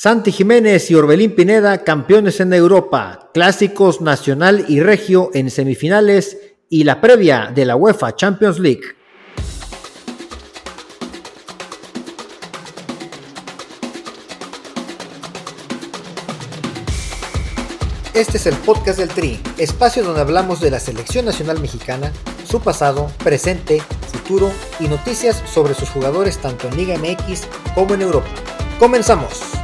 Santi 0.00 0.30
Jiménez 0.30 0.92
y 0.92 0.94
Orbelín 0.94 1.34
Pineda, 1.34 1.82
campeones 1.82 2.38
en 2.38 2.52
Europa, 2.52 3.30
clásicos 3.34 4.00
nacional 4.00 4.64
y 4.68 4.78
regio 4.78 5.30
en 5.34 5.50
semifinales 5.50 6.38
y 6.70 6.84
la 6.84 7.00
previa 7.00 7.50
de 7.52 7.64
la 7.64 7.74
UEFA 7.74 8.14
Champions 8.14 8.60
League. 8.60 8.94
Este 18.14 18.36
es 18.36 18.46
el 18.46 18.54
podcast 18.58 19.00
del 19.00 19.08
Tri, 19.08 19.40
espacio 19.56 20.04
donde 20.04 20.20
hablamos 20.20 20.60
de 20.60 20.70
la 20.70 20.78
selección 20.78 21.24
nacional 21.24 21.58
mexicana, 21.58 22.12
su 22.48 22.60
pasado, 22.60 23.10
presente, 23.24 23.82
futuro 24.12 24.52
y 24.78 24.86
noticias 24.86 25.42
sobre 25.52 25.74
sus 25.74 25.88
jugadores 25.88 26.38
tanto 26.38 26.68
en 26.68 26.76
Liga 26.76 26.96
MX 26.96 27.48
como 27.74 27.94
en 27.94 28.02
Europa. 28.02 28.28
Comenzamos. 28.78 29.58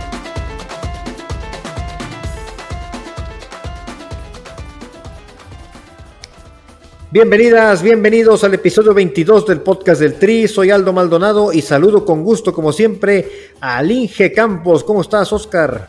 Bienvenidas, 7.14 7.80
bienvenidos 7.80 8.42
al 8.42 8.54
episodio 8.54 8.92
22 8.92 9.46
del 9.46 9.60
podcast 9.60 10.00
del 10.00 10.18
Tri. 10.18 10.48
Soy 10.48 10.72
Aldo 10.72 10.92
Maldonado 10.92 11.52
y 11.52 11.62
saludo 11.62 12.04
con 12.04 12.24
gusto, 12.24 12.52
como 12.52 12.72
siempre, 12.72 13.52
a 13.60 13.80
Linge 13.84 14.32
Campos. 14.32 14.82
¿Cómo 14.82 15.00
estás, 15.00 15.32
Oscar? 15.32 15.88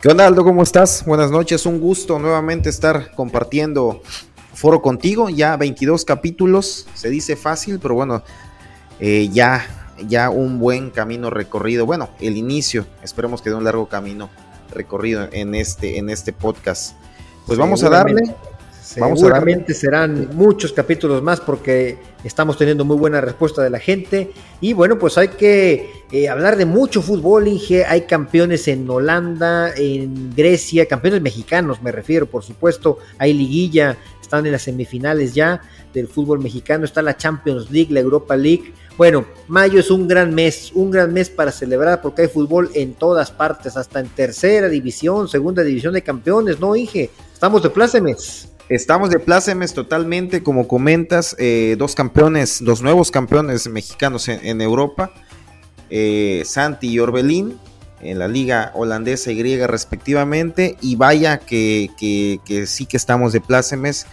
¿Qué 0.00 0.06
onda, 0.06 0.24
Aldo? 0.24 0.44
¿Cómo 0.44 0.62
estás? 0.62 1.04
Buenas 1.04 1.32
noches. 1.32 1.66
Un 1.66 1.80
gusto 1.80 2.20
nuevamente 2.20 2.68
estar 2.68 3.12
compartiendo 3.16 4.02
foro 4.54 4.80
contigo. 4.80 5.30
Ya 5.30 5.56
22 5.56 6.04
capítulos. 6.04 6.86
Se 6.94 7.10
dice 7.10 7.34
fácil, 7.34 7.80
pero 7.80 7.96
bueno, 7.96 8.22
eh, 9.00 9.28
ya, 9.32 9.66
ya 10.06 10.30
un 10.30 10.60
buen 10.60 10.90
camino 10.90 11.28
recorrido. 11.28 11.86
Bueno, 11.86 12.10
el 12.20 12.36
inicio. 12.36 12.86
Esperemos 13.02 13.42
que 13.42 13.50
dé 13.50 13.56
un 13.56 13.64
largo 13.64 13.88
camino 13.88 14.30
recorrido 14.72 15.28
en 15.32 15.56
este, 15.56 15.98
en 15.98 16.08
este 16.08 16.32
podcast. 16.32 16.94
Pues 17.48 17.58
vamos 17.58 17.82
a 17.82 17.90
darle. 17.90 18.32
Seguramente 18.86 19.74
serán 19.74 20.30
muchos 20.34 20.72
capítulos 20.72 21.20
más 21.20 21.40
porque 21.40 21.98
estamos 22.22 22.56
teniendo 22.56 22.84
muy 22.84 22.96
buena 22.96 23.20
respuesta 23.20 23.60
de 23.60 23.68
la 23.68 23.80
gente. 23.80 24.30
Y 24.60 24.74
bueno, 24.74 24.96
pues 24.96 25.18
hay 25.18 25.28
que 25.28 25.90
eh, 26.12 26.28
hablar 26.28 26.56
de 26.56 26.66
mucho 26.66 27.02
fútbol, 27.02 27.48
Inge. 27.48 27.84
Hay 27.84 28.02
campeones 28.02 28.68
en 28.68 28.88
Holanda, 28.88 29.72
en 29.76 30.32
Grecia, 30.36 30.86
campeones 30.86 31.20
mexicanos, 31.20 31.82
me 31.82 31.90
refiero, 31.90 32.26
por 32.26 32.44
supuesto. 32.44 32.98
Hay 33.18 33.34
liguilla, 33.34 33.96
están 34.22 34.46
en 34.46 34.52
las 34.52 34.62
semifinales 34.62 35.34
ya 35.34 35.60
del 35.92 36.06
fútbol 36.06 36.38
mexicano. 36.38 36.84
Está 36.84 37.02
la 37.02 37.16
Champions 37.16 37.68
League, 37.72 37.92
la 37.92 37.98
Europa 37.98 38.36
League. 38.36 38.72
Bueno, 38.96 39.26
mayo 39.48 39.80
es 39.80 39.90
un 39.90 40.06
gran 40.06 40.32
mes, 40.32 40.70
un 40.74 40.92
gran 40.92 41.12
mes 41.12 41.28
para 41.28 41.50
celebrar 41.50 42.00
porque 42.00 42.22
hay 42.22 42.28
fútbol 42.28 42.70
en 42.72 42.94
todas 42.94 43.32
partes, 43.32 43.76
hasta 43.76 43.98
en 43.98 44.08
tercera 44.10 44.68
división, 44.68 45.26
segunda 45.26 45.64
división 45.64 45.92
de 45.92 46.02
campeones, 46.02 46.60
¿no, 46.60 46.76
Inge? 46.76 47.10
Estamos 47.34 47.64
de 47.64 47.70
plácemes. 47.70 48.55
Estamos 48.68 49.10
de 49.10 49.20
plácemes 49.20 49.74
totalmente, 49.74 50.42
como 50.42 50.66
comentas, 50.66 51.36
eh, 51.38 51.76
dos 51.78 51.94
campeones, 51.94 52.64
dos 52.64 52.82
nuevos 52.82 53.12
campeones 53.12 53.68
mexicanos 53.68 54.26
en, 54.26 54.60
Europa, 54.60 55.12
eh, 55.88 56.42
Santi 56.44 56.88
y 56.88 56.98
Orbelín, 56.98 57.60
en 58.00 58.18
la 58.18 58.26
liga 58.26 58.72
holandesa 58.74 59.30
y 59.30 59.36
griega 59.36 59.68
respectivamente, 59.68 60.76
y 60.80 60.96
vaya 60.96 61.38
que, 61.38 61.90
sí 62.66 62.86
que 62.86 62.96
estamos 62.96 63.32
de 63.32 63.40
plácemes, 63.40 64.06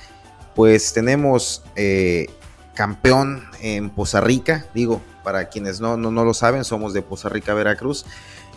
pues 0.53 0.93
tenemos 0.93 1.63
eh, 1.75 2.27
campeón 2.75 3.45
en 3.59 3.89
Poza 3.89 4.21
Rica, 4.21 4.67
digo, 4.75 5.01
para 5.23 5.49
quienes 5.49 5.81
no, 5.81 5.97
no, 5.97 6.11
no, 6.11 6.23
lo 6.25 6.35
saben, 6.35 6.63
somos 6.63 6.93
de 6.93 7.01
Poza 7.01 7.27
Rica, 7.27 7.55
Veracruz, 7.55 8.05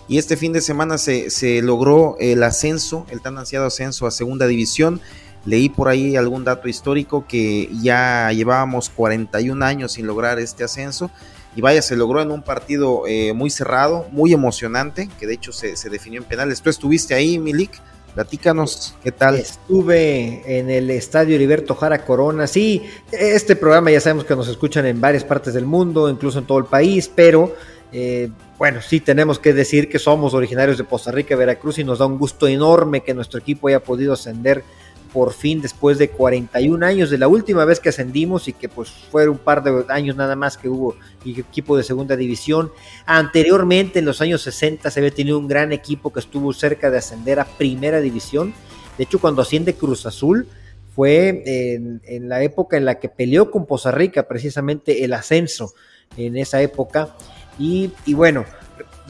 y 0.08 0.18
este 0.18 0.36
fin 0.36 0.52
de 0.52 0.60
semana 0.60 0.98
se, 0.98 1.30
se 1.30 1.62
logró 1.62 2.16
el 2.20 2.42
ascenso, 2.42 3.06
el 3.08 3.22
tan 3.22 3.38
ansiado 3.38 3.64
ascenso 3.64 4.06
a 4.06 4.10
segunda 4.10 4.46
división, 4.46 5.00
Leí 5.46 5.68
por 5.68 5.88
ahí 5.88 6.16
algún 6.16 6.44
dato 6.44 6.68
histórico 6.68 7.24
que 7.26 7.70
ya 7.80 8.30
llevábamos 8.32 8.90
41 8.90 9.64
años 9.64 9.92
sin 9.92 10.06
lograr 10.06 10.38
este 10.40 10.64
ascenso. 10.64 11.10
Y 11.54 11.62
vaya, 11.62 11.80
se 11.80 11.96
logró 11.96 12.20
en 12.20 12.30
un 12.30 12.42
partido 12.42 13.04
eh, 13.06 13.32
muy 13.32 13.48
cerrado, 13.48 14.06
muy 14.10 14.32
emocionante, 14.32 15.08
que 15.18 15.26
de 15.26 15.34
hecho 15.34 15.52
se, 15.52 15.74
definió 15.88 16.20
en 16.20 16.26
penales. 16.26 16.60
Tú 16.60 16.68
estuviste 16.68 17.14
ahí, 17.14 17.38
Milik. 17.38 17.70
Platícanos, 18.14 18.94
¿qué 19.02 19.12
tal? 19.12 19.36
Estuve 19.36 20.58
en 20.58 20.68
el 20.68 20.90
estadio 20.90 21.34
Heriberto 21.34 21.74
Jara 21.74 22.04
Corona. 22.04 22.46
Sí, 22.46 22.82
este 23.12 23.56
programa 23.56 23.90
ya 23.90 24.00
sabemos 24.00 24.24
que 24.24 24.34
nos 24.34 24.48
escuchan 24.48 24.86
en 24.86 25.00
varias 25.00 25.22
partes 25.22 25.54
del 25.54 25.66
mundo, 25.66 26.08
incluso 26.08 26.38
en 26.38 26.46
todo 26.46 26.58
el 26.58 26.64
país, 26.64 27.10
pero 27.14 27.54
eh, 27.92 28.30
bueno, 28.58 28.80
sí 28.80 29.00
tenemos 29.00 29.38
que 29.38 29.52
decir 29.52 29.88
que 29.88 29.98
somos 29.98 30.34
originarios 30.34 30.78
de 30.78 30.84
Costa 30.84 31.12
Rica, 31.12 31.36
Veracruz, 31.36 31.78
y 31.78 31.84
nos 31.84 31.98
da 31.98 32.06
un 32.06 32.18
gusto 32.18 32.48
enorme 32.48 33.02
que 33.02 33.14
nuestro 33.14 33.38
equipo 33.38 33.68
haya 33.68 33.82
podido 33.82 34.14
ascender 34.14 34.64
por 35.12 35.32
fin 35.32 35.60
después 35.60 35.98
de 35.98 36.10
41 36.10 36.84
años 36.84 37.10
de 37.10 37.18
la 37.18 37.28
última 37.28 37.64
vez 37.64 37.80
que 37.80 37.88
ascendimos 37.88 38.48
y 38.48 38.52
que 38.52 38.68
pues 38.68 38.90
fue 38.90 39.28
un 39.28 39.38
par 39.38 39.62
de 39.62 39.84
años 39.88 40.16
nada 40.16 40.36
más 40.36 40.56
que 40.56 40.68
hubo 40.68 40.96
equipo 41.24 41.76
de 41.76 41.82
segunda 41.82 42.16
división. 42.16 42.70
Anteriormente 43.06 43.98
en 43.98 44.04
los 44.04 44.20
años 44.20 44.42
60 44.42 44.90
se 44.90 45.00
había 45.00 45.10
tenido 45.10 45.38
un 45.38 45.48
gran 45.48 45.72
equipo 45.72 46.12
que 46.12 46.20
estuvo 46.20 46.52
cerca 46.52 46.90
de 46.90 46.98
ascender 46.98 47.40
a 47.40 47.44
primera 47.44 48.00
división. 48.00 48.54
De 48.98 49.04
hecho 49.04 49.18
cuando 49.18 49.42
asciende 49.42 49.74
Cruz 49.74 50.06
Azul 50.06 50.46
fue 50.94 51.42
en, 51.46 52.28
la 52.28 52.42
época 52.42 52.76
en 52.76 52.86
la 52.86 52.98
que 52.98 53.08
peleó 53.08 53.50
con 53.50 53.66
Poza 53.66 53.90
Rica 53.90 54.26
precisamente 54.26 55.04
el 55.04 55.12
ascenso 55.12 55.74
en 56.16 56.36
esa 56.36 56.62
época. 56.62 57.14
Y, 57.58 57.90
y 58.06 58.14
bueno, 58.14 58.44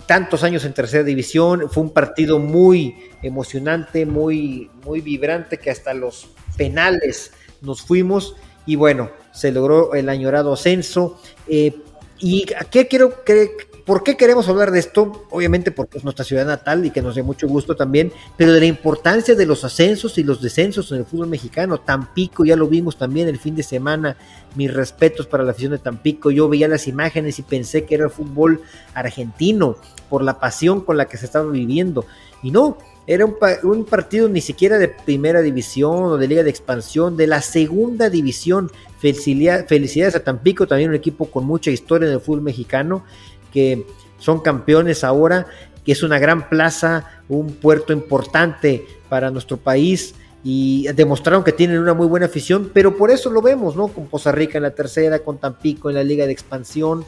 tantos 0.06 0.42
años 0.42 0.64
en 0.64 0.74
tercera 0.74 1.02
división, 1.02 1.70
fue 1.70 1.82
un 1.82 1.90
partido 1.90 2.38
muy 2.38 2.96
emocionante, 3.22 4.04
muy, 4.06 4.70
muy 4.84 5.00
vibrante, 5.00 5.58
que 5.58 5.70
hasta 5.70 5.94
los 5.94 6.28
penales 6.56 7.32
nos 7.62 7.82
fuimos 7.82 8.36
y 8.66 8.76
bueno, 8.76 9.10
se 9.32 9.52
logró 9.52 9.94
el 9.94 10.08
añorado 10.08 10.52
ascenso. 10.52 11.20
Eh, 11.48 11.74
¿Y 12.18 12.46
qué 12.70 12.88
quiero 12.88 13.24
por 13.86 14.02
qué 14.02 14.16
queremos 14.16 14.48
hablar 14.48 14.72
de 14.72 14.80
esto? 14.80 15.26
Obviamente 15.30 15.70
porque 15.70 15.98
es 15.98 16.04
nuestra 16.04 16.24
ciudad 16.24 16.44
natal 16.44 16.84
y 16.84 16.90
que 16.90 17.00
nos 17.00 17.14
dé 17.14 17.22
mucho 17.22 17.46
gusto 17.46 17.76
también, 17.76 18.12
pero 18.36 18.52
de 18.52 18.58
la 18.58 18.66
importancia 18.66 19.36
de 19.36 19.46
los 19.46 19.64
ascensos 19.64 20.18
y 20.18 20.24
los 20.24 20.42
descensos 20.42 20.90
en 20.90 20.98
el 20.98 21.04
fútbol 21.04 21.28
mexicano. 21.28 21.78
Tampico, 21.78 22.44
ya 22.44 22.56
lo 22.56 22.66
vimos 22.66 22.98
también 22.98 23.28
el 23.28 23.38
fin 23.38 23.54
de 23.54 23.62
semana. 23.62 24.16
Mis 24.56 24.74
respetos 24.74 25.26
para 25.26 25.44
la 25.44 25.52
afición 25.52 25.72
de 25.72 25.78
Tampico. 25.78 26.32
Yo 26.32 26.48
veía 26.48 26.66
las 26.66 26.88
imágenes 26.88 27.38
y 27.38 27.42
pensé 27.42 27.84
que 27.84 27.94
era 27.94 28.04
el 28.04 28.10
fútbol 28.10 28.60
argentino 28.92 29.76
por 30.10 30.22
la 30.22 30.40
pasión 30.40 30.80
con 30.80 30.96
la 30.96 31.06
que 31.06 31.16
se 31.16 31.26
estaba 31.26 31.48
viviendo. 31.48 32.04
Y 32.42 32.50
no, 32.50 32.78
era 33.06 33.24
un, 33.24 33.84
partido 33.84 34.28
ni 34.28 34.40
siquiera 34.40 34.78
de 34.78 34.88
primera 34.88 35.40
división 35.40 36.02
o 36.02 36.16
de 36.16 36.26
liga 36.26 36.42
de 36.42 36.50
expansión, 36.50 37.16
de 37.16 37.28
la 37.28 37.40
segunda 37.40 38.10
división. 38.10 38.70
felicidades 38.98 40.16
a 40.16 40.24
Tampico, 40.24 40.66
también 40.66 40.90
un 40.90 40.96
equipo 40.96 41.30
con 41.30 41.44
mucha 41.44 41.70
historia 41.70 42.08
en 42.08 42.14
el 42.14 42.20
fútbol 42.20 42.42
mexicano, 42.42 43.04
que 43.56 43.86
son 44.18 44.40
campeones 44.40 45.02
ahora, 45.02 45.46
que 45.82 45.92
es 45.92 46.02
una 46.02 46.18
gran 46.18 46.50
plaza, 46.50 47.22
un 47.26 47.54
puerto 47.54 47.94
importante 47.94 48.84
para 49.08 49.30
nuestro 49.30 49.56
país 49.56 50.14
y 50.44 50.88
demostraron 50.94 51.42
que 51.42 51.52
tienen 51.52 51.78
una 51.78 51.94
muy 51.94 52.06
buena 52.06 52.26
afición, 52.26 52.70
pero 52.74 52.98
por 52.98 53.10
eso 53.10 53.30
lo 53.30 53.40
vemos, 53.40 53.74
¿no? 53.74 53.88
Con 53.88 54.08
Poza 54.08 54.30
Rica 54.30 54.58
en 54.58 54.64
la 54.64 54.74
tercera, 54.74 55.20
con 55.20 55.38
Tampico 55.38 55.88
en 55.88 55.94
la 55.94 56.04
liga 56.04 56.26
de 56.26 56.32
expansión, 56.32 57.06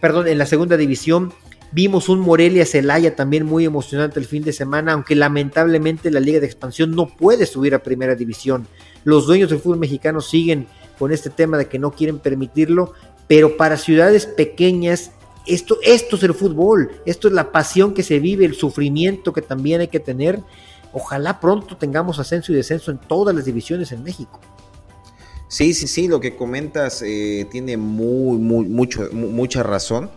perdón, 0.00 0.28
en 0.28 0.38
la 0.38 0.46
segunda 0.46 0.76
división 0.76 1.32
Vimos 1.72 2.08
un 2.08 2.20
Morelia 2.20 2.64
Celaya 2.64 3.16
también 3.16 3.44
muy 3.44 3.64
emocionante 3.64 4.20
el 4.20 4.26
fin 4.26 4.44
de 4.44 4.52
semana, 4.52 4.92
aunque 4.92 5.16
lamentablemente 5.16 6.12
la 6.12 6.20
Liga 6.20 6.38
de 6.38 6.46
Expansión 6.46 6.94
no 6.94 7.08
puede 7.08 7.44
subir 7.44 7.74
a 7.74 7.82
Primera 7.82 8.14
División. 8.14 8.68
Los 9.04 9.26
dueños 9.26 9.50
del 9.50 9.58
fútbol 9.58 9.78
mexicano 9.78 10.20
siguen 10.20 10.68
con 10.98 11.12
este 11.12 11.28
tema 11.28 11.58
de 11.58 11.66
que 11.66 11.80
no 11.80 11.90
quieren 11.90 12.20
permitirlo, 12.20 12.92
pero 13.26 13.56
para 13.56 13.76
ciudades 13.76 14.26
pequeñas 14.26 15.10
esto, 15.46 15.78
esto 15.82 16.16
es 16.16 16.22
el 16.22 16.34
fútbol, 16.34 16.90
esto 17.06 17.28
es 17.28 17.34
la 17.34 17.52
pasión 17.52 17.94
que 17.94 18.02
se 18.02 18.18
vive, 18.18 18.44
el 18.44 18.54
sufrimiento 18.54 19.32
que 19.32 19.42
también 19.42 19.80
hay 19.80 19.88
que 19.88 20.00
tener. 20.00 20.42
Ojalá 20.92 21.40
pronto 21.40 21.76
tengamos 21.76 22.18
ascenso 22.18 22.52
y 22.52 22.56
descenso 22.56 22.90
en 22.90 22.98
todas 22.98 23.34
las 23.34 23.44
divisiones 23.44 23.92
en 23.92 24.02
México. 24.02 24.40
Sí, 25.48 25.74
sí, 25.74 25.86
sí, 25.86 26.08
lo 26.08 26.20
que 26.20 26.34
comentas 26.34 27.02
eh, 27.02 27.46
tiene 27.50 27.76
muy, 27.76 28.38
muy, 28.38 28.66
mucho, 28.66 29.08
mucha 29.12 29.62
razón. 29.62 30.10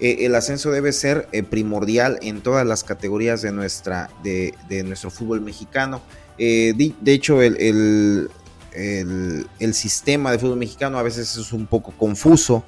eh, 0.00 0.26
el 0.26 0.34
ascenso 0.34 0.72
debe 0.72 0.92
ser 0.92 1.28
eh, 1.30 1.44
primordial 1.44 2.18
en 2.22 2.40
todas 2.40 2.66
las 2.66 2.82
categorías 2.82 3.42
de, 3.42 3.52
nuestra, 3.52 4.10
de, 4.24 4.82
nuestro 4.84 5.10
fútbol 5.10 5.40
mexicano. 5.40 6.02
De, 6.36 6.92
hecho, 7.06 7.42
el, 7.42 8.28
el, 8.72 9.74
sistema 9.74 10.32
de 10.32 10.38
fútbol 10.40 10.58
mexicano 10.58 10.98
a 10.98 11.02
veces 11.04 11.36
es 11.36 11.52
un 11.52 11.66
poco 11.66 11.92
confuso 11.92 12.64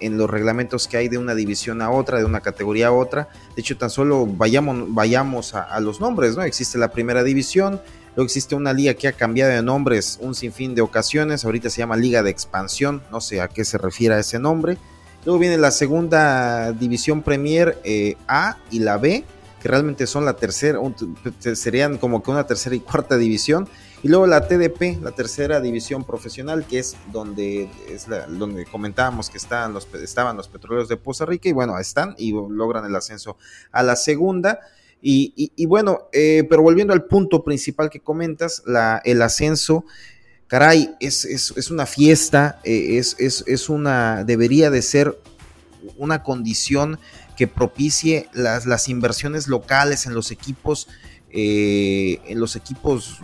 en 0.00 0.18
los 0.18 0.28
reglamentos 0.28 0.88
que 0.88 0.96
hay 0.96 1.08
de 1.08 1.18
una 1.18 1.34
división 1.34 1.82
a 1.82 1.90
otra, 1.90 2.18
de 2.18 2.24
una 2.24 2.40
categoría 2.40 2.88
a 2.88 2.92
otra. 2.92 3.28
De 3.54 3.62
hecho, 3.62 3.76
tan 3.76 3.90
solo 3.90 4.26
vayamos, 4.26 4.92
vayamos 4.94 5.54
a, 5.54 5.78
los 5.80 6.00
nombres, 6.00 6.36
¿no? 6.36 6.42
Existe 6.42 6.78
la 6.78 6.90
primera 6.90 7.22
división, 7.22 7.80
Luego 8.16 8.26
existe 8.26 8.56
una 8.56 8.72
liga 8.72 8.94
que 8.94 9.06
ha 9.06 9.12
cambiado 9.12 9.52
de 9.52 9.62
nombres 9.62 10.18
un 10.20 10.34
sinfín 10.34 10.74
de 10.74 10.82
ocasiones. 10.82 11.44
Ahorita 11.44 11.70
se 11.70 11.78
llama 11.78 11.96
Liga 11.96 12.24
de 12.24 12.30
Expansión. 12.30 13.02
No 13.12 13.20
sé 13.20 13.40
a 13.40 13.46
qué 13.46 13.64
se 13.64 13.78
refiere 13.78 14.18
ese 14.18 14.40
nombre. 14.40 14.78
Luego 15.24 15.38
viene 15.38 15.58
la 15.58 15.70
segunda 15.70 16.72
división 16.72 17.22
Premier 17.22 17.78
eh, 17.84 18.16
A 18.26 18.56
y 18.70 18.80
la 18.80 18.96
B, 18.96 19.24
que 19.62 19.68
realmente 19.68 20.08
son 20.08 20.24
la 20.24 20.34
tercera, 20.34 20.80
serían 21.54 21.98
como 21.98 22.22
que 22.22 22.30
una 22.30 22.46
tercera 22.46 22.74
y 22.74 22.80
cuarta 22.80 23.16
división. 23.16 23.68
Y 24.02 24.08
luego 24.08 24.26
la 24.26 24.48
TDP, 24.48 25.02
la 25.02 25.12
tercera 25.12 25.60
división 25.60 26.04
profesional, 26.04 26.64
que 26.66 26.78
es 26.78 26.96
donde, 27.12 27.68
es 27.88 28.06
donde 28.28 28.64
comentábamos 28.64 29.28
que 29.28 29.36
estaban 29.36 29.74
los, 29.74 29.86
estaban 29.94 30.36
los 30.36 30.48
petroleros 30.48 30.88
de 30.88 30.96
Poza 30.96 31.26
Rica. 31.26 31.48
Y 31.50 31.52
bueno, 31.52 31.78
están 31.78 32.14
y 32.16 32.32
logran 32.32 32.86
el 32.86 32.96
ascenso 32.96 33.36
a 33.72 33.82
la 33.82 33.96
segunda. 33.96 34.60
Y, 35.02 35.66
bueno, 35.66 36.08
eh, 36.12 36.46
pero 36.48 36.62
volviendo 36.62 36.92
al 36.92 37.04
punto 37.04 37.42
principal 37.42 37.90
que 37.90 38.00
comentas, 38.00 38.62
la, 38.66 39.00
el 39.04 39.22
ascenso 39.22 39.84
caray, 40.46 40.96
es, 40.98 41.24
es, 41.24 41.70
una 41.70 41.86
fiesta, 41.86 42.58
eh, 42.64 42.98
es, 42.98 43.14
es, 43.18 43.68
una, 43.68 44.24
debería 44.24 44.68
de 44.68 44.82
ser 44.82 45.16
una 45.96 46.24
condición 46.24 46.98
que 47.36 47.46
propicie 47.46 48.28
las, 48.32 48.66
las 48.66 48.88
inversiones 48.88 49.46
locales 49.46 50.06
en 50.06 50.14
los 50.14 50.32
equipos, 50.32 50.88
eh, 51.30 52.20
en 52.26 52.40
los 52.40 52.56
equipos 52.56 53.20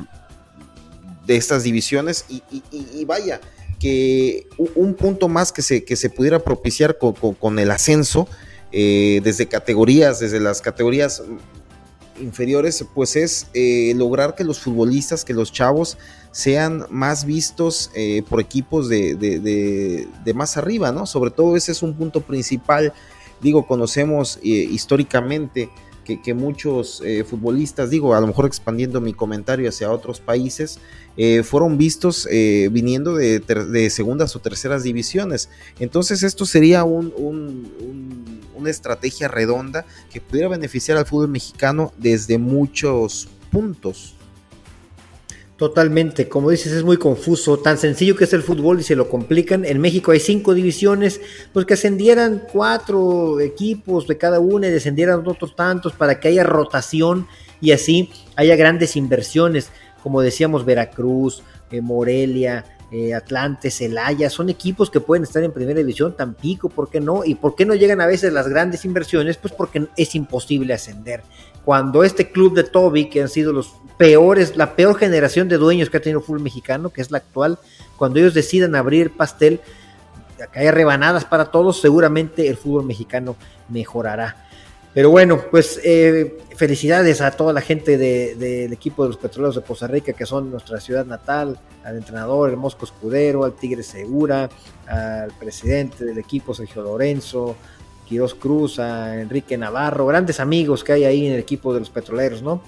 de 1.26 1.36
estas 1.36 1.62
divisiones 1.62 2.24
y, 2.28 3.04
vaya, 3.04 3.40
que 3.78 4.46
un 4.74 4.94
punto 4.94 5.28
más 5.28 5.52
que 5.52 5.62
se, 5.62 5.84
que 5.84 5.96
se 5.96 6.10
pudiera 6.10 6.38
propiciar 6.38 6.98
con, 6.98 7.58
el 7.58 7.70
ascenso, 7.70 8.28
eh, 8.72 9.20
desde 9.22 9.46
categorías, 9.46 10.20
desde 10.20 10.40
las 10.40 10.60
categorías 10.60 11.22
inferiores, 12.20 12.84
pues 12.94 13.16
es 13.16 13.48
lograr 13.94 14.34
que 14.34 14.44
los 14.44 14.60
futbolistas, 14.60 15.24
que 15.24 15.34
los 15.34 15.52
chavos 15.52 15.98
sean 16.36 16.84
más 16.90 17.24
vistos 17.24 17.90
eh, 17.94 18.22
por 18.28 18.42
equipos 18.42 18.90
de, 18.90 20.06
más 20.34 20.58
arriba, 20.58 20.92
¿no? 20.92 21.06
Sobre 21.06 21.30
todo 21.30 21.56
ese 21.56 21.72
es 21.72 21.82
un 21.82 21.94
punto 21.94 22.20
principal. 22.20 22.92
Digo, 23.40 23.66
conocemos 23.66 24.38
eh, 24.44 24.48
históricamente 24.48 25.70
que, 26.06 26.34
muchos 26.34 27.02
eh, 27.04 27.24
futbolistas, 27.24 27.90
digo, 27.90 28.14
a 28.14 28.20
lo 28.20 28.28
mejor 28.28 28.46
expandiendo 28.46 29.00
mi 29.00 29.12
comentario 29.12 29.68
hacia 29.68 29.90
otros 29.90 30.20
países, 30.20 30.78
fueron 31.44 31.78
vistos 31.78 32.28
viniendo 32.30 33.16
de, 33.16 33.90
segundas 33.90 34.36
o 34.36 34.38
terceras 34.38 34.82
divisiones. 34.82 35.48
Entonces 35.80 36.22
esto 36.22 36.44
sería 36.44 36.84
una 36.84 38.70
estrategia 38.70 39.26
redonda 39.26 39.86
que 40.12 40.20
pudiera 40.20 40.48
beneficiar 40.48 40.98
al 40.98 41.06
fútbol 41.06 41.28
mexicano 41.28 41.92
desde 41.96 42.36
muchos 42.36 43.28
puntos. 43.50 44.15
Totalmente, 45.56 46.28
como 46.28 46.50
dices, 46.50 46.72
es 46.74 46.84
muy 46.84 46.98
confuso, 46.98 47.58
tan 47.58 47.78
sencillo 47.78 48.14
que 48.14 48.24
es 48.24 48.32
el 48.34 48.42
fútbol 48.42 48.80
y 48.80 48.82
se 48.82 48.94
lo 48.94 49.08
complican. 49.08 49.64
En 49.64 49.80
México 49.80 50.12
hay 50.12 50.20
cinco 50.20 50.52
divisiones, 50.52 51.18
pues 51.54 51.64
que 51.64 51.74
ascendieran 51.74 52.42
cuatro 52.52 53.40
equipos 53.40 54.06
de 54.06 54.18
cada 54.18 54.38
una 54.38 54.68
y 54.68 54.70
descendieran 54.70 55.26
otros 55.26 55.56
tantos 55.56 55.94
para 55.94 56.20
que 56.20 56.28
haya 56.28 56.44
rotación 56.44 57.26
y 57.62 57.72
así 57.72 58.10
haya 58.36 58.54
grandes 58.54 58.96
inversiones, 58.96 59.70
como 60.02 60.20
decíamos, 60.20 60.66
Veracruz, 60.66 61.42
eh, 61.70 61.80
Morelia, 61.80 62.66
eh, 62.92 63.14
Atlante, 63.14 63.70
Celaya, 63.70 64.28
son 64.28 64.50
equipos 64.50 64.90
que 64.90 65.00
pueden 65.00 65.22
estar 65.22 65.42
en 65.42 65.52
primera 65.52 65.78
división, 65.78 66.14
Tampico, 66.14 66.68
¿por 66.68 66.90
qué 66.90 67.00
no? 67.00 67.24
¿Y 67.24 67.34
por 67.34 67.56
qué 67.56 67.64
no 67.64 67.74
llegan 67.74 68.02
a 68.02 68.06
veces 68.06 68.30
las 68.30 68.46
grandes 68.46 68.84
inversiones? 68.84 69.38
Pues 69.38 69.54
porque 69.54 69.88
es 69.96 70.14
imposible 70.14 70.74
ascender. 70.74 71.22
Cuando 71.64 72.04
este 72.04 72.30
club 72.30 72.54
de 72.54 72.64
Toby, 72.64 73.08
que 73.08 73.22
han 73.22 73.30
sido 73.30 73.54
los 73.54 73.72
peores, 73.96 74.56
la 74.56 74.76
peor 74.76 74.96
generación 74.96 75.48
de 75.48 75.56
dueños 75.56 75.90
que 75.90 75.96
ha 75.96 76.00
tenido 76.00 76.20
el 76.20 76.24
fútbol 76.24 76.40
mexicano, 76.40 76.90
que 76.90 77.00
es 77.00 77.10
la 77.10 77.18
actual, 77.18 77.58
cuando 77.96 78.18
ellos 78.18 78.34
decidan 78.34 78.74
abrir 78.74 79.16
pastel, 79.16 79.60
que 80.52 80.60
haya 80.60 80.72
rebanadas 80.72 81.24
para 81.24 81.46
todos, 81.46 81.80
seguramente 81.80 82.48
el 82.48 82.56
fútbol 82.56 82.84
mexicano 82.84 83.36
mejorará. 83.68 84.46
Pero 84.92 85.10
bueno, 85.10 85.42
pues 85.50 85.78
eh, 85.84 86.38
felicidades 86.56 87.20
a 87.20 87.30
toda 87.30 87.52
la 87.52 87.60
gente 87.60 87.98
del 87.98 88.72
equipo 88.72 89.02
de 89.02 89.10
los 89.10 89.18
Petroleros 89.18 89.54
de 89.54 89.60
Poza 89.60 89.86
Rica, 89.86 90.14
que 90.14 90.24
son 90.24 90.50
nuestra 90.50 90.80
ciudad 90.80 91.04
natal, 91.04 91.58
al 91.84 91.96
entrenador, 91.96 92.48
el 92.48 92.56
Mosco 92.56 92.86
Escudero, 92.86 93.44
al 93.44 93.52
Tigre 93.52 93.82
Segura, 93.82 94.48
al 94.86 95.32
presidente 95.32 96.04
del 96.04 96.16
equipo, 96.16 96.54
Sergio 96.54 96.82
Lorenzo, 96.82 97.56
Quiroz 98.08 98.34
Cruz, 98.34 98.78
a 98.78 99.20
Enrique 99.20 99.58
Navarro, 99.58 100.06
grandes 100.06 100.40
amigos 100.40 100.82
que 100.82 100.92
hay 100.94 101.04
ahí 101.04 101.26
en 101.26 101.34
el 101.34 101.40
equipo 101.40 101.74
de 101.74 101.80
los 101.80 101.90
Petroleros, 101.90 102.40
¿no? 102.40 102.62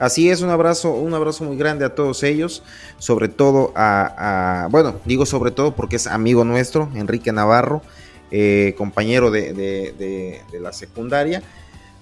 Así 0.00 0.30
es, 0.30 0.40
un 0.40 0.48
abrazo, 0.48 0.92
un 0.92 1.12
abrazo 1.12 1.44
muy 1.44 1.58
grande 1.58 1.84
a 1.84 1.94
todos 1.94 2.22
ellos, 2.22 2.62
sobre 2.98 3.28
todo 3.28 3.70
a, 3.76 4.66
bueno, 4.70 4.94
digo 5.04 5.26
sobre 5.26 5.50
todo 5.50 5.76
porque 5.76 5.96
es 5.96 6.06
amigo 6.06 6.42
nuestro, 6.42 6.88
Enrique 6.94 7.32
Navarro, 7.32 7.82
eh, 8.30 8.74
compañero 8.78 9.30
de, 9.30 10.40
la 10.58 10.72
secundaria. 10.72 11.42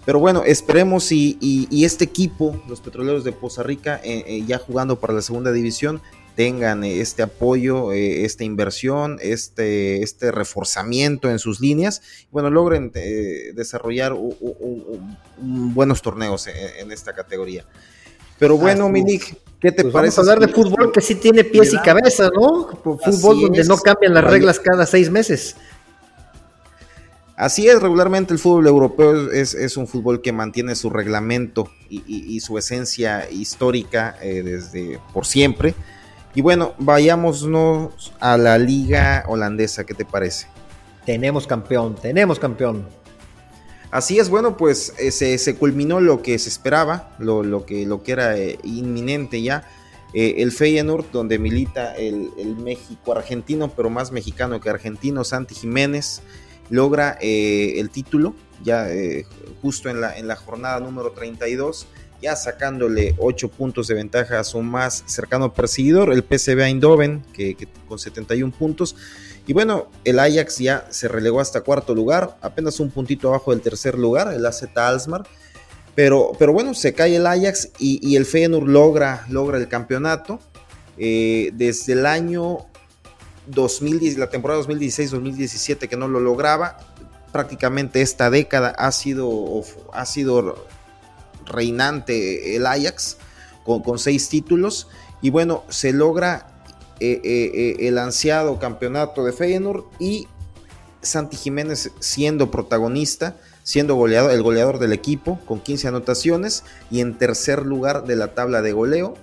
Pero 0.07 0.21
bueno, 0.21 0.45
esperemos 0.45 1.11
y, 1.11 1.69
este 1.85 2.05
equipo, 2.05 2.63
los 2.69 2.81
Petroleros 2.81 3.25
de 3.25 3.33
Poza 3.33 3.65
Rica, 3.65 4.01
eh, 4.05 4.23
eh, 4.29 4.45
ya 4.47 4.59
jugando 4.59 5.01
para 5.01 5.13
la 5.13 5.21
segunda 5.21 5.51
división, 5.51 6.01
tengan 6.39 6.85
este 6.85 7.25
apoyo, 7.25 7.91
esta 7.91 8.45
inversión, 8.45 9.19
este, 9.21 10.05
este 10.05 10.31
reforzamiento 10.31 11.29
en 11.29 11.41
sus 11.41 11.59
líneas, 11.59 12.01
bueno, 12.31 12.49
logren 12.49 12.93
desarrollar 12.93 14.15
buenos 15.41 16.01
torneos 16.01 16.47
en, 16.47 16.93
esta 16.93 17.13
categoría. 17.13 17.65
Pero 18.39 18.57
bueno, 18.57 18.89
Minik, 18.89 19.37
¿qué 19.59 19.73
te 19.73 19.83
pues 19.83 19.93
parece? 19.93 20.19
Vamos 20.19 20.29
a 20.29 20.33
hablar 20.33 20.49
de 20.49 20.55
fútbol 20.55 20.93
que 20.93 21.01
sí 21.01 21.17
tiene 21.17 21.43
pies 21.43 21.73
y 21.73 21.79
cabeza, 21.79 22.31
¿no? 22.33 22.69
Fútbol 22.85 23.41
donde 23.41 23.65
no 23.65 23.77
cambian 23.77 24.15
las 24.15 24.23
reglas 24.23 24.61
cada 24.61 24.87
seis 24.87 25.11
meses. 25.11 25.57
Así 27.35 27.67
es, 27.67 27.83
regularmente 27.83 28.33
el 28.33 28.39
fútbol 28.39 28.69
europeo 28.69 29.33
es, 29.33 29.77
un 29.77 29.89
fútbol 29.89 30.23
que 30.23 30.31
mantiene 30.31 30.77
su 30.77 30.89
reglamento 30.89 31.69
y, 31.91 32.39
su 32.39 32.57
esencia 32.59 33.29
histórica 33.29 34.17
eh, 34.23 34.43
desde 34.45 35.01
por 35.13 35.27
siempre. 35.27 35.75
Y 36.35 36.43
bueno, 36.43 36.75
vayámonos 36.79 38.13
a 38.21 38.37
la 38.37 38.59
liga 38.59 39.25
holandesa, 39.27 39.85
¿qué 39.85 39.95
te 39.95 40.05
parece? 40.05 40.47
Tenemos 41.05 41.47
campeón, 41.47 41.95
tenemos 41.95 42.39
campeón. 42.39 42.87
Así 43.91 44.19
es, 44.19 44.29
bueno, 44.29 44.59
pues 44.59 44.93
eh, 44.99 45.11
se, 45.11 45.57
culminó 45.57 46.01
lo 46.01 46.21
que 46.21 46.39
se 46.39 46.51
esperaba, 46.51 47.17
lo, 47.19 47.65
que, 47.65 47.87
lo 47.87 48.03
que 48.03 48.13
era 48.13 48.37
eh, 48.37 48.59
inminente 48.63 49.41
ya. 49.41 49.67
Eh, 50.13 50.37
el 50.39 50.53
Feyenoord, 50.53 51.07
donde 51.11 51.39
milita 51.39 51.95
el, 51.95 52.31
México 52.63 53.13
argentino, 53.13 53.73
pero 53.75 53.89
más 53.89 54.13
mexicano 54.13 54.61
que 54.61 54.69
argentino, 54.69 55.25
Santi 55.25 55.55
Jiménez, 55.55 56.21
logra 56.69 57.17
el 57.21 57.89
título 57.89 58.35
ya 58.63 58.87
justo 59.63 59.89
en 59.89 60.01
la, 60.03 60.19
en 60.19 60.29
la 60.29 60.37
jornada 60.37 60.81
número 60.81 61.13
32, 61.13 61.87
ya 62.21 62.37
sacándole 62.37 63.15
8 63.19 63.49
puntos 63.49 63.87
de 63.87 63.95
ventaja 63.95 64.41
a 64.41 64.45
su 64.45 64.61
más 64.63 65.05
cercano 65.07 65.53
perseguidor, 65.55 66.13
el 66.13 66.23
PSV 66.23 66.61
Eindhoven, 66.61 67.23
que 67.33 67.57
con 67.87 67.99
71 67.99 68.53
puntos. 68.53 68.97
Y 69.47 69.55
bueno, 69.55 69.89
el 70.05 70.19
Ajax 70.19 70.59
ya 70.59 70.87
se 70.91 71.09
relegó 71.09 71.41
hasta 71.41 71.63
cuarto 71.63 71.95
lugar, 71.95 72.37
apenas 72.43 72.81
un 72.81 72.91
puntito 72.91 73.29
abajo 73.29 73.53
del 73.53 73.63
tercer 73.63 73.99
lugar, 73.99 74.33
el 74.33 74.45
AZ 74.45 74.65
Alsmar. 74.75 75.27
Pero, 75.95 76.33
pero 76.39 76.53
bueno, 76.53 76.75
se 76.75 76.93
cae 76.93 77.17
el 77.17 77.27
Ajax 77.27 77.71
y, 77.79 78.15
el 78.15 78.27
Feyenoord 78.27 78.69
logra, 78.69 79.27
logra 79.31 79.59
el 79.59 79.67
campeonato. 79.67 80.39
Eh, 80.97 81.51
desde 81.55 81.95
el 81.95 82.07
año 82.07 82.67
2010, 83.47 84.19
la 84.19 84.29
temporada 84.29 84.61
2016-2017 84.63 85.89
que 85.89 85.97
no 85.97 86.09
lo 86.09 86.21
lograba, 86.21 86.77
prácticamente 87.33 88.03
esta 88.03 88.31
década 88.31 88.69
ha 88.77 88.93
sido, 88.93 89.63
ha 89.93 90.05
sido 90.05 90.69
reinante 91.49 92.57
el 92.57 92.67
Ajax 92.67 93.17
con, 93.65 93.99
seis 93.99 94.29
títulos. 94.29 94.89
Y 95.21 95.31
bueno, 95.31 95.65
se 95.69 95.93
logra 95.93 96.63
eh, 97.01 97.21
eh, 97.23 97.51
eh, 97.55 97.89
el 97.89 97.99
ansiado 97.99 98.59
campeonato 98.59 99.25
de 99.25 99.33
Feyenoord 99.33 99.85
y 99.99 100.29
Santi 101.03 101.37
Jiménez 101.37 101.91
siendo 102.01 102.51
protagonista, 102.51 103.37
siendo 103.63 103.95
goleador, 103.95 104.33
el 104.33 104.43
goleador 104.43 104.79
del 104.79 104.93
equipo 104.93 105.39
con 105.47 105.61
15 105.61 105.89
anotaciones 105.89 106.65
y 106.91 107.01
en 107.01 107.19
tercer 107.19 107.65
lugar 107.65 108.05
de 108.05 108.17
la 108.17 108.35
tabla 108.35 108.63
de 108.63 108.73
goleo, 108.73 109.15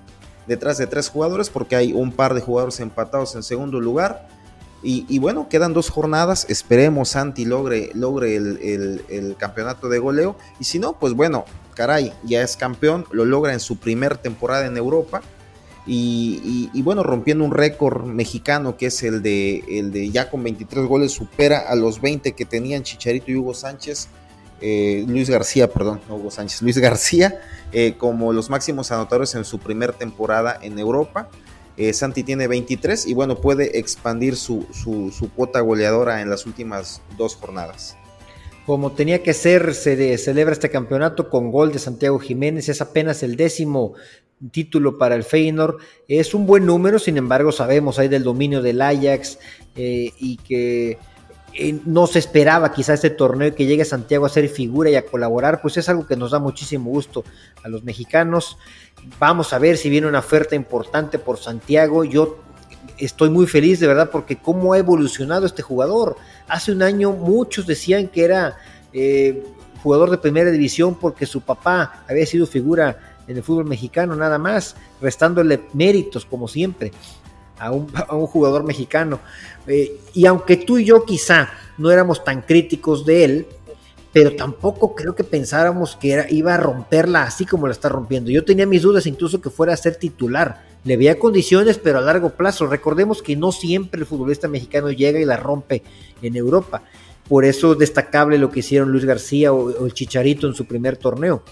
detrás 0.48 0.78
de 0.78 0.88
tres 0.88 1.10
jugadores 1.10 1.50
porque 1.50 1.76
hay 1.76 1.94
un 1.94 2.12
par 2.12 2.34
de 2.34 2.42
jugadores 2.42 2.80
empatados 2.80 3.36
en 3.36 3.44
segundo 3.44 3.80
lugar. 3.80 4.28
Y, 4.88 5.18
bueno, 5.18 5.50
quedan 5.50 5.74
dos 5.74 5.90
jornadas. 5.90 6.46
Esperemos 6.48 7.10
Santi 7.10 7.44
logre, 7.44 7.90
logre 7.96 8.36
el, 8.36 9.36
campeonato 9.40 9.90
de 9.90 9.98
goleo. 9.98 10.36
Y 10.60 10.66
si 10.66 10.78
no, 10.78 11.00
pues 11.00 11.14
bueno, 11.14 11.46
caray, 11.76 12.14
ya 12.24 12.42
es 12.42 12.58
campeón. 12.58 13.06
Lo 13.12 13.26
logra 13.26 13.54
en 13.54 13.60
su 13.60 13.78
primer 13.78 14.18
temporada 14.18 14.66
en 14.66 14.78
Europa. 14.78 15.22
Y, 15.88 16.82
bueno, 16.82 17.04
rompiendo 17.04 17.44
un 17.44 17.52
récord 17.52 18.06
mexicano 18.06 18.76
que 18.76 18.88
es 18.88 19.04
el 19.04 19.22
de, 19.22 19.64
el 19.70 19.92
de 19.92 20.10
ya 20.10 20.32
con 20.32 20.44
23 20.44 20.86
goles, 20.88 21.12
supera 21.12 21.60
a 21.60 21.76
los 21.76 22.02
20 22.02 22.32
que 22.32 22.46
tenían 22.46 22.82
Chicharito 22.82 23.32
y 23.32 23.36
Hugo 23.36 23.54
Sánchez. 23.54 24.08
Eh, 24.62 25.06
Luis 25.08 25.30
García, 25.30 25.70
perdón, 25.70 26.02
no 26.10 26.16
Hugo 26.16 26.32
Sánchez, 26.32 26.62
Luis 26.64 26.78
García, 26.80 27.40
eh, 27.72 27.96
como 27.98 28.34
los 28.34 28.50
máximos 28.50 28.92
anotadores 28.92 29.36
en 29.36 29.46
su 29.46 29.60
primer 29.60 29.94
temporada 29.94 30.58
en 30.62 30.80
Europa. 30.80 31.30
Eh, 31.78 31.92
Santi 31.94 32.24
tiene 32.24 32.48
23 32.48 33.06
y 33.06 33.14
bueno, 33.14 33.36
puede 33.36 33.78
expandir 33.78 34.38
su, 34.38 34.66
su, 34.72 35.30
cuota 35.36 35.60
goleadora 35.60 36.22
en 36.22 36.30
las 36.30 36.46
últimas 36.46 37.02
dos 37.18 37.36
jornadas. 37.36 37.98
Como 38.66 38.94
tenía 38.94 39.22
que 39.22 39.34
ser, 39.34 39.76
se 39.76 40.18
celebra 40.18 40.54
este 40.54 40.72
campeonato 40.72 41.30
con 41.30 41.52
gol 41.52 41.72
de 41.72 41.80
Santiago 41.80 42.18
Jiménez, 42.18 42.68
es 42.68 42.82
apenas 42.82 43.22
el 43.22 43.36
décimo 43.36 43.94
título 44.52 44.98
para 44.98 45.16
el 45.16 45.24
Feyenoord, 45.24 45.78
es 46.08 46.34
un 46.34 46.46
buen 46.46 46.66
número, 46.66 46.98
sin 46.98 47.18
embargo 47.18 47.52
sabemos 47.52 48.00
ahí 48.00 48.08
del 48.08 48.24
dominio 48.24 48.62
del 48.62 48.82
Ajax 48.82 49.40
eh, 49.76 50.12
y 50.18 50.38
que 50.38 50.98
eh, 51.58 51.80
no 51.86 52.06
se 52.06 52.20
esperaba 52.20 52.74
quizá 52.74 52.96
este 52.96 53.12
torneo 53.12 53.56
que 53.56 53.66
llegue 53.66 53.86
Santiago 53.86 54.26
a 54.26 54.30
ser 54.30 54.50
figura 54.50 54.90
y 54.90 54.96
a 54.96 55.06
colaborar, 55.06 55.62
pues 55.62 55.78
es 55.78 55.88
algo 55.88 56.06
que 56.06 56.18
nos 56.18 56.32
da 56.32 56.40
muchísimo 56.40 56.90
gusto 56.90 57.24
a 57.64 57.70
los 57.70 57.84
mexicanos. 57.84 58.58
Vamos 59.20 59.54
a 59.54 59.60
ver 59.60 59.78
si 59.78 59.90
viene 59.90 60.08
una 60.08 60.20
oferta 60.20 60.56
importante 60.56 61.18
por 61.18 61.38
Santiago. 61.38 62.04
Yo 62.04 62.40
estoy 62.98 63.30
muy 63.30 63.48
feliz 63.48 63.80
de 63.80 63.88
verdad 63.88 64.10
porque 64.12 64.38
cómo 64.38 64.74
ha 64.74 64.78
evolucionado 64.78 65.46
este 65.46 65.62
jugador. 65.62 66.18
Hace 66.48 66.72
un 66.72 66.82
año 66.82 67.12
muchos 67.12 67.68
decían 67.68 68.08
que 68.08 68.24
era 68.24 68.58
eh, 68.94 69.44
jugador 69.84 70.10
de 70.10 70.18
primera 70.18 70.52
división 70.52 70.96
porque 70.96 71.26
su 71.26 71.42
papá 71.42 72.04
había 72.08 72.26
sido 72.26 72.48
figura 72.48 73.16
en 73.28 73.38
el 73.38 73.44
fútbol 73.44 73.66
mexicano 73.66 74.16
nada 74.16 74.38
más, 74.38 74.76
restándole 75.02 75.62
méritos 75.74 76.26
como 76.26 76.48
siempre 76.48 76.92
a 77.58 77.72
un, 77.72 77.88
jugador 78.28 78.64
mexicano. 78.64 79.20
Eh, 79.68 80.00
y 80.14 80.26
aunque 80.26 80.58
tú 80.58 80.78
y 80.78 80.86
yo 80.86 81.06
quizá 81.06 81.50
no 81.78 81.92
éramos 81.92 82.24
tan 82.24 82.42
críticos 82.42 83.06
de 83.06 83.24
él, 83.26 83.48
pero 84.16 84.34
tampoco 84.36 84.96
creo 84.96 85.14
que 85.14 85.26
pensáramos 85.26 85.98
que 85.98 86.26
iba 86.30 86.54
a 86.54 86.58
romperla 86.58 87.24
así 87.24 87.46
como 87.46 87.68
la 87.68 87.74
está 87.74 87.90
rompiendo. 87.90 88.32
Yo 88.32 88.46
tenía 88.46 88.66
mis 88.66 88.82
dudas 88.82 89.06
incluso 89.08 89.42
que 89.42 89.50
fuera 89.50 89.74
a 89.74 89.78
ser 89.78 89.98
titular. 89.98 90.64
Le 90.86 90.98
veía 90.98 91.20
condiciones, 91.20 91.78
pero 91.78 91.98
a 91.98 92.02
largo 92.02 92.30
plazo. 92.30 92.68
Recordemos 92.68 93.22
que 93.22 93.36
no 93.36 93.52
siempre 93.52 94.00
el 94.00 94.06
futbolista 94.06 94.48
mexicano 94.48 94.92
llega 94.92 95.20
y 95.20 95.26
la 95.26 95.36
rompe 95.36 95.84
en 96.22 96.36
Europa. 96.36 96.84
Por 97.28 97.44
eso 97.44 97.74
es 97.74 97.80
destacable 97.80 98.38
lo 98.38 98.52
que 98.52 98.60
hicieron 98.60 98.92
Luis 98.92 99.04
García 99.04 99.52
o, 99.52 99.86
el 99.86 99.94
Chicharito 99.94 100.48
en 100.48 100.54
su 100.54 100.66
primer 100.66 100.96
torneo. 100.96 101.44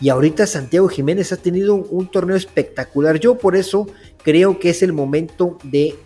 Y 0.00 0.08
ahorita 0.08 0.46
Santiago 0.46 0.88
Jiménez 0.88 1.32
ha 1.32 1.36
tenido 1.36 1.74
un 1.74 2.10
torneo 2.10 2.36
espectacular. 2.36 3.20
Yo 3.20 3.36
por 3.36 3.56
eso 3.56 3.86
creo 4.22 4.58
que 4.58 4.70
es 4.70 4.82
el 4.82 4.92
momento 4.92 5.58
de 5.64 5.96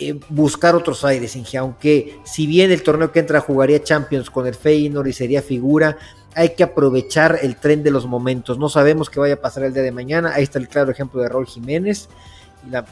eh, 0.00 0.18
buscar 0.30 0.74
otros 0.74 1.04
aires, 1.04 1.36
Inge, 1.36 1.58
aunque 1.58 2.18
si 2.24 2.46
bien 2.46 2.72
el 2.72 2.82
torneo 2.82 3.12
que 3.12 3.20
entra 3.20 3.40
jugaría 3.40 3.84
Champions 3.84 4.30
con 4.30 4.46
el 4.46 4.54
Feyenoord 4.54 5.08
y 5.08 5.12
sería 5.12 5.42
figura, 5.42 5.98
hay 6.34 6.50
que 6.50 6.62
aprovechar 6.62 7.38
el 7.42 7.56
tren 7.56 7.82
de 7.82 7.90
los 7.90 8.06
momentos. 8.06 8.58
No 8.58 8.68
sabemos 8.68 9.10
qué 9.10 9.20
vaya 9.20 9.34
a 9.34 9.40
pasar 9.40 9.64
el 9.64 9.74
día 9.74 9.82
de 9.82 9.92
mañana. 9.92 10.32
Ahí 10.34 10.44
está 10.44 10.58
el 10.58 10.68
claro 10.68 10.90
ejemplo 10.90 11.20
de 11.20 11.28
Raúl 11.28 11.46
Jiménez 11.46 12.08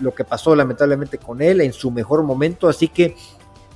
lo 0.01 0.15
que 0.15 0.25
pasó 0.25 0.55
lamentablemente 0.55 1.19
con 1.19 1.43
él 1.43 1.61
en 1.61 1.73
su 1.73 1.91
mejor 1.91 2.23
momento. 2.23 2.69
Así 2.69 2.89
que 2.89 3.17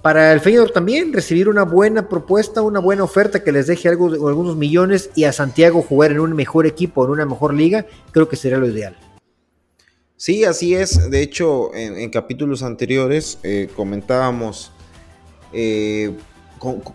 para 0.01 0.33
el 0.33 0.41
Feyenoord 0.41 0.73
también 0.73 1.13
recibir 1.13 1.49
una 1.49 1.63
buena 1.65 2.09
propuesta, 2.09 2.63
una 2.63 2.81
buena 2.81 3.05
oferta 3.05 3.45
que 3.45 3.53
les 3.53 3.67
deje 3.67 3.89
algo, 3.89 4.07
algunos 4.29 4.57
millones 4.57 5.11
y 5.15 5.25
a 5.25 5.33
Santiago 5.33 5.83
jugar 5.83 6.13
en 6.13 6.21
un 6.21 6.33
mejor 6.35 6.67
equipo, 6.67 7.05
en 7.05 7.13
una 7.13 7.27
mejor 7.27 7.55
liga, 7.55 7.87
creo 8.11 8.29
que 8.29 8.37
sería 8.37 8.59
lo 8.59 8.67
ideal. 8.67 8.97
Sí, 10.17 10.45
así 10.45 10.75
es. 10.75 11.11
De 11.11 11.21
hecho, 11.21 11.75
en, 11.75 12.09
capítulos 12.11 12.63
anteriores 12.63 13.39
eh, 13.43 13.69
comentábamos, 13.75 14.73
eh, 15.53 16.17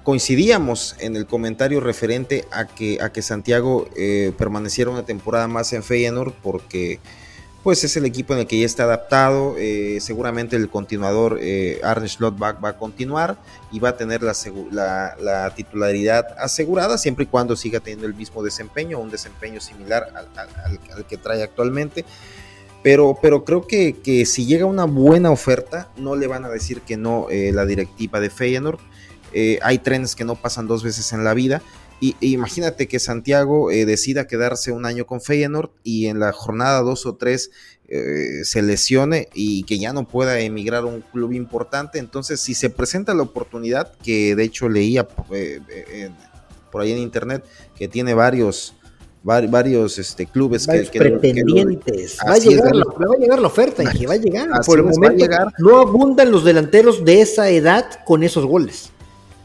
coincidíamos 0.03 0.95
en 0.99 1.15
el 1.15 1.25
comentario 1.25 1.79
referente 1.79 2.45
a 2.51 2.65
que, 2.65 2.99
a 3.01 3.11
que 3.11 3.21
Santiago 3.21 3.89
eh, 3.95 4.31
permaneciera 4.37 4.89
una 4.89 5.03
temporada 5.03 5.47
más 5.47 5.73
en 5.73 5.83
Feyenoord 5.83 6.33
porque 6.41 6.99
pues 7.63 7.83
es 7.83 7.97
el 7.97 8.05
equipo 8.05 8.33
en 8.33 8.39
el 8.39 8.47
que 8.47 8.59
ya 8.59 8.65
está 8.65 8.83
adaptado. 8.83 9.55
seguramente 9.99 10.55
el 10.55 10.69
continuador 10.69 11.37
Arne 11.83 12.07
Slot 12.07 12.41
va, 12.41 12.55
a 12.61 12.77
continuar 12.77 13.37
y 13.69 13.79
va 13.79 13.89
a 13.89 13.97
tener 13.97 14.21
la, 14.23 15.53
titularidad 15.53 16.27
asegurada 16.39 16.97
siempre 16.97 17.25
y 17.25 17.27
cuando 17.27 17.57
siga 17.57 17.81
teniendo 17.81 18.07
el 18.07 18.13
mismo 18.13 18.41
desempeño, 18.41 18.99
un 18.99 19.09
desempeño 19.09 19.59
similar 19.59 20.07
al 20.15 21.05
que 21.07 21.17
trae 21.17 21.43
actualmente. 21.43 22.05
Pero, 22.83 23.17
pero 23.21 23.43
creo 23.43 23.67
que, 23.67 23.97
que, 24.01 24.25
si 24.25 24.45
llega 24.45 24.65
una 24.65 24.85
buena 24.85 25.31
oferta, 25.31 25.89
no 25.97 26.15
le 26.15 26.27
van 26.27 26.45
a 26.45 26.49
decir 26.49 26.81
que 26.81 26.95
no 26.95 27.27
eh, 27.29 27.51
la 27.51 27.65
directiva 27.65 28.19
de 28.19 28.29
Feyenoord. 28.29 28.79
Eh, 29.33 29.59
hay 29.61 29.79
trenes 29.79 30.15
que 30.15 30.25
no 30.25 30.35
pasan 30.35 30.67
dos 30.67 30.83
veces 30.83 31.11
en 31.13 31.23
la 31.23 31.33
vida. 31.33 31.61
Y, 31.99 32.15
e 32.21 32.27
imagínate 32.27 32.87
que 32.87 32.99
Santiago 32.99 33.71
eh, 33.71 33.85
decida 33.85 34.27
quedarse 34.27 34.71
un 34.71 34.85
año 34.85 35.07
con 35.07 35.19
Feyenoord 35.19 35.71
y 35.83 36.07
en 36.07 36.19
la 36.19 36.31
jornada 36.31 36.81
dos 36.81 37.05
o 37.05 37.15
tres 37.15 37.51
se 38.43 38.61
lesione 38.61 39.29
y 39.33 39.63
que 39.63 39.79
ya 39.79 39.93
no 39.93 40.05
pueda 40.05 40.37
emigrar 40.41 40.83
a 40.83 40.87
un 40.87 40.99
club 40.99 41.31
importante. 41.31 41.99
Entonces, 41.99 42.41
si 42.41 42.53
se 42.53 42.69
presenta 42.69 43.13
la 43.13 43.23
oportunidad, 43.23 43.93
que 44.03 44.35
de 44.35 44.43
hecho 44.43 44.67
leía 44.67 45.07
por 45.07 46.81
ahí 46.81 46.91
en 46.91 46.97
internet, 46.97 47.45
que 47.77 47.87
tiene 47.87 48.13
varios 48.13 48.75
varios 49.23 49.99
este, 49.99 50.25
clubes 50.25 50.65
que, 50.65 50.99
pretendientes. 50.99 52.17
va, 52.25 52.33
a 52.33 52.37
llegar, 52.37 52.73
la, 52.75 52.85
va 52.85 53.15
a 53.15 53.19
llegar 53.19 53.39
la 53.39 53.47
oferta, 53.47 53.83
y 53.83 53.97
que 53.97 54.07
va 54.07 54.13
a 54.13 54.17
llegar. 54.17 54.49
Por 54.65 54.79
el 54.79 54.85
momento 54.85 55.25
no 55.59 55.81
abundan 55.81 56.31
los 56.31 56.45
delanteros 56.45 57.03
de 57.03 57.21
esa 57.21 57.49
edad 57.49 57.85
con 58.05 58.23
esos 58.23 58.45
goles. 58.45 58.91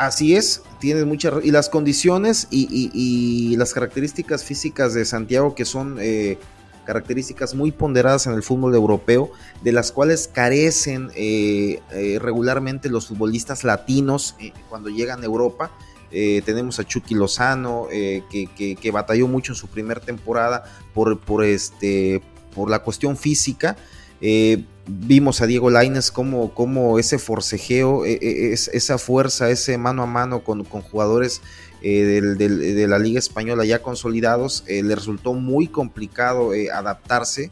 Así 0.06 0.34
es, 0.34 0.62
tienes 0.80 1.06
muchas 1.06 1.44
y 1.44 1.50
las 1.50 1.68
condiciones 1.68 2.48
y, 2.50 3.54
las 3.56 3.72
características 3.72 4.44
físicas 4.44 4.94
de 4.94 5.04
Santiago 5.04 5.54
que 5.54 5.64
son 5.64 5.98
eh, 6.00 6.38
características 6.84 7.54
muy 7.54 7.70
ponderadas 7.70 8.26
en 8.26 8.32
el 8.32 8.42
fútbol 8.42 8.74
europeo, 8.74 9.30
de 9.62 9.72
las 9.72 9.92
cuales 9.92 10.28
carecen 10.28 11.10
eh, 11.14 11.80
eh, 11.92 12.18
regularmente 12.20 12.88
los 12.88 13.06
futbolistas 13.06 13.62
latinos 13.62 14.34
cuando 14.68 14.88
llegan 14.88 15.22
a 15.22 15.24
Europa 15.24 15.70
eh, 16.12 16.42
tenemos 16.44 16.78
a 16.78 16.84
Chucky 16.84 17.14
Lozano, 17.14 17.86
eh, 17.90 18.22
que, 18.30 18.90
batalló 18.90 19.26
mucho 19.28 19.52
en 19.52 19.56
su 19.56 19.66
primera 19.68 20.00
temporada 20.00 20.64
por, 20.92 21.18
por, 21.18 21.42
este, 21.42 22.22
por 22.54 22.70
la 22.70 22.80
cuestión 22.80 23.16
física. 23.16 23.76
Eh, 24.20 24.64
vimos 24.86 25.40
a 25.40 25.46
Diego 25.46 25.70
Laines 25.70 26.10
como, 26.10 26.54
como 26.54 26.98
ese 26.98 27.18
forcejeo, 27.18 28.04
esa 28.04 28.98
fuerza, 28.98 29.50
ese 29.50 29.78
mano 29.78 30.02
a 30.02 30.06
mano 30.06 30.42
con, 30.42 30.64
jugadores 30.64 31.40
de 31.82 32.86
la 32.88 32.98
Liga 32.98 33.18
Española 33.18 33.64
ya 33.64 33.82
consolidados, 33.82 34.64
le 34.66 34.94
resultó 34.94 35.34
muy 35.34 35.68
complicado 35.68 36.50
adaptarse. 36.72 37.50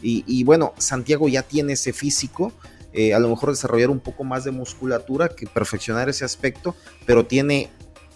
Y, 0.00 0.24
y, 0.26 0.42
bueno, 0.42 0.74
Santiago 0.78 1.28
ya 1.28 1.42
tiene 1.42 1.74
ese 1.74 1.92
físico. 1.92 2.52
a 3.14 3.18
lo 3.18 3.28
mejor 3.28 3.50
desarrollar 3.50 3.90
un 3.90 4.00
poco 4.00 4.24
más 4.24 4.44
de 4.44 4.50
musculatura 4.50 5.28
que 5.28 5.46
perfeccionar 5.46 6.08
ese 6.08 6.24
aspecto, 6.24 6.74
pero 7.06 7.26
tiene 7.26 7.70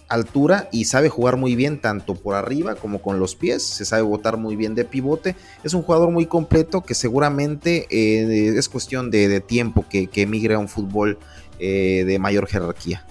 altura 0.07 0.69
y 0.71 0.85
sabe 0.85 1.09
jugar 1.09 1.37
muy 1.37 1.55
bien 1.55 1.81
tanto 1.81 2.15
por 2.15 2.35
arriba 2.35 2.75
como 2.75 3.01
con 3.01 3.19
los 3.19 3.35
pies, 3.35 3.63
se 3.63 3.85
sabe 3.85 4.03
botar 4.03 4.37
muy 4.37 4.55
bien 4.55 4.75
de 4.75 4.85
pivote, 4.85 5.35
es 5.63 5.73
un 5.73 5.81
jugador 5.81 6.11
muy 6.11 6.25
completo 6.25 6.81
que 6.81 6.93
seguramente 6.93 7.87
eh, 7.89 8.57
es 8.57 8.69
cuestión 8.69 9.11
de, 9.11 9.39
tiempo 9.41 9.85
que, 9.89 10.07
que, 10.07 10.21
emigre 10.23 10.55
a 10.55 10.59
un 10.59 10.67
fútbol 10.67 11.17
eh, 11.59 12.03
de 12.05 12.19
mayor 12.19 12.47
jerarquía. 12.47 13.05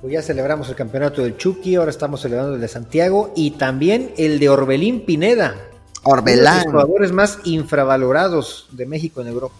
Pues 0.00 0.12
ya 0.12 0.22
celebramos 0.22 0.68
el 0.68 0.76
campeonato 0.76 1.22
del 1.22 1.36
Chucky, 1.36 1.74
ahora 1.74 1.90
estamos 1.90 2.20
celebrando 2.20 2.54
el 2.54 2.60
de 2.60 2.68
Santiago 2.68 3.32
y 3.34 3.52
también 3.52 4.12
el 4.16 4.38
de 4.38 4.48
Orbelín 4.48 5.04
Pineda. 5.04 5.56
Orbelán. 6.04 6.54
Uno 6.54 6.58
de 6.58 6.64
los 6.64 6.72
jugadores 6.72 7.12
más 7.12 7.38
infravalorados 7.44 8.68
de 8.70 8.86
México 8.86 9.20
en 9.20 9.26
Europa. 9.26 9.56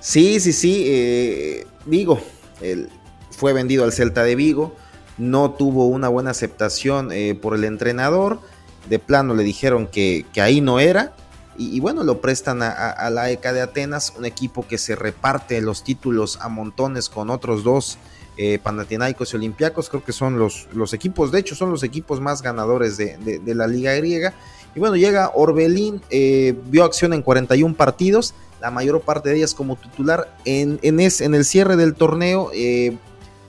Sí, 0.00 0.40
sí, 0.40 0.52
sí. 0.52 0.84
Eh, 0.86 1.66
digo, 1.84 2.18
el, 2.62 2.88
fue 3.30 3.52
vendido 3.52 3.84
al 3.84 3.92
Celta 3.92 4.22
de 4.22 4.34
Vigo, 4.34 4.74
no 5.16 5.52
tuvo 5.52 5.86
una 5.86 6.08
buena 6.08 6.30
aceptación 6.30 7.10
eh, 7.12 7.34
por 7.34 7.54
el 7.54 7.64
entrenador, 7.64 8.40
de 8.88 8.98
plano 8.98 9.34
le 9.34 9.42
dijeron 9.42 9.86
que, 9.86 10.24
ahí 10.40 10.60
no 10.60 10.80
era, 10.80 11.14
y, 11.60 11.80
bueno, 11.80 12.04
lo 12.04 12.20
prestan 12.20 12.62
a, 12.62 13.10
la 13.10 13.30
ECA 13.30 13.52
de 13.52 13.60
Atenas, 13.60 14.14
un 14.16 14.24
equipo 14.24 14.64
que 14.68 14.78
se 14.78 14.94
reparte 14.94 15.60
los 15.60 15.82
títulos 15.82 16.38
a 16.40 16.48
montones 16.48 17.08
con 17.08 17.30
otros 17.30 17.64
dos, 17.64 17.98
eh, 18.36 18.60
y 18.62 19.34
Olympiacos, 19.34 19.88
creo 19.88 20.04
que 20.04 20.12
son 20.12 20.38
los, 20.38 20.68
los, 20.72 20.92
equipos, 20.92 21.32
de 21.32 21.40
hecho 21.40 21.56
son 21.56 21.70
los 21.70 21.82
equipos 21.82 22.20
más 22.20 22.42
ganadores 22.42 22.96
de, 22.96 23.40
la 23.44 23.66
liga 23.66 23.92
griega, 23.94 24.34
y 24.76 24.78
bueno, 24.78 24.94
llega 24.94 25.32
Orbelín, 25.34 26.00
eh, 26.10 26.54
vio 26.66 26.84
acción 26.84 27.12
en 27.12 27.22
41 27.22 27.74
partidos, 27.74 28.34
la 28.60 28.70
mayor 28.70 29.00
parte 29.00 29.30
de 29.30 29.36
ellas 29.36 29.54
como 29.54 29.76
titular. 29.76 30.34
En, 30.44 30.78
en, 30.82 31.00
en 31.00 31.34
el 31.34 31.44
cierre 31.44 31.76
del 31.76 31.94
torneo 31.94 32.50
eh, 32.54 32.96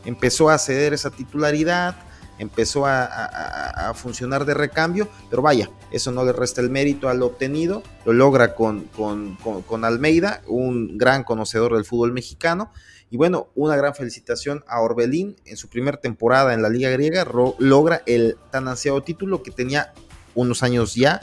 empezó 0.10 0.50
a 0.50 0.58
ceder 0.58 0.94
esa 0.94 1.12
titularidad, 1.12 1.96
empezó 2.40 2.86
a, 2.86 3.94
funcionar 3.96 4.46
de 4.46 4.54
recambio, 4.54 5.08
pero 5.30 5.42
vaya, 5.42 5.70
eso 5.92 6.12
no 6.12 6.24
le 6.24 6.32
resta 6.32 6.62
el 6.62 6.70
mérito 6.70 7.10
al 7.10 7.22
obtenido, 7.22 7.84
lo 8.06 8.14
logra 8.14 8.56
con, 8.56 8.86
con, 8.86 9.86
Almeida, 9.86 10.42
un 10.48 10.98
gran 10.98 11.24
conocedor 11.24 11.76
del 11.76 11.86
fútbol 11.86 12.12
mexicano. 12.14 12.72
Y 13.12 13.18
bueno, 13.18 13.48
una 13.56 13.76
gran 13.76 13.96
felicitación 13.96 14.64
a 14.68 14.82
Orbelín 14.82 15.36
en 15.46 15.58
su 15.58 15.68
primera 15.68 16.00
temporada 16.00 16.54
en 16.54 16.62
la 16.62 16.70
Liga 16.70 16.90
Griega, 16.92 17.26
logra 17.58 18.04
el 18.06 18.38
tan 18.52 18.68
ansiado 18.68 19.02
título 19.02 19.42
que 19.42 19.52
tenía 19.52 19.94
unos 20.36 20.62
años 20.62 20.94
ya 20.94 21.22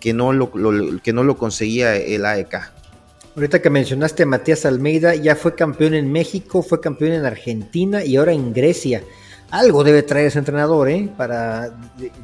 que 0.00 0.14
no 0.14 0.32
lo, 0.32 0.50
que 1.02 1.12
no 1.12 1.24
lo 1.24 1.36
conseguía 1.36 1.96
el 1.96 2.24
AEK. 2.24 2.75
Ahorita 3.36 3.60
que 3.60 3.68
mencionaste 3.68 4.22
a 4.22 4.26
Matías 4.26 4.64
Almeida, 4.64 5.14
ya 5.14 5.36
fue 5.36 5.54
campeón 5.54 5.92
en 5.92 6.10
México, 6.10 6.62
fue 6.62 6.80
campeón 6.80 7.12
en 7.12 7.26
Argentina 7.26 8.02
y 8.02 8.16
ahora 8.16 8.32
en 8.32 8.54
Grecia 8.54 9.02
algo 9.50 9.84
debe 9.84 10.02
traer 10.02 10.28
ese 10.28 10.38
entrenador 10.38 10.88
¿eh? 10.88 11.10
para 11.18 11.78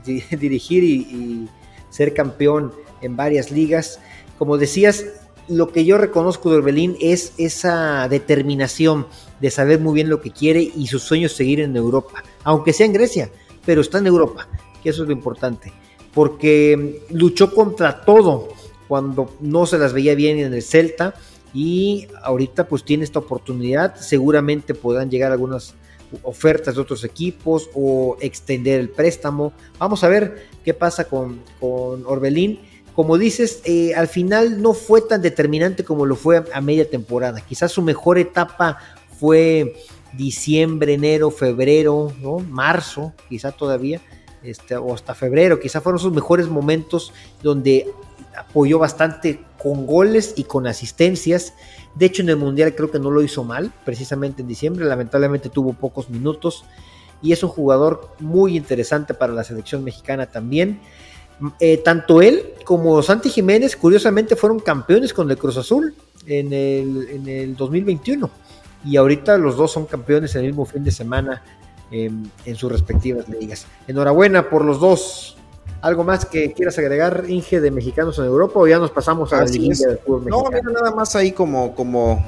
dirigir 0.30 0.82
y, 0.82 1.48
ser 1.90 2.14
campeón 2.14 2.72
en 3.02 3.14
varias 3.14 3.50
ligas. 3.50 4.00
Como 4.38 4.56
decías, 4.56 5.04
lo 5.48 5.68
que 5.70 5.84
yo 5.84 5.98
reconozco 5.98 6.50
de 6.50 6.56
Orbelín 6.56 6.96
es 6.98 7.34
esa 7.36 8.08
determinación 8.08 9.06
de 9.38 9.50
saber 9.50 9.80
muy 9.80 9.92
bien 9.92 10.08
lo 10.08 10.22
que 10.22 10.30
quiere 10.30 10.62
y 10.62 10.86
sus 10.86 11.02
sueños 11.02 11.32
seguir 11.32 11.60
en 11.60 11.76
Europa, 11.76 12.24
aunque 12.44 12.72
sea 12.72 12.86
en 12.86 12.94
Grecia, 12.94 13.28
pero 13.66 13.82
está 13.82 13.98
en 13.98 14.06
Europa, 14.06 14.48
que 14.82 14.88
eso 14.88 15.02
es 15.02 15.08
lo 15.08 15.12
importante, 15.12 15.74
porque 16.14 17.02
luchó 17.10 17.54
contra 17.54 18.02
todo 18.02 18.48
cuando 18.92 19.34
no 19.40 19.64
se 19.64 19.78
las 19.78 19.94
veía 19.94 20.14
bien 20.14 20.38
en 20.38 20.52
el 20.52 20.60
Celta 20.60 21.14
y 21.54 22.08
ahorita 22.22 22.68
pues 22.68 22.84
tiene 22.84 23.04
esta 23.04 23.20
oportunidad, 23.20 23.96
seguramente 23.96 24.74
podrán 24.74 25.10
llegar 25.10 25.32
algunas 25.32 25.74
ofertas 26.22 26.74
de 26.74 26.82
otros 26.82 27.02
equipos 27.02 27.70
o 27.72 28.18
extender 28.20 28.78
el 28.80 28.90
préstamo. 28.90 29.54
Vamos 29.78 30.04
a 30.04 30.08
ver 30.08 30.46
qué 30.62 30.74
pasa 30.74 31.04
con, 31.04 31.40
Orbelín. 31.62 32.60
Como 32.94 33.16
dices, 33.16 33.62
eh, 33.64 33.94
al 33.94 34.08
final 34.08 34.60
no 34.60 34.74
fue 34.74 35.00
tan 35.00 35.22
determinante 35.22 35.84
como 35.84 36.04
lo 36.04 36.14
fue 36.14 36.44
a, 36.52 36.60
media 36.60 36.86
temporada. 36.86 37.40
Quizás 37.40 37.72
su 37.72 37.80
mejor 37.80 38.18
etapa 38.18 38.76
fue 39.18 39.74
diciembre, 40.12 40.92
enero, 40.92 41.30
febrero, 41.30 42.12
¿no? 42.20 42.40
marzo, 42.40 43.14
quizá 43.30 43.52
todavía, 43.52 44.02
este, 44.42 44.76
o 44.76 44.92
hasta 44.92 45.14
febrero, 45.14 45.60
quizá 45.60 45.80
fueron 45.80 45.98
sus 45.98 46.12
mejores 46.12 46.46
momentos 46.48 47.14
donde 47.42 47.86
apoyó 48.36 48.78
bastante 48.78 49.44
con 49.58 49.86
goles 49.86 50.34
y 50.36 50.44
con 50.44 50.66
asistencias 50.66 51.54
de 51.94 52.06
hecho, 52.06 52.22
en 52.22 52.30
el 52.30 52.36
Mundial 52.36 52.74
creo 52.74 52.90
que 52.90 52.98
no 52.98 53.10
lo 53.10 53.22
hizo 53.22 53.44
mal, 53.44 53.70
precisamente 53.84 54.42
en 54.42 54.48
diciembre. 54.48 54.84
Lamentablemente 54.86 55.48
tuvo 55.48 55.74
pocos 55.74 56.08
minutos 56.08 56.64
y 57.20 57.32
es 57.32 57.42
un 57.42 57.50
jugador 57.50 58.08
muy 58.18 58.56
interesante 58.56 59.14
para 59.14 59.32
la 59.32 59.44
selección 59.44 59.84
mexicana 59.84 60.26
también. 60.26 60.80
Eh, 61.60 61.78
tanto 61.78 62.22
él 62.22 62.54
como 62.64 63.02
Santi 63.02 63.28
Jiménez, 63.28 63.76
curiosamente, 63.76 64.36
fueron 64.36 64.60
campeones 64.60 65.12
con 65.12 65.30
el 65.30 65.36
Cruz 65.36 65.56
Azul 65.56 65.94
en 66.26 66.52
el, 66.52 67.08
en 67.10 67.28
el 67.28 67.56
2021. 67.56 68.30
Y 68.84 68.96
ahorita 68.96 69.36
los 69.38 69.56
dos 69.56 69.72
son 69.72 69.86
campeones 69.86 70.34
el 70.34 70.44
mismo 70.44 70.64
fin 70.64 70.82
de 70.82 70.90
semana 70.90 71.42
en 71.90 72.56
sus 72.56 72.72
respectivas 72.72 73.28
ligas. 73.28 73.66
Enhorabuena 73.86 74.48
por 74.48 74.64
los 74.64 74.80
dos 74.80 75.36
¿Algo 75.82 76.04
más 76.04 76.24
que 76.24 76.52
quieras 76.52 76.78
agregar, 76.78 77.24
Inge, 77.26 77.60
de 77.60 77.72
mexicanos 77.72 78.16
en 78.18 78.26
Europa 78.26 78.60
o 78.60 78.68
ya 78.68 78.78
nos 78.78 78.92
pasamos 78.92 79.32
a 79.32 79.38
la 79.38 79.44
liguilla 79.46 79.88
del 79.88 79.98
fútbol 79.98 80.20
mexicano? 80.22 80.44
No, 80.44 80.50
mira, 80.50 80.80
nada 80.80 80.94
más 80.94 81.16
ahí 81.16 81.32
como, 81.32 81.74
como 81.74 82.24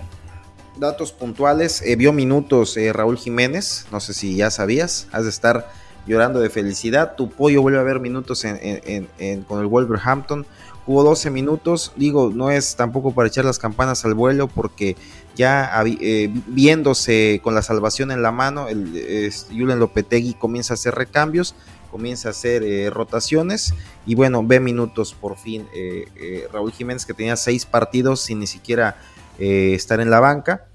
datos 0.76 1.12
puntuales. 1.12 1.80
Eh, 1.82 1.94
vio 1.94 2.12
minutos 2.12 2.76
eh, 2.76 2.92
Raúl 2.92 3.16
Jiménez, 3.16 3.86
no 3.92 4.00
sé 4.00 4.12
si 4.12 4.34
ya 4.34 4.50
sabías, 4.50 5.06
has 5.12 5.22
de 5.22 5.30
estar 5.30 5.70
llorando 6.04 6.40
de 6.40 6.50
felicidad. 6.50 7.14
Tu 7.14 7.30
pollo 7.30 7.62
vuelve 7.62 7.78
a 7.78 7.84
ver 7.84 8.00
minutos 8.00 8.44
en, 8.44 9.06
con 9.46 9.60
el 9.60 9.66
Wolverhampton. 9.66 10.44
Hubo 10.86 11.02
12 11.02 11.30
minutos, 11.30 11.92
digo, 11.96 12.30
no 12.34 12.50
es 12.50 12.76
tampoco 12.76 13.14
para 13.14 13.28
echar 13.28 13.46
las 13.46 13.58
campanas 13.58 14.04
al 14.04 14.12
vuelo 14.12 14.48
porque 14.48 14.96
ya 15.34 15.70
eh, 15.86 16.30
viéndose 16.48 17.40
con 17.42 17.54
la 17.54 17.62
salvación 17.62 18.10
en 18.10 18.20
la 18.20 18.32
mano, 18.32 18.68
el, 18.68 19.32
Julian 19.48 19.78
Lopetegui 19.78 20.34
comienza 20.34 20.74
a 20.74 20.76
hacer 20.76 20.94
recambios 20.94 21.54
comienza 21.94 22.26
a 22.26 22.30
hacer 22.32 22.64
eh, 22.64 22.90
rotaciones 22.90 23.72
y 24.04 24.16
bueno, 24.16 24.44
ve 24.44 24.58
minutos 24.58 25.14
por 25.14 25.36
fin 25.36 25.68
eh, 25.72 26.06
eh, 26.16 26.48
Raúl 26.52 26.72
Jiménez 26.72 27.06
que 27.06 27.14
tenía 27.14 27.36
seis 27.36 27.64
partidos 27.66 28.20
sin 28.20 28.40
ni 28.40 28.48
siquiera 28.48 28.96
estar 29.38 30.00
en 30.00 30.10
la 30.10 30.18
banca. 30.18 30.66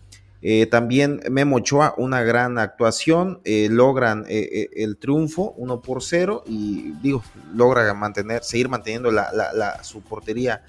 también 0.71 1.21
Memo 1.29 1.57
Ochoa, 1.57 1.93
una 1.97 2.23
gran 2.23 2.57
actuación, 2.57 3.41
logran 3.45 4.25
el 4.27 4.97
triunfo 4.97 5.53
1 5.57 5.81
por 5.81 6.03
0 6.03 6.43
y 6.45 6.91
digo, 7.01 7.23
logra 7.53 7.93
mantener, 7.93 8.43
seguir 8.43 8.67
manteniendo 8.67 9.11
la, 9.11 9.79
su 9.81 10.01
portería 10.01 10.63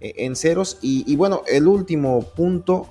en 0.00 0.34
ceros. 0.34 0.78
Y, 0.82 1.04
y, 1.06 1.14
bueno, 1.14 1.42
el 1.46 1.68
último 1.68 2.20
punto 2.34 2.90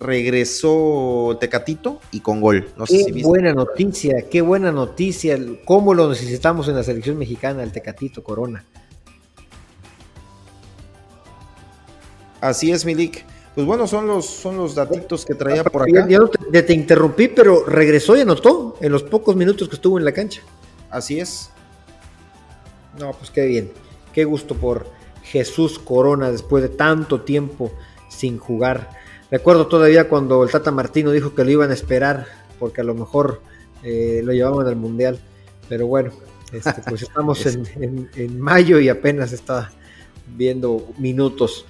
regresó 0.00 1.36
Tecatito 1.40 2.00
y 2.12 2.20
con 2.20 2.40
gol. 2.40 2.68
No 2.76 2.84
qué 2.84 3.22
buena 3.22 3.52
noticia, 3.52 4.24
qué 4.30 4.40
buena 4.40 4.72
noticia. 4.72 5.38
¿Cómo 5.64 5.94
lo 5.94 6.08
necesitamos 6.08 6.68
en 6.68 6.76
la 6.76 6.82
selección 6.82 7.18
mexicana, 7.18 7.62
el 7.62 7.72
Tecatito 7.72 8.22
Corona? 8.22 8.64
Así 12.40 12.70
es, 12.70 12.84
Milik. 12.84 13.24
Pues 13.54 13.66
bueno, 13.66 13.88
son 13.88 14.06
los, 14.06 14.26
son 14.26 14.56
los 14.56 14.76
datitos 14.76 15.24
que 15.24 15.34
traía 15.34 15.64
por 15.64 15.82
acá. 15.82 16.06
Yo 16.08 16.28
te, 16.28 16.62
te 16.62 16.72
interrumpí, 16.72 17.26
pero 17.26 17.64
regresó 17.64 18.16
y 18.16 18.20
anotó 18.20 18.76
en 18.80 18.92
los 18.92 19.02
pocos 19.02 19.34
minutos 19.34 19.68
que 19.68 19.74
estuvo 19.74 19.98
en 19.98 20.04
la 20.04 20.12
cancha. 20.12 20.42
Así 20.90 21.18
es. 21.18 21.50
No, 23.00 23.12
pues 23.12 23.30
qué 23.30 23.46
bien. 23.46 23.72
Qué 24.12 24.24
gusto 24.24 24.54
por 24.54 24.86
Jesús 25.24 25.80
Corona 25.80 26.30
después 26.30 26.62
de 26.62 26.68
tanto 26.68 27.22
tiempo 27.22 27.72
sin 28.08 28.38
jugar. 28.38 28.90
Recuerdo 29.30 29.66
todavía 29.66 30.08
cuando 30.08 30.42
el 30.42 30.50
Tata 30.50 30.70
Martino 30.70 31.10
dijo 31.10 31.34
que 31.34 31.44
lo 31.44 31.50
iban 31.50 31.70
a 31.70 31.74
esperar 31.74 32.26
porque 32.58 32.80
a 32.80 32.84
lo 32.84 32.94
mejor 32.94 33.42
eh, 33.82 34.20
lo 34.24 34.32
llevaban 34.32 34.66
al 34.66 34.76
Mundial. 34.76 35.18
Pero 35.68 35.86
bueno, 35.86 36.12
este, 36.52 36.82
pues 36.88 37.02
estamos 37.02 37.44
en, 37.46 38.40
mayo 38.40 38.80
y 38.80 38.88
apenas 38.88 39.32
está 39.32 39.70
viendo 40.36 40.88
minutos. 40.98 41.66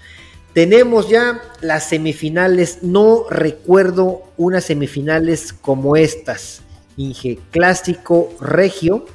Tenemos 0.53 1.09
ya 1.09 1.41
las 1.61 1.89
semifinales. 1.89 2.83
No 2.83 3.27
recuerdo 3.29 4.23
unas 4.37 4.65
semifinales 4.65 5.53
como 5.53 5.97
estas. 5.97 6.63
Inge, 6.97 7.39
clásico 7.51 8.35
regio, 8.41 9.07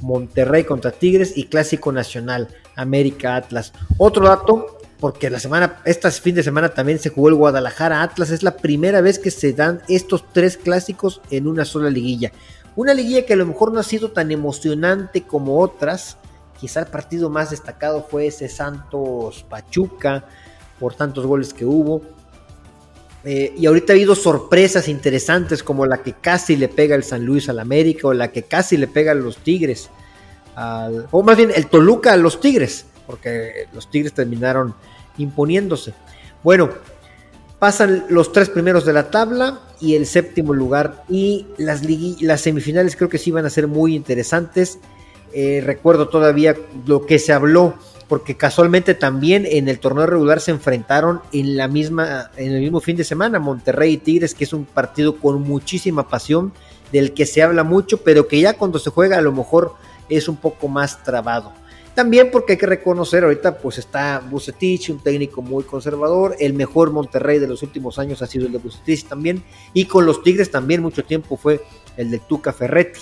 Monterrey 0.00 0.64
contra 0.64 0.92
Tigres 0.92 1.36
y 1.36 1.44
clásico 1.44 1.90
nacional, 1.90 2.48
América 2.76 3.34
Atlas. 3.34 3.72
Otro 3.98 4.28
dato, 4.28 4.75
porque 5.00 5.28
la 5.28 5.40
semana, 5.40 5.82
este 5.84 6.10
fin 6.10 6.34
de 6.34 6.42
semana 6.42 6.70
también 6.70 6.98
se 6.98 7.10
jugó 7.10 7.28
el 7.28 7.34
Guadalajara 7.34 8.02
Atlas, 8.02 8.30
es 8.30 8.42
la 8.42 8.56
primera 8.56 9.00
vez 9.00 9.18
que 9.18 9.30
se 9.30 9.52
dan 9.52 9.82
estos 9.88 10.24
tres 10.32 10.56
clásicos 10.56 11.20
en 11.30 11.46
una 11.46 11.64
sola 11.64 11.90
liguilla. 11.90 12.32
Una 12.76 12.94
liguilla 12.94 13.26
que 13.26 13.34
a 13.34 13.36
lo 13.36 13.46
mejor 13.46 13.72
no 13.72 13.80
ha 13.80 13.84
sido 13.84 14.10
tan 14.10 14.30
emocionante 14.30 15.22
como 15.22 15.60
otras, 15.60 16.16
quizá 16.58 16.80
el 16.80 16.86
partido 16.86 17.28
más 17.28 17.50
destacado 17.50 18.06
fue 18.08 18.28
ese 18.28 18.48
Santos 18.48 19.44
Pachuca, 19.48 20.24
por 20.80 20.94
tantos 20.94 21.26
goles 21.26 21.52
que 21.52 21.64
hubo. 21.64 22.02
Eh, 23.24 23.52
y 23.56 23.66
ahorita 23.66 23.92
ha 23.92 23.96
habido 23.96 24.14
sorpresas 24.14 24.88
interesantes 24.88 25.62
como 25.62 25.84
la 25.84 26.02
que 26.02 26.12
casi 26.12 26.56
le 26.56 26.68
pega 26.68 26.94
el 26.94 27.02
San 27.02 27.24
Luis 27.24 27.48
al 27.48 27.58
América 27.58 28.08
o 28.08 28.14
la 28.14 28.30
que 28.30 28.44
casi 28.44 28.76
le 28.76 28.86
pega 28.86 29.12
a 29.12 29.14
los 29.16 29.38
Tigres, 29.38 29.90
o 31.10 31.22
más 31.22 31.36
bien 31.36 31.50
el 31.54 31.66
Toluca 31.66 32.14
a 32.14 32.16
los 32.16 32.40
Tigres 32.40 32.86
porque 33.06 33.66
los 33.72 33.90
Tigres 33.90 34.12
terminaron 34.12 34.74
imponiéndose. 35.18 35.94
Bueno, 36.42 36.70
pasan 37.58 38.04
los 38.08 38.32
tres 38.32 38.48
primeros 38.48 38.84
de 38.84 38.92
la 38.92 39.10
tabla 39.10 39.60
y 39.80 39.94
el 39.94 40.06
séptimo 40.06 40.54
lugar 40.54 41.04
y 41.08 41.46
las, 41.58 41.82
las 42.20 42.40
semifinales 42.40 42.96
creo 42.96 43.08
que 43.08 43.18
sí 43.18 43.30
van 43.30 43.46
a 43.46 43.50
ser 43.50 43.66
muy 43.66 43.94
interesantes. 43.94 44.78
Eh, 45.32 45.62
recuerdo 45.64 46.08
todavía 46.08 46.56
lo 46.86 47.04
que 47.04 47.18
se 47.18 47.32
habló 47.32 47.74
porque 48.08 48.36
casualmente 48.36 48.94
también 48.94 49.46
en 49.46 49.68
el 49.68 49.80
torneo 49.80 50.06
regular 50.06 50.40
se 50.40 50.52
enfrentaron 50.52 51.20
en 51.32 51.56
la 51.56 51.66
misma 51.66 52.30
en 52.36 52.52
el 52.52 52.60
mismo 52.60 52.80
fin 52.80 52.96
de 52.96 53.04
semana 53.04 53.38
Monterrey 53.38 53.94
y 53.94 53.96
Tigres 53.98 54.34
que 54.34 54.44
es 54.44 54.52
un 54.52 54.64
partido 54.64 55.16
con 55.16 55.42
muchísima 55.42 56.08
pasión 56.08 56.52
del 56.92 57.12
que 57.12 57.26
se 57.26 57.42
habla 57.42 57.64
mucho 57.64 57.98
pero 57.98 58.28
que 58.28 58.40
ya 58.40 58.54
cuando 58.54 58.78
se 58.78 58.90
juega 58.90 59.18
a 59.18 59.20
lo 59.20 59.32
mejor 59.32 59.74
es 60.08 60.28
un 60.28 60.36
poco 60.36 60.68
más 60.68 61.02
trabado 61.02 61.52
también 61.96 62.30
porque 62.30 62.52
hay 62.52 62.58
que 62.58 62.66
reconocer, 62.66 63.24
ahorita 63.24 63.56
pues 63.58 63.78
está 63.78 64.20
Bucetich, 64.20 64.90
un 64.90 65.00
técnico 65.00 65.40
muy 65.40 65.64
conservador, 65.64 66.36
el 66.38 66.52
mejor 66.52 66.92
Monterrey 66.92 67.38
de 67.38 67.48
los 67.48 67.62
últimos 67.62 67.98
años 67.98 68.20
ha 68.20 68.26
sido 68.26 68.46
el 68.46 68.52
de 68.52 68.58
Bucetich 68.58 69.08
también, 69.08 69.42
y 69.72 69.86
con 69.86 70.04
los 70.04 70.22
Tigres 70.22 70.50
también 70.50 70.82
mucho 70.82 71.04
tiempo 71.04 71.38
fue 71.38 71.62
el 71.96 72.10
de 72.10 72.18
Tuca 72.18 72.52
Ferretti. 72.52 73.00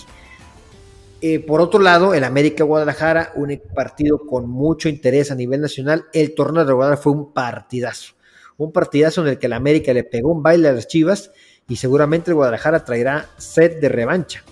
Eh, 1.21 1.41
por 1.41 1.61
otro 1.61 1.81
lado, 1.81 2.15
el 2.15 2.23
América 2.23 2.63
Guadalajara, 2.63 3.33
un 3.35 3.61
partido 3.75 4.21
con 4.27 4.49
mucho 4.49 4.89
interés 4.89 5.33
a 5.33 5.35
nivel 5.35 5.61
nacional, 5.61 6.05
el 6.13 6.33
torneo 6.33 6.65
de 6.65 6.73
Guadalajara 6.73 7.03
fue 7.03 7.13
un 7.13 7.33
partidazo. 7.33 8.15
un 8.57 8.71
partidazo 8.71 9.23
en 9.23 9.29
el 9.29 9.39
que 9.41 9.47
el 9.47 9.55
América 9.55 9.93
le 9.93 10.05
pegó 10.05 10.31
un 10.31 10.43
baile 10.43 10.69
a 10.69 10.73
las 10.73 10.87
Chivas 10.87 11.33
y 11.67 11.75
seguramente 11.77 12.31
el 12.31 12.37
Guadalajara 12.37 12.85
traerá 12.85 13.29
set 13.39 13.81
de 13.81 13.89
revancha. 13.89 14.45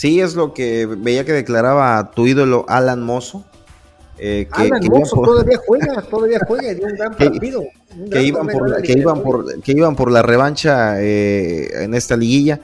Sí, 0.00 0.18
es 0.18 0.34
lo 0.34 0.54
que 0.54 0.86
veía 0.86 1.26
que 1.26 1.34
declaraba 1.34 2.12
tu 2.12 2.26
ídolo 2.26 2.64
Alan 2.68 3.02
Mozo. 3.02 3.44
Eh, 4.16 4.48
que, 4.50 4.62
Alan 4.62 4.82
Mozo 4.88 5.20
todavía 5.20 5.60
juega, 5.66 6.00
todavía 6.10 6.38
juega, 6.48 6.72
dio 6.72 6.86
un 6.86 6.94
gran 6.94 7.14
partido. 7.14 7.62
que, 8.10 8.22
iban 8.22 8.46
por, 8.46 8.80
que, 8.80 8.92
iban 8.92 9.22
por, 9.22 9.60
que 9.60 9.72
iban 9.72 9.96
por 9.96 10.10
la 10.10 10.22
revancha 10.22 11.02
eh, 11.02 11.84
en 11.84 11.92
esta 11.92 12.16
liguilla. 12.16 12.60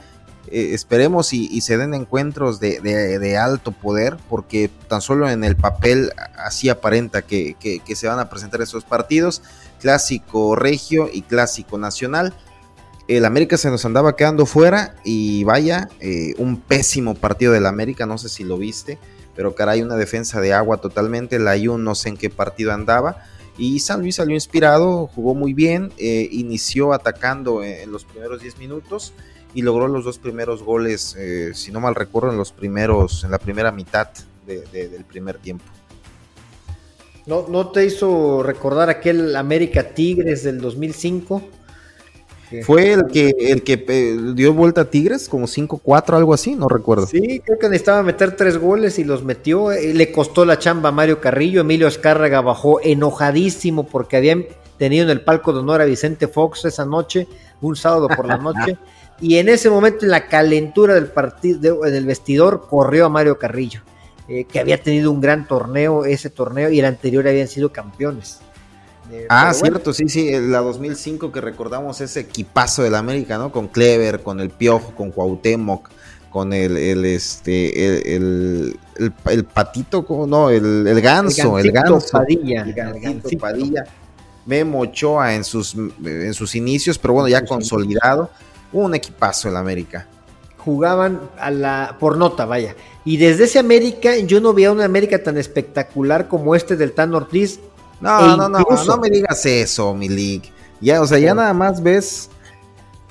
Eh, 0.47 0.69
esperemos 0.73 1.31
y, 1.31 1.61
se 1.61 1.77
den 1.77 1.93
encuentros 1.93 2.59
de, 2.59 3.37
alto 3.39 3.71
poder, 3.71 4.17
porque 4.31 4.71
tan 4.87 5.01
solo 5.01 5.29
en 5.29 5.43
el 5.43 5.55
papel 5.55 6.13
así 6.43 6.69
aparenta 6.69 7.21
que, 7.21 7.55
que, 7.59 7.95
se 7.95 8.07
van 8.07 8.17
a 8.17 8.31
presentar 8.31 8.63
esos 8.63 8.83
partidos, 8.83 9.43
clásico 9.79 10.55
regio 10.55 11.07
y 11.13 11.21
clásico 11.21 11.77
nacional. 11.77 12.33
El 13.07 13.23
América 13.23 13.57
se 13.57 13.69
nos 13.69 13.85
andaba 13.85 14.17
quedando 14.17 14.45
fuera 14.45 14.95
y 15.05 15.45
vaya, 15.45 15.87
eh, 16.01 16.33
un 16.37 16.59
pésimo 16.59 17.15
partido 17.15 17.53
del 17.53 17.65
América, 17.65 18.05
no 18.05 18.17
sé 18.17 18.27
si 18.27 18.43
lo 18.43 18.57
viste, 18.57 18.99
pero 19.33 19.55
caray, 19.55 19.81
una 19.81 19.95
defensa 19.95 20.41
de 20.41 20.53
agua 20.53 20.77
totalmente, 20.77 21.39
la 21.39 21.51
Ayun 21.51 21.85
no 21.85 21.95
sé 21.95 22.09
en 22.09 22.17
qué 22.17 22.29
partido 22.29 22.73
andaba. 22.73 23.23
Y 23.57 23.79
San 23.79 24.01
Luis 24.01 24.15
salió 24.15 24.35
inspirado, 24.35 25.07
jugó 25.07 25.33
muy 25.35 25.53
bien, 25.53 25.93
eh, 25.97 26.27
inició 26.31 26.91
atacando 26.91 27.63
en 27.63 27.91
los 27.91 28.03
primeros 28.03 28.41
10 28.41 28.57
minutos 28.59 29.13
y 29.53 29.61
logró 29.61 29.87
los 29.87 30.03
dos 30.03 30.19
primeros 30.19 30.61
goles, 30.61 31.15
eh, 31.17 31.51
si 31.53 31.71
no 31.71 31.79
mal 31.79 31.95
recuerdo, 31.95 32.31
en 32.31 32.37
los 32.37 32.51
primeros, 32.51 33.23
en 33.23 33.31
la 33.31 33.39
primera 33.39 33.71
mitad 33.71 34.09
del 34.45 35.03
primer 35.05 35.37
tiempo. 35.37 35.65
¿No, 37.25 37.47
¿No 37.49 37.71
te 37.71 37.85
hizo 37.85 38.43
recordar 38.43 38.89
aquel 38.89 39.35
América 39.35 39.93
Tigres 39.93 40.43
del 40.43 40.61
2005? 40.61 41.41
Fue 42.63 42.93
el 42.93 43.07
que, 43.07 43.35
el 43.39 43.63
que 43.63 43.85
eh, 43.87 44.17
dio 44.33 44.53
vuelta 44.53 44.81
a 44.81 44.85
Tigres, 44.85 45.27
como 45.27 45.47
5-4, 45.47 46.15
algo 46.15 46.33
así, 46.33 46.55
no 46.55 46.69
recuerdo. 46.69 47.05
Sí, 47.05 47.41
creo 47.43 47.59
que 47.59 47.67
necesitaba 47.67 48.03
meter 48.03 48.35
tres 48.35 48.57
goles 48.57 48.99
y 48.99 49.03
los 49.03 49.23
metió. 49.23 49.71
Eh, 49.71 49.93
le 49.93 50.11
costó 50.11 50.45
la 50.45 50.57
chamba 50.57 50.89
a 50.89 50.91
Mario 50.93 51.19
Carrillo. 51.19 51.61
Emilio 51.61 51.87
Escárraga 51.87 52.41
bajó 52.41 52.79
enojadísimo 52.81 53.87
porque 53.87 54.15
habían 54.17 54.45
tenido 54.77 55.03
en 55.03 55.09
el 55.09 55.21
palco 55.21 55.51
de 55.51 55.59
honor 55.59 55.81
a 55.81 55.85
Vicente 55.85 56.27
Fox 56.27 56.63
esa 56.65 56.85
noche, 56.85 57.27
un 57.61 57.75
sábado 57.75 58.07
por 58.07 58.25
la 58.25 58.37
noche. 58.37 58.77
y 59.19 59.37
en 59.37 59.49
ese 59.49 59.69
momento, 59.69 60.05
en 60.05 60.11
la 60.11 60.27
calentura 60.27 60.93
del 60.93 61.07
partido, 61.07 61.85
en 61.85 61.95
el 61.95 62.05
vestidor, 62.05 62.67
corrió 62.69 63.07
a 63.07 63.09
Mario 63.09 63.37
Carrillo, 63.37 63.81
eh, 64.29 64.45
que 64.45 64.59
había 64.59 64.81
tenido 64.81 65.11
un 65.11 65.19
gran 65.19 65.47
torneo, 65.47 66.05
ese 66.05 66.29
torneo, 66.29 66.69
y 66.69 66.79
el 66.79 66.85
anterior 66.85 67.27
habían 67.27 67.47
sido 67.47 67.73
campeones. 67.73 68.39
Eh, 69.11 69.25
ah, 69.29 69.53
cierto, 69.53 69.93
sí, 69.93 70.09
sí, 70.09 70.31
la 70.31 70.59
2005 70.59 71.31
que 71.31 71.39
recordamos 71.39 72.01
ese 72.01 72.21
equipazo 72.21 72.83
del 72.83 72.95
América, 72.95 73.37
¿no? 73.37 73.51
Con 73.51 73.67
Clever, 73.67 74.21
con 74.21 74.39
el 74.39 74.49
Piojo, 74.49 74.93
con 74.95 75.11
Cuauhtémoc, 75.11 75.89
con 76.29 76.51
el, 76.51 76.75
el 76.75 77.05
este, 77.05 78.15
el, 78.15 78.77
el, 79.25 79.43
patito, 79.45 80.05
no, 80.27 80.49
el, 80.49 81.01
ganso, 81.01 81.57
el, 81.57 81.71
ganso. 81.71 82.05
Padilla, 82.11 82.63
el 82.63 83.37
Padilla. 83.37 83.85
Memo 84.45 84.79
Ochoa 84.79 85.35
en 85.35 85.43
sus, 85.43 85.75
en 85.75 86.33
sus 86.33 86.55
inicios, 86.55 86.97
pero 86.97 87.13
bueno, 87.15 87.27
ya 87.27 87.45
consolidado. 87.45 88.29
Un 88.71 88.95
equipazo 88.95 89.49
el 89.49 89.57
América. 89.57 90.07
Jugaban 90.57 91.21
a 91.39 91.51
la, 91.51 91.95
por 91.99 92.17
nota, 92.17 92.45
vaya. 92.45 92.75
Y 93.05 93.17
desde 93.17 93.45
ese 93.45 93.59
América, 93.59 94.17
yo 94.17 94.41
no 94.41 94.53
veía 94.53 94.71
una 94.71 94.85
América 94.85 95.21
tan 95.23 95.37
espectacular 95.37 96.27
como 96.27 96.55
este 96.55 96.75
del 96.75 96.91
Tan 96.91 97.13
Ortiz 97.13 97.59
no, 97.99 98.33
e 98.33 98.37
no, 98.37 98.49
no, 98.49 98.65
no 98.85 98.97
me 98.97 99.09
digas 99.09 99.45
eso, 99.45 99.93
Milik. 99.93 100.51
Ya, 100.79 101.01
o 101.01 101.07
sea, 101.07 101.17
ya 101.17 101.33
nada 101.33 101.53
más 101.53 101.81
ves. 101.81 102.29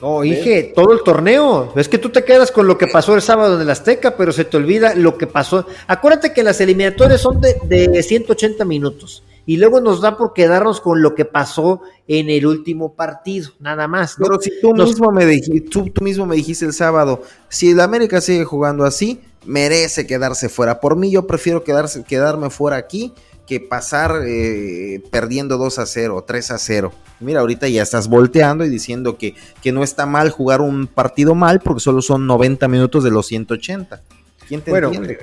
No, 0.01 0.21
dije, 0.21 0.73
todo 0.75 0.93
el 0.93 1.03
torneo. 1.03 1.73
Es 1.75 1.89
que 1.89 1.99
tú 1.99 2.11
te 2.11 2.23
quedas 2.23 2.53
con 2.53 2.67
lo 2.67 2.77
que 2.77 2.87
pasó 2.87 3.15
el 3.15 3.23
sábado 3.23 3.57
en 3.57 3.63
el 3.63 3.71
Azteca, 3.71 4.17
pero 4.17 4.31
se 4.31 4.45
te 4.45 4.57
olvida 4.57 4.95
lo 4.95 5.17
que 5.17 5.27
pasó. 5.27 5.67
Acuérdate 5.87 6.33
que 6.35 6.43
las 6.43 6.61
eliminatorias 6.61 7.21
son 7.21 7.41
de, 7.41 7.55
de 7.67 8.03
180 8.03 8.65
minutos. 8.67 9.23
Y 9.47 9.57
luego 9.57 9.81
nos 9.81 10.01
da 10.01 10.17
por 10.17 10.33
quedarnos 10.33 10.81
con 10.81 11.01
lo 11.03 11.15
que 11.15 11.25
pasó 11.25 11.81
en 12.09 12.29
el 12.29 12.47
último 12.47 12.95
partido, 12.95 13.53
nada 13.61 13.87
más. 13.87 14.17
Pero 14.19 14.41
si 14.41 14.51
tú, 14.61 14.75
mismo 14.75 15.13
me 15.13 15.25
dijiste, 15.25 15.61
tú, 15.63 15.89
tú 15.89 16.03
mismo 16.03 16.27
me 16.27 16.35
dijiste 16.35 16.65
el 16.65 16.73
sábado, 16.73 17.23
si 17.49 17.71
el 17.71 17.81
América 17.81 18.21
sigue 18.21 18.45
jugando 18.45 18.85
así, 18.85 19.21
merece 19.45 20.05
quedarse 20.05 20.49
fuera. 20.49 20.81
Por 20.81 20.97
mí 20.97 21.13
yo 21.13 21.29
prefiero 21.29 21.63
quedarse, 21.63 22.03
quedarme 22.03 22.51
fuera 22.51 22.77
aquí 22.77 23.15
que 23.47 23.61
pasar 23.61 24.23
eh, 24.27 25.01
perdiendo 25.11 25.57
2 25.57 25.79
a 25.79 25.87
0, 25.87 26.25
3 26.27 26.51
a 26.51 26.59
0. 26.59 26.93
Mira, 27.21 27.41
ahorita 27.41 27.69
ya 27.69 27.83
estás 27.83 28.09
volteando 28.09 28.65
y 28.65 28.69
diciendo 28.69 29.17
que, 29.17 29.35
que, 29.63 29.73
no 29.73 29.83
está 29.83 30.05
mal 30.05 30.31
jugar 30.31 30.61
un 30.61 30.87
partido 30.87 31.35
mal 31.35 31.61
porque 31.61 31.81
solo 31.81 32.03
son 32.03 32.27
90 32.27 32.69
minutos 32.69 33.05
de 33.05 33.11
los 33.11 33.27
180. 33.27 34.03
¿Quién 34.47 34.61
te 34.61 34.71
bueno, 34.71 34.89
entiende? 34.89 35.19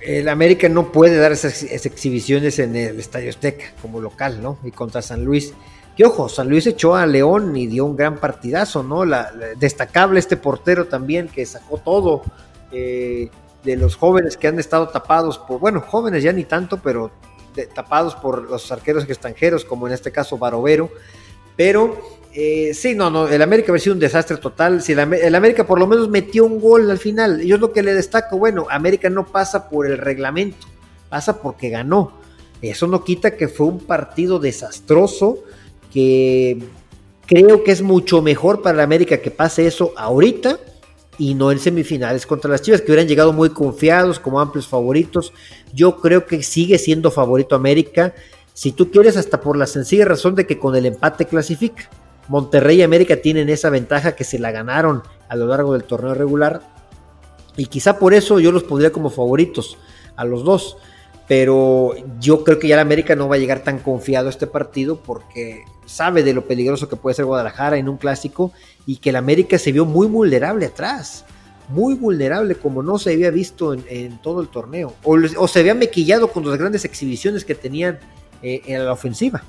Eh, 0.00 0.18
el 0.20 0.28
América 0.28 0.68
no 0.68 0.90
puede 0.90 1.16
dar 1.16 1.32
esas, 1.32 1.62
exhibiciones 1.62 2.58
en 2.58 2.74
el 2.74 2.98
Estadio 2.98 3.30
Azteca 3.30 3.72
como 3.82 4.00
local, 4.00 4.42
¿no? 4.42 4.58
Y 4.64 4.70
contra 4.70 5.02
San 5.02 5.24
Luis. 5.24 5.52
Que 5.96 6.04
ojo, 6.04 6.28
San 6.28 6.48
Luis 6.48 6.66
echó 6.66 6.94
a 6.94 7.06
León 7.06 7.56
y 7.56 7.66
dio 7.66 7.84
un 7.84 7.96
gran 7.96 8.18
partidazo, 8.18 8.82
¿no? 8.82 9.04
La, 9.04 9.32
destacable 9.58 10.18
este 10.18 10.36
portero 10.36 10.86
también 10.86 11.28
que 11.28 11.44
sacó 11.44 11.78
todo. 11.78 12.22
Eh, 12.72 13.30
de 13.64 13.76
los 13.76 13.96
jóvenes 13.96 14.36
que 14.36 14.48
han 14.48 14.58
estado 14.58 14.88
tapados 14.88 15.38
por, 15.38 15.60
bueno, 15.60 15.80
jóvenes 15.80 16.22
ya 16.22 16.32
ni 16.32 16.44
tanto, 16.44 16.78
pero 16.78 17.10
tapados 17.66 18.14
por 18.14 18.50
los 18.50 18.70
arqueros 18.72 19.04
extranjeros, 19.08 19.64
como 19.64 19.86
en 19.86 19.94
este 19.94 20.12
caso 20.12 20.38
Barovero. 20.38 20.90
Pero 21.56 22.18
eh, 22.32 22.72
sí, 22.74 22.94
no, 22.94 23.10
no, 23.10 23.26
el 23.26 23.42
América 23.42 23.74
ha 23.74 23.78
sido 23.78 23.94
un 23.94 24.00
desastre 24.00 24.36
total. 24.36 24.82
Si 24.82 24.92
el, 24.92 25.34
América 25.34 25.66
por 25.66 25.78
lo 25.78 25.86
menos 25.86 26.08
metió 26.08 26.44
un 26.44 26.60
gol 26.60 26.90
al 26.90 26.98
final, 26.98 27.40
yo 27.42 27.56
es 27.56 27.60
lo 27.60 27.72
que 27.72 27.82
le 27.82 27.94
destaco. 27.94 28.38
Bueno, 28.38 28.66
América 28.70 29.10
no 29.10 29.26
pasa 29.26 29.68
por 29.68 29.86
el 29.86 29.98
reglamento, 29.98 30.66
pasa 31.08 31.40
porque 31.40 31.68
ganó. 31.68 32.12
Eso 32.62 32.86
no 32.86 33.04
quita 33.04 33.36
que 33.36 33.48
fue 33.48 33.66
un 33.66 33.80
partido 33.80 34.38
desastroso, 34.38 35.38
que 35.92 36.58
creo 37.26 37.64
que 37.64 37.72
es 37.72 37.82
mucho 37.82 38.22
mejor 38.22 38.62
para 38.62 38.74
el 38.74 38.80
América 38.80 39.18
que 39.18 39.30
pase 39.30 39.66
eso 39.66 39.92
ahorita 39.96 40.58
y 41.18 41.34
no 41.34 41.50
en 41.50 41.58
semifinales 41.58 42.26
contra 42.26 42.50
las 42.50 42.62
Chivas, 42.62 42.80
que 42.80 42.92
hubieran 42.92 43.08
llegado 43.08 43.32
muy 43.32 43.50
confiados 43.50 44.20
como 44.20 44.40
amplios 44.40 44.68
favoritos. 44.68 45.32
Yo 45.74 45.96
creo 46.00 46.26
que 46.26 46.42
sigue 46.42 46.78
siendo 46.78 47.10
favorito 47.10 47.56
América, 47.56 48.14
si 48.54 48.72
tú 48.72 48.90
quieres, 48.90 49.16
hasta 49.16 49.40
por 49.40 49.56
la 49.56 49.66
sencilla 49.66 50.04
razón 50.04 50.34
de 50.34 50.46
que 50.46 50.58
con 50.58 50.74
el 50.76 50.86
empate 50.86 51.26
clasifica. 51.26 51.90
Monterrey 52.28 52.78
y 52.78 52.82
América 52.82 53.16
tienen 53.16 53.48
esa 53.48 53.70
ventaja 53.70 54.14
que 54.14 54.24
se 54.24 54.38
la 54.38 54.52
ganaron 54.52 55.02
a 55.28 55.36
lo 55.36 55.46
largo 55.46 55.72
del 55.72 55.84
torneo 55.84 56.14
regular 56.14 56.62
y 57.56 57.66
quizá 57.66 57.98
por 57.98 58.14
eso 58.14 58.38
yo 58.38 58.52
los 58.52 58.62
pondría 58.62 58.92
como 58.92 59.10
favoritos 59.10 59.78
a 60.16 60.24
los 60.24 60.44
dos. 60.44 60.76
Pero 61.28 61.94
yo 62.18 62.42
creo 62.42 62.58
que 62.58 62.68
ya 62.68 62.76
la 62.76 62.82
América 62.82 63.14
no 63.14 63.28
va 63.28 63.36
a 63.36 63.38
llegar 63.38 63.62
tan 63.62 63.78
confiado 63.78 64.28
a 64.28 64.30
este 64.30 64.46
partido 64.46 65.00
porque 65.00 65.64
sabe 65.84 66.22
de 66.22 66.32
lo 66.32 66.46
peligroso 66.46 66.88
que 66.88 66.96
puede 66.96 67.14
ser 67.14 67.26
Guadalajara 67.26 67.76
en 67.76 67.88
un 67.88 67.98
clásico 67.98 68.52
y 68.86 68.96
que 68.96 69.10
el 69.10 69.16
América 69.16 69.58
se 69.58 69.72
vio 69.72 69.84
muy 69.84 70.06
vulnerable 70.06 70.66
atrás, 70.66 71.24
muy 71.68 71.94
vulnerable 71.94 72.54
como 72.54 72.82
no 72.82 72.98
se 72.98 73.12
había 73.12 73.30
visto 73.30 73.74
en, 73.74 74.18
todo 74.18 74.40
el 74.40 74.48
torneo, 74.48 74.94
o, 75.04 75.48
se 75.48 75.60
había 75.60 75.74
mequillado 75.74 76.32
con 76.32 76.48
las 76.48 76.58
grandes 76.58 76.84
exhibiciones 76.84 77.44
que 77.44 77.54
tenían 77.54 77.98
eh, 78.42 78.62
en 78.66 78.84
la 78.84 78.92
ofensiva. 78.92 79.42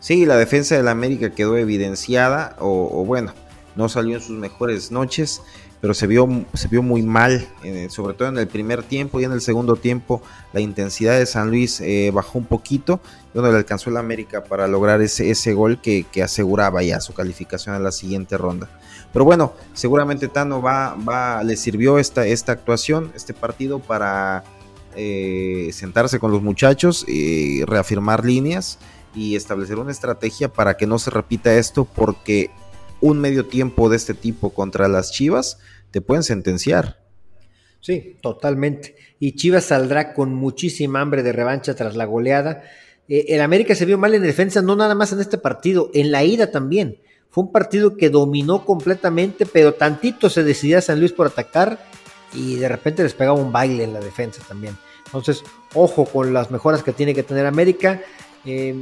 Sí, 0.00 0.24
la 0.24 0.36
defensa 0.36 0.76
del 0.76 0.88
América 0.88 1.30
quedó 1.30 1.56
evidenciada, 1.58 2.56
o, 2.58 3.04
bueno, 3.04 3.34
no 3.76 3.88
salió 3.88 4.16
en 4.16 4.22
sus 4.22 4.36
mejores 4.36 4.90
noches, 4.90 5.42
pero 5.80 5.94
se 5.94 6.06
vio, 6.06 6.28
se 6.52 6.68
vio 6.68 6.82
muy 6.82 7.02
mal, 7.02 7.48
sobre 7.88 8.14
todo 8.14 8.28
en 8.28 8.38
el 8.38 8.48
primer 8.48 8.82
tiempo 8.82 9.18
y 9.18 9.24
en 9.24 9.32
el 9.32 9.40
segundo 9.40 9.76
tiempo 9.76 10.20
la 10.52 10.60
intensidad 10.60 11.18
de 11.18 11.24
San 11.24 11.48
Luis 11.48 11.80
eh, 11.80 12.10
bajó 12.12 12.38
un 12.38 12.44
poquito 12.44 13.00
donde 13.32 13.50
le 13.50 13.58
alcanzó 13.58 13.88
el 13.88 13.96
América 13.96 14.44
para 14.44 14.68
lograr 14.68 15.00
ese, 15.00 15.30
ese 15.30 15.54
gol 15.54 15.80
que, 15.80 16.04
aseguraba 16.22 16.82
ya 16.82 17.00
su 17.00 17.14
calificación 17.14 17.74
a 17.74 17.78
la 17.78 17.92
siguiente 17.92 18.36
ronda. 18.36 18.68
Pero 19.12 19.24
bueno, 19.24 19.54
seguramente 19.72 20.28
Tano 20.28 20.60
va, 20.60 20.96
va, 20.96 21.42
le 21.42 21.56
sirvió 21.56 21.98
esta, 21.98 22.26
esta 22.26 22.52
actuación, 22.52 23.12
este 23.14 23.32
partido 23.32 23.78
para 23.78 24.44
eh, 24.96 25.70
sentarse 25.72 26.18
con 26.18 26.30
los 26.30 26.42
muchachos, 26.42 27.04
y 27.08 27.64
reafirmar 27.64 28.24
líneas 28.24 28.78
y 29.14 29.36
establecer 29.36 29.78
una 29.78 29.92
estrategia 29.92 30.52
para 30.52 30.76
que 30.76 30.86
no 30.86 30.98
se 30.98 31.10
repita 31.10 31.54
esto 31.54 31.84
porque 31.84 32.50
un 33.00 33.20
medio 33.20 33.46
tiempo 33.46 33.88
de 33.88 33.96
este 33.96 34.14
tipo 34.14 34.50
contra 34.50 34.88
las 34.88 35.12
Chivas 35.12 35.58
te 35.90 36.00
pueden 36.00 36.22
sentenciar. 36.22 37.00
Sí, 37.80 38.16
totalmente. 38.20 38.96
Y 39.18 39.32
Chivas 39.36 39.64
saldrá 39.64 40.12
con 40.12 40.34
muchísima 40.34 41.00
hambre 41.00 41.22
de 41.22 41.32
revancha 41.32 41.74
tras 41.74 41.96
la 41.96 42.04
goleada 42.04 42.62
eh, 43.10 43.34
el 43.34 43.40
América 43.40 43.74
se 43.74 43.84
vio 43.84 43.98
mal 43.98 44.14
en 44.14 44.22
defensa, 44.22 44.62
no 44.62 44.76
nada 44.76 44.94
más 44.94 45.12
en 45.12 45.20
este 45.20 45.36
partido, 45.36 45.90
en 45.92 46.12
la 46.12 46.22
ida 46.22 46.52
también. 46.52 46.98
Fue 47.28 47.44
un 47.44 47.52
partido 47.52 47.96
que 47.96 48.08
dominó 48.08 48.64
completamente, 48.64 49.46
pero 49.46 49.74
tantito 49.74 50.30
se 50.30 50.44
decidía 50.44 50.80
San 50.80 51.00
Luis 51.00 51.12
por 51.12 51.26
atacar 51.26 51.84
y 52.32 52.54
de 52.56 52.68
repente 52.68 53.02
les 53.02 53.12
pegaba 53.12 53.36
un 53.36 53.52
baile 53.52 53.82
en 53.82 53.92
la 53.92 54.00
defensa 54.00 54.40
también. 54.46 54.76
Entonces, 55.06 55.42
ojo 55.74 56.04
con 56.04 56.32
las 56.32 56.52
mejoras 56.52 56.84
que 56.84 56.92
tiene 56.92 57.12
que 57.12 57.24
tener 57.24 57.46
América. 57.46 58.00
Eh, 58.44 58.80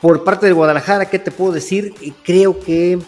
por 0.00 0.22
parte 0.22 0.46
de 0.46 0.52
Guadalajara, 0.52 1.10
¿qué 1.10 1.18
te 1.18 1.32
puedo 1.32 1.52
decir? 1.52 1.94
Creo 2.22 2.60
que 2.60 3.00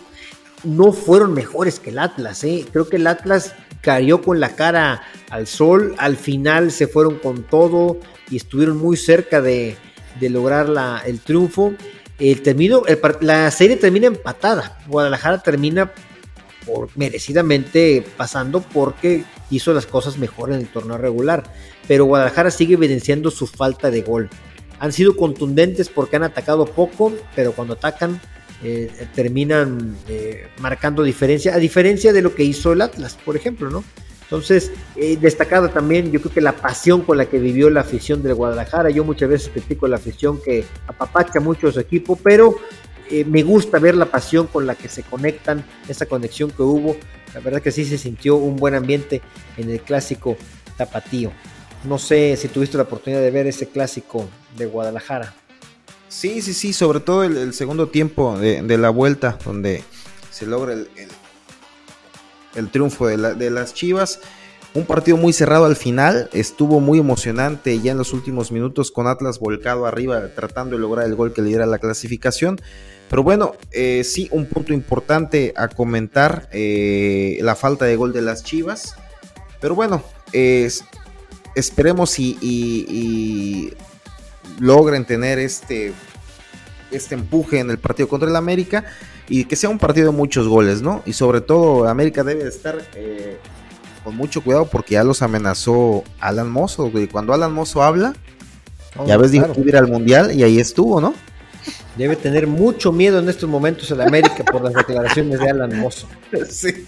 no 0.64 0.92
fueron 0.92 1.34
mejores 1.34 1.80
que 1.80 1.90
el 1.90 1.98
Atlas, 1.98 2.44
¿eh? 2.44 2.64
Creo 2.72 2.88
que 2.88 2.96
el 2.96 3.06
Atlas 3.06 3.54
cayó 3.80 4.22
con 4.22 4.40
la 4.40 4.56
cara 4.56 5.02
al 5.30 5.46
sol, 5.46 5.94
al 5.98 6.16
final 6.16 6.72
se 6.72 6.88
fueron 6.88 7.18
con 7.18 7.44
todo 7.44 7.98
y 8.30 8.36
estuvieron 8.36 8.76
muy 8.76 8.96
cerca 8.96 9.40
de, 9.40 9.76
lograr 10.20 10.66
el 11.04 11.20
triunfo. 11.20 11.74
El 12.18 12.42
termino, 12.42 12.82
la 13.20 13.50
serie 13.50 13.76
termina 13.76 14.06
empatada. 14.06 14.78
Guadalajara 14.88 15.42
termina 15.42 15.92
merecidamente 16.94 18.04
pasando 18.16 18.60
porque 18.60 19.24
hizo 19.50 19.72
las 19.72 19.86
cosas 19.86 20.18
mejor 20.18 20.52
en 20.52 20.60
el 20.60 20.68
torneo 20.68 20.98
regular. 20.98 21.44
Pero 21.86 22.06
Guadalajara 22.06 22.50
sigue 22.50 22.74
evidenciando 22.74 23.30
su 23.30 23.46
falta 23.46 23.90
de 23.90 24.02
gol. 24.02 24.28
Han 24.78 24.92
sido 24.92 25.16
contundentes 25.16 25.88
porque 25.88 26.16
han 26.16 26.24
atacado 26.24 26.66
poco, 26.66 27.12
pero 27.34 27.52
cuando 27.52 27.74
atacan 27.74 28.20
eh, 28.62 28.90
terminan 29.14 29.96
eh, 30.08 30.48
marcando 30.60 31.02
diferencia, 31.02 31.54
a 31.54 31.58
diferencia 31.58 32.12
de 32.12 32.22
lo 32.22 32.34
que 32.34 32.42
hizo 32.42 32.72
el 32.72 32.80
Atlas, 32.80 33.18
por 33.22 33.36
ejemplo, 33.36 33.70
¿no? 33.70 33.84
Entonces, 34.22 34.72
eh, 34.96 35.16
destacada 35.20 35.68
también, 35.68 36.10
yo 36.10 36.20
creo 36.20 36.32
que 36.32 36.40
la 36.40 36.56
pasión 36.56 37.02
con 37.02 37.18
la 37.18 37.26
que 37.26 37.38
vivió 37.38 37.70
la 37.70 37.82
afición 37.82 38.22
del 38.22 38.34
Guadalajara. 38.34 38.90
Yo 38.90 39.04
muchas 39.04 39.28
veces 39.28 39.50
critico 39.52 39.86
la 39.86 39.96
afición 39.96 40.40
que 40.42 40.64
apapacha 40.88 41.38
mucho 41.38 41.68
a 41.68 41.72
su 41.72 41.80
equipo, 41.80 42.16
pero 42.16 42.56
me 43.26 43.44
gusta 43.44 43.78
ver 43.78 43.94
la 43.94 44.06
pasión 44.06 44.48
con 44.48 44.66
la 44.66 44.74
que 44.74 44.88
se 44.88 45.04
conectan, 45.04 45.64
esa 45.86 46.06
conexión 46.06 46.50
que 46.50 46.62
hubo. 46.62 46.96
La 47.34 47.40
verdad 47.40 47.62
que 47.62 47.70
sí 47.70 47.84
se 47.84 47.98
sintió 47.98 48.34
un 48.34 48.56
buen 48.56 48.74
ambiente 48.74 49.22
en 49.56 49.70
el 49.70 49.80
clásico 49.80 50.36
tapatío. 50.76 51.30
No 51.84 51.98
sé 51.98 52.36
si 52.36 52.48
tuviste 52.48 52.76
la 52.76 52.82
oportunidad 52.82 53.22
de 53.22 53.30
ver 53.30 53.46
ese 53.46 53.68
clásico 53.68 54.28
de 54.56 54.66
Guadalajara. 54.66 55.34
Sí, 56.16 56.40
sí, 56.40 56.55
sí, 56.55 56.72
sobre 56.72 57.00
todo 57.00 57.24
el, 57.24 57.52
segundo 57.52 57.88
tiempo 57.88 58.38
de, 58.38 58.79
la 58.79 58.88
vuelta, 58.88 59.38
donde 59.44 59.85
se 60.31 60.46
logra 60.46 60.72
el, 60.72 60.88
el, 62.55 62.70
triunfo 62.70 63.07
de, 63.07 63.35
de, 63.35 63.50
las 63.50 63.74
Chivas. 63.74 64.20
Un 64.72 64.87
partido 64.87 65.18
muy 65.18 65.35
cerrado 65.35 65.66
al 65.66 65.76
final, 65.76 66.31
estuvo 66.33 66.81
muy 66.81 67.00
emocionante 67.00 67.79
ya 67.83 67.92
en 67.92 67.98
los 67.98 68.14
últimos 68.14 68.50
minutos 68.50 68.90
con 68.90 69.07
Atlas 69.07 69.38
volcado 69.38 69.85
arriba 69.85 70.26
tratando 70.35 70.76
de 70.76 70.81
lograr 70.81 71.05
el 71.05 71.16
gol 71.16 71.35
que 71.35 71.42
le 71.42 71.48
diera 71.48 71.66
la 71.66 71.79
clasificación. 71.79 72.59
Pero 73.11 73.22
bueno, 73.22 73.52
eh, 73.72 74.02
sí, 74.02 74.31
un 74.33 74.46
punto 74.46 74.72
importante 74.72 75.52
a 75.55 75.68
comentar, 75.68 76.48
eh, 76.50 77.37
la 77.42 77.57
falta 77.57 77.85
de 77.85 77.94
gol 77.94 78.14
de 78.14 78.22
las 78.22 78.42
Chivas. 78.42 78.96
Pero 79.61 79.74
bueno, 79.74 80.02
esperemos 81.55 82.18
y 82.18 83.74
logren 84.59 85.05
tener 85.05 85.38
este, 85.38 85.92
este 86.90 87.14
empuje 87.14 87.59
en 87.59 87.70
el 87.70 87.79
partido 87.79 88.09
contra 88.09 88.29
el 88.29 88.37
América 88.37 88.85
y 89.29 89.44
que 89.44 89.57
sea 89.57 89.70
un 89.70 89.79
partido 89.79 90.11
de 90.11 90.16
muchos 90.16 90.49
goles, 90.49 90.83
¿no? 90.83 91.03
Y 91.07 91.12
sobre 91.12 91.40
todo 91.40 91.88
América 91.88 92.22
debe 92.25 92.46
estar 92.46 92.79
eh, 92.94 93.38
con 94.05 94.16
mucho 94.16 94.42
cuidado 94.42 94.66
porque 94.66 94.94
ya 94.94 95.05
los 95.05 95.22
amenazó 95.22 96.05
Alan 96.20 96.51
Mozo, 96.51 96.90
Cuando 97.11 97.33
Alan 97.33 97.53
Mozo 97.53 97.83
habla, 97.83 98.14
oh, 98.96 99.07
ya 99.07 99.16
ves, 99.16 99.33
dijo 99.33 99.53
que 99.53 99.61
ir 99.61 99.77
al 99.77 99.88
Mundial 99.88 100.33
y 100.33 100.42
ahí 100.42 100.59
estuvo, 100.59 101.01
¿no? 101.01 101.14
Debe 101.96 102.14
tener 102.14 102.46
mucho 102.46 102.92
miedo 102.92 103.18
en 103.18 103.29
estos 103.29 103.49
momentos 103.49 103.90
el 103.90 104.01
América 104.03 104.44
por 104.44 104.62
las 104.62 104.75
declaraciones 104.75 105.40
de 105.40 105.51
Alan 105.51 105.79
Mozo. 105.79 106.07
Sí. 106.51 106.87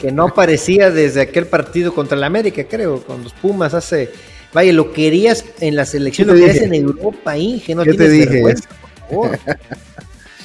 Que 0.00 0.12
no 0.12 0.24
aparecía 0.24 0.90
desde 0.90 1.22
aquel 1.22 1.46
partido 1.46 1.94
contra 1.94 2.16
el 2.16 2.24
América, 2.24 2.64
creo, 2.68 3.02
con 3.02 3.22
los 3.22 3.32
Pumas 3.32 3.74
hace 3.74 4.10
Vaya, 4.52 4.72
lo 4.72 4.92
querías 4.92 5.44
en 5.60 5.76
la 5.76 5.86
selección, 5.86 6.28
lo 6.28 6.34
querías 6.34 6.58
en 6.58 6.74
Europa, 6.74 7.36
Inge, 7.36 7.74
no 7.74 7.84
te 7.84 8.08
dije? 8.08 8.54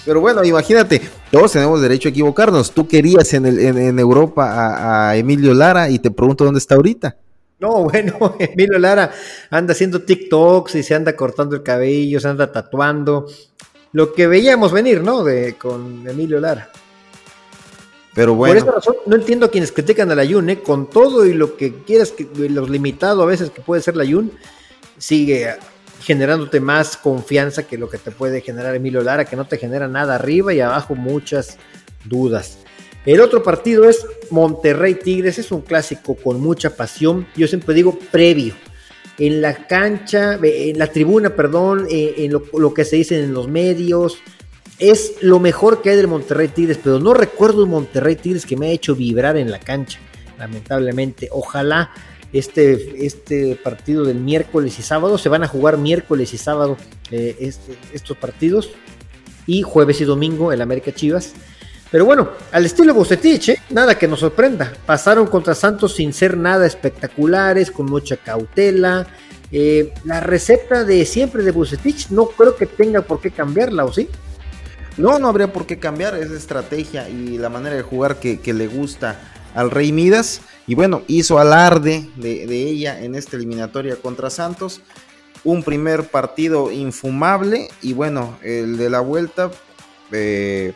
Pero 0.07 0.21
bueno, 0.21 0.41
imagínate, 0.45 1.01
todos 1.29 1.51
tenemos 1.51 1.81
derecho 1.81 2.07
a 2.07 2.11
equivocarnos. 2.11 2.71
Tú 2.71 2.87
querías 2.87 3.33
en, 3.33 3.45
el, 3.45 3.59
en, 3.59 3.99
Europa 3.99 5.09
a, 5.09 5.17
Emilio 5.17 5.53
Lara 5.53 5.89
y 5.89 5.99
te 5.99 6.11
pregunto 6.11 6.45
dónde 6.45 6.59
está 6.59 6.75
ahorita. 6.75 7.17
No, 7.59 7.83
bueno, 7.89 8.35
Emilio 8.39 8.79
Lara 8.79 9.11
anda 9.49 9.73
haciendo 9.73 10.03
TikToks 10.03 10.75
y 10.75 10.83
se 10.83 10.95
anda 10.95 11.13
cortando 11.13 11.57
el 11.57 11.63
cabello, 11.63 12.21
se 12.21 12.27
anda 12.29 12.49
tatuando. 12.51 13.27
Lo 13.91 14.13
que 14.13 14.27
veíamos 14.27 14.71
venir, 14.71 15.03
¿no? 15.03 15.25
De, 15.25 15.55
con 15.55 16.07
Emilio 16.07 16.39
Lara. 16.39 16.69
Pero 18.15 18.33
bueno. 18.33 18.55
Por 18.55 18.63
esa 18.63 18.71
razón, 18.77 18.95
no 19.05 19.15
entiendo 19.17 19.45
a 19.45 19.51
quienes 19.51 19.73
critican 19.73 20.09
a 20.09 20.15
la 20.15 20.25
Jun, 20.25 20.49
¿eh? 20.49 20.59
con 20.61 20.89
todo 20.89 21.25
y 21.25 21.33
lo 21.33 21.57
que 21.57 21.83
quieras, 21.83 22.11
que, 22.11 22.27
los 22.49 22.69
limitado 22.69 23.23
a 23.23 23.25
veces 23.25 23.49
que 23.49 23.61
puede 23.61 23.81
ser 23.81 23.97
la 23.97 24.05
Jun, 24.05 24.31
sigue 24.97 25.53
generándote 26.01 26.59
más 26.59 26.97
confianza 26.97 27.63
que 27.63 27.77
lo 27.77 27.89
que 27.89 27.97
te 27.97 28.11
puede 28.11 28.41
generar 28.41 28.75
Emilio 28.75 29.01
Lara, 29.01 29.25
que 29.25 29.35
no 29.35 29.45
te 29.45 29.57
genera 29.57 29.87
nada 29.87 30.15
arriba 30.15 30.53
y 30.53 30.59
abajo 30.59 30.95
muchas 30.95 31.57
dudas. 32.05 32.59
El 33.05 33.21
otro 33.21 33.41
partido 33.41 33.87
es 33.87 34.05
Monterrey 34.29 34.95
Tigres, 34.95 35.39
es 35.39 35.51
un 35.51 35.61
clásico 35.61 36.15
con 36.15 36.41
mucha 36.41 36.75
pasión, 36.75 37.25
yo 37.35 37.47
siempre 37.47 37.73
digo 37.73 37.97
previo. 38.11 38.53
En 39.17 39.41
la 39.41 39.65
cancha, 39.65 40.37
en 40.43 40.77
la 40.77 40.87
tribuna, 40.87 41.35
perdón, 41.35 41.87
eh, 41.89 42.15
en 42.17 42.33
lo, 42.33 42.43
lo 42.53 42.73
que 42.73 42.85
se 42.85 42.97
dice 42.97 43.23
en 43.23 43.33
los 43.33 43.47
medios, 43.47 44.19
es 44.79 45.15
lo 45.21 45.39
mejor 45.39 45.81
que 45.81 45.89
hay 45.89 45.95
del 45.95 46.07
Monterrey 46.07 46.49
Tigres, 46.49 46.79
pero 46.83 46.99
no 46.99 47.13
recuerdo 47.13 47.63
un 47.63 47.71
Monterrey 47.71 48.15
Tigres 48.15 48.45
que 48.45 48.55
me 48.55 48.67
ha 48.67 48.71
hecho 48.71 48.95
vibrar 48.95 49.37
en 49.37 49.49
la 49.49 49.59
cancha, 49.59 49.99
lamentablemente. 50.37 51.29
Ojalá 51.31 51.91
este, 52.33 53.05
este 53.05 53.55
partido 53.55 54.03
del 54.03 54.19
miércoles 54.19 54.77
y 54.79 54.81
sábado, 54.81 55.17
se 55.17 55.29
van 55.29 55.43
a 55.43 55.47
jugar 55.47 55.77
miércoles 55.77 56.33
y 56.33 56.37
sábado 56.37 56.77
eh, 57.11 57.51
estos 57.93 58.17
partidos, 58.17 58.71
y 59.45 59.61
jueves 59.61 60.01
y 60.01 60.03
domingo 60.03 60.51
el 60.51 60.61
América 60.61 60.93
Chivas. 60.93 61.33
Pero 61.89 62.03
bueno, 62.03 62.29
al 62.51 62.65
estilo 62.65 62.93
Bucetich, 62.93 63.49
¿eh? 63.49 63.59
nada 63.69 63.97
que 63.97 64.07
nos 64.07 64.19
sorprenda. 64.19 64.73
Pasaron 64.85 65.27
contra 65.27 65.55
Santos 65.55 65.95
sin 65.95 66.11
ser 66.11 66.35
nada 66.35 66.67
espectaculares, 66.67 67.71
con 67.71 67.85
mucha 67.85 68.17
cautela. 68.17 69.07
Eh, 69.51 69.93
la 70.03 70.19
receta 70.19 70.83
de 70.83 71.05
siempre 71.05 71.43
de 71.43 71.51
Bucetich 71.51 72.09
no 72.09 72.25
creo 72.25 72.57
que 72.57 72.65
tenga 72.65 73.01
por 73.01 73.21
qué 73.21 73.31
cambiarla, 73.31 73.85
¿o 73.85 73.93
sí? 73.93 74.09
No, 74.97 75.17
no 75.19 75.29
habría 75.29 75.53
por 75.53 75.65
qué 75.65 75.79
cambiar 75.79 76.17
esa 76.17 76.35
estrategia 76.35 77.07
y 77.07 77.37
la 77.37 77.49
manera 77.49 77.75
de 77.75 77.83
jugar 77.83 78.19
que, 78.19 78.53
le 78.53 78.67
gusta 78.67 79.19
al 79.53 79.71
Rey 79.71 79.91
Midas. 79.91 80.41
Y 80.67 80.75
bueno, 80.75 81.01
hizo 81.07 81.39
alarde 81.39 82.09
de, 82.17 82.43
ella 82.43 83.01
en 83.01 83.15
esta 83.15 83.37
eliminatoria 83.37 83.95
contra 83.95 84.29
Santos. 84.29 84.81
Un 85.45 85.63
primer 85.63 86.09
partido 86.09 86.71
infumable 86.71 87.69
y 87.81 87.93
bueno, 87.93 88.37
el 88.43 88.77
de 88.77 88.89
la 88.89 88.99
vuelta 88.99 89.49
eh, 90.11 90.73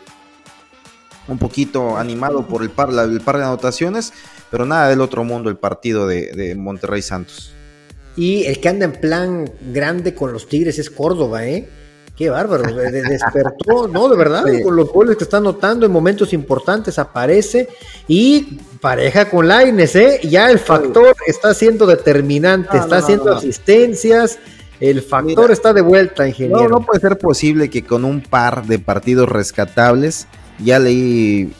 un 1.27 1.38
poquito 1.38 1.97
animado 1.97 2.47
por 2.47 2.63
el 2.63 2.69
par, 2.69 2.89
el 2.89 3.19
par 3.19 3.38
de 3.38 3.43
anotaciones, 3.43 4.13
pero 4.49 4.65
nada 4.65 4.88
del 4.88 5.01
otro 5.01 5.25
mundo 5.25 5.49
el 5.49 5.58
partido 5.58 6.08
de, 6.08 6.32
de 6.32 6.56
Monterrey 6.56 7.01
Santos. 7.01 7.54
Y 8.15 8.45
el 8.45 8.62
que 8.62 8.69
anda 8.69 8.86
en 8.86 8.93
plan 8.93 9.51
grande 9.73 10.15
con 10.15 10.32
los 10.32 10.47
Tigres 10.47 10.80
es 10.80 10.89
Córdoba, 10.89 11.45
¿eh? 11.45 11.69
Qué 12.22 12.30
bárbaro, 12.30 12.72
despertó, 12.72 13.88
¿no? 13.88 14.08
De 14.08 14.16
verdad, 14.16 14.44
con 14.64 14.76
los 14.76 14.92
goles 14.92 15.18
que 15.18 15.24
está 15.24 15.38
anotando 15.38 15.88
en 15.88 15.92
momentos 15.92 16.34
importantes 16.34 17.00
aparece 17.00 17.68
y 18.08 18.60
pareja 18.80 19.28
con 19.28 19.48
Laines, 19.48 19.96
¿eh? 19.96 20.20
Ya 20.22 20.52
el 20.52 20.60
factor 20.60 21.16
está 21.26 21.56
siendo 21.56 21.88
determinante, 21.88 22.78
está 22.78 22.98
haciendo 22.98 23.36
asistencias, 23.36 24.38
el 24.80 25.02
factor 25.02 25.50
está 25.50 25.74
de 25.74 25.82
vuelta, 25.82 26.28
ingeniero. 26.28 26.70
No, 26.70 26.70
no 26.70 26.86
puede 26.86 27.00
ser 27.00 27.18
posible 27.18 27.72
que 27.72 27.84
con 27.84 28.06
un 28.06 28.22
par 28.22 28.68
de 28.68 28.78
partidos 28.78 29.28
rescatables, 29.28 30.28
ya 30.64 30.78
leí 30.78 31.52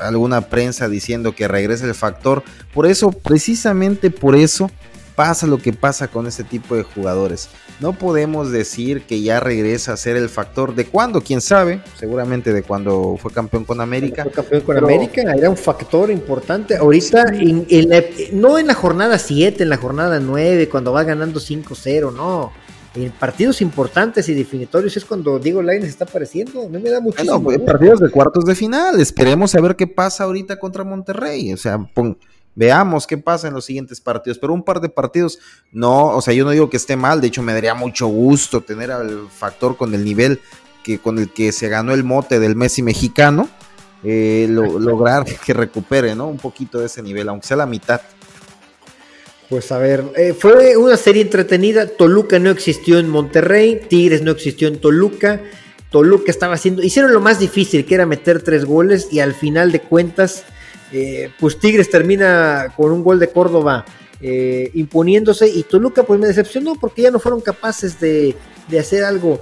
alguna 0.00 0.40
prensa 0.40 0.88
diciendo 0.88 1.36
que 1.36 1.46
regrese 1.46 1.84
el 1.84 1.94
factor, 1.94 2.42
por 2.74 2.84
eso, 2.84 3.12
precisamente 3.12 4.10
por 4.10 4.34
eso, 4.34 4.72
pasa 5.14 5.46
lo 5.46 5.58
que 5.58 5.72
pasa 5.72 6.08
con 6.08 6.26
este 6.26 6.42
tipo 6.42 6.74
de 6.74 6.82
jugadores. 6.82 7.48
No 7.80 7.92
podemos 7.92 8.50
decir 8.50 9.02
que 9.02 9.22
ya 9.22 9.38
regresa 9.38 9.92
a 9.92 9.96
ser 9.96 10.16
el 10.16 10.28
factor 10.28 10.74
de 10.74 10.86
cuando, 10.86 11.20
quién 11.20 11.40
sabe, 11.40 11.80
seguramente 11.96 12.52
de 12.52 12.64
cuando 12.64 13.16
fue 13.20 13.30
campeón 13.30 13.64
con 13.64 13.80
América. 13.80 14.24
Fue 14.24 14.32
campeón 14.32 14.62
con 14.62 14.78
América, 14.78 15.22
era 15.22 15.48
un 15.48 15.56
factor 15.56 16.10
importante. 16.10 16.76
Ahorita, 16.76 17.26
no 18.32 18.58
en 18.58 18.66
la 18.66 18.74
jornada 18.74 19.16
7, 19.18 19.62
en 19.62 19.68
la 19.68 19.76
jornada 19.76 20.18
9, 20.18 20.68
cuando 20.68 20.92
va 20.92 21.04
ganando 21.04 21.38
5-0, 21.38 22.12
no. 22.12 22.50
En 22.96 23.12
partidos 23.12 23.60
importantes 23.60 24.28
y 24.28 24.34
definitorios 24.34 24.96
es 24.96 25.04
cuando 25.04 25.38
Diego 25.38 25.62
Lainez 25.62 25.90
está 25.90 26.04
apareciendo. 26.04 26.62
A 26.62 26.68
mí 26.68 26.78
me 26.78 26.90
da 26.90 27.00
muchísimo. 27.00 27.38
Bueno, 27.38 27.64
partidos 27.64 28.00
de 28.00 28.10
cuartos 28.10 28.44
de 28.44 28.56
final. 28.56 28.98
Esperemos 28.98 29.54
a 29.54 29.60
ver 29.60 29.76
qué 29.76 29.86
pasa 29.86 30.24
ahorita 30.24 30.58
contra 30.58 30.82
Monterrey. 30.82 31.52
O 31.52 31.56
sea, 31.56 31.78
pon, 31.78 32.18
Veamos 32.58 33.06
qué 33.06 33.16
pasa 33.16 33.46
en 33.46 33.54
los 33.54 33.66
siguientes 33.66 34.00
partidos, 34.00 34.36
pero 34.36 34.52
un 34.52 34.64
par 34.64 34.80
de 34.80 34.88
partidos, 34.88 35.38
no, 35.70 36.08
o 36.08 36.20
sea, 36.20 36.34
yo 36.34 36.44
no 36.44 36.50
digo 36.50 36.68
que 36.68 36.76
esté 36.76 36.96
mal, 36.96 37.20
de 37.20 37.28
hecho 37.28 37.40
me 37.40 37.54
daría 37.54 37.72
mucho 37.72 38.08
gusto 38.08 38.62
tener 38.62 38.90
al 38.90 39.28
factor 39.30 39.76
con 39.76 39.94
el 39.94 40.04
nivel 40.04 40.40
que 40.82 40.98
con 40.98 41.20
el 41.20 41.32
que 41.32 41.52
se 41.52 41.68
ganó 41.68 41.94
el 41.94 42.02
mote 42.02 42.40
del 42.40 42.56
Messi 42.56 42.82
mexicano, 42.82 43.48
eh, 44.02 44.48
lograr 44.50 45.24
que 45.24 45.54
recupere, 45.54 46.16
¿no? 46.16 46.26
Un 46.26 46.38
poquito 46.38 46.80
de 46.80 46.86
ese 46.86 47.00
nivel, 47.00 47.28
aunque 47.28 47.46
sea 47.46 47.58
la 47.58 47.66
mitad. 47.66 48.00
Pues 49.48 49.70
a 49.70 49.78
ver, 49.78 50.02
eh, 50.16 50.34
fue 50.36 50.76
una 50.76 50.96
serie 50.96 51.22
entretenida. 51.22 51.86
Toluca 51.86 52.40
no 52.40 52.50
existió 52.50 52.98
en 52.98 53.08
Monterrey, 53.08 53.82
Tigres 53.88 54.22
no 54.22 54.32
existió 54.32 54.66
en 54.66 54.80
Toluca. 54.80 55.40
Toluca 55.92 56.32
estaba 56.32 56.54
haciendo, 56.54 56.82
hicieron 56.82 57.12
lo 57.12 57.20
más 57.20 57.38
difícil, 57.38 57.86
que 57.86 57.94
era 57.94 58.04
meter 58.04 58.42
tres 58.42 58.64
goles, 58.64 59.10
y 59.12 59.20
al 59.20 59.32
final 59.32 59.70
de 59.70 59.80
cuentas, 59.80 60.42
eh, 60.92 61.30
pues 61.38 61.58
Tigres 61.58 61.90
termina 61.90 62.72
con 62.76 62.92
un 62.92 63.02
gol 63.02 63.18
de 63.18 63.28
Córdoba 63.28 63.84
eh, 64.20 64.70
imponiéndose, 64.74 65.48
y 65.48 65.62
Toluca 65.62 66.02
pues 66.02 66.18
me 66.18 66.26
decepcionó 66.26 66.74
porque 66.74 67.02
ya 67.02 67.10
no 67.10 67.18
fueron 67.18 67.40
capaces 67.40 68.00
de, 68.00 68.34
hacer 68.78 69.04
algo 69.04 69.40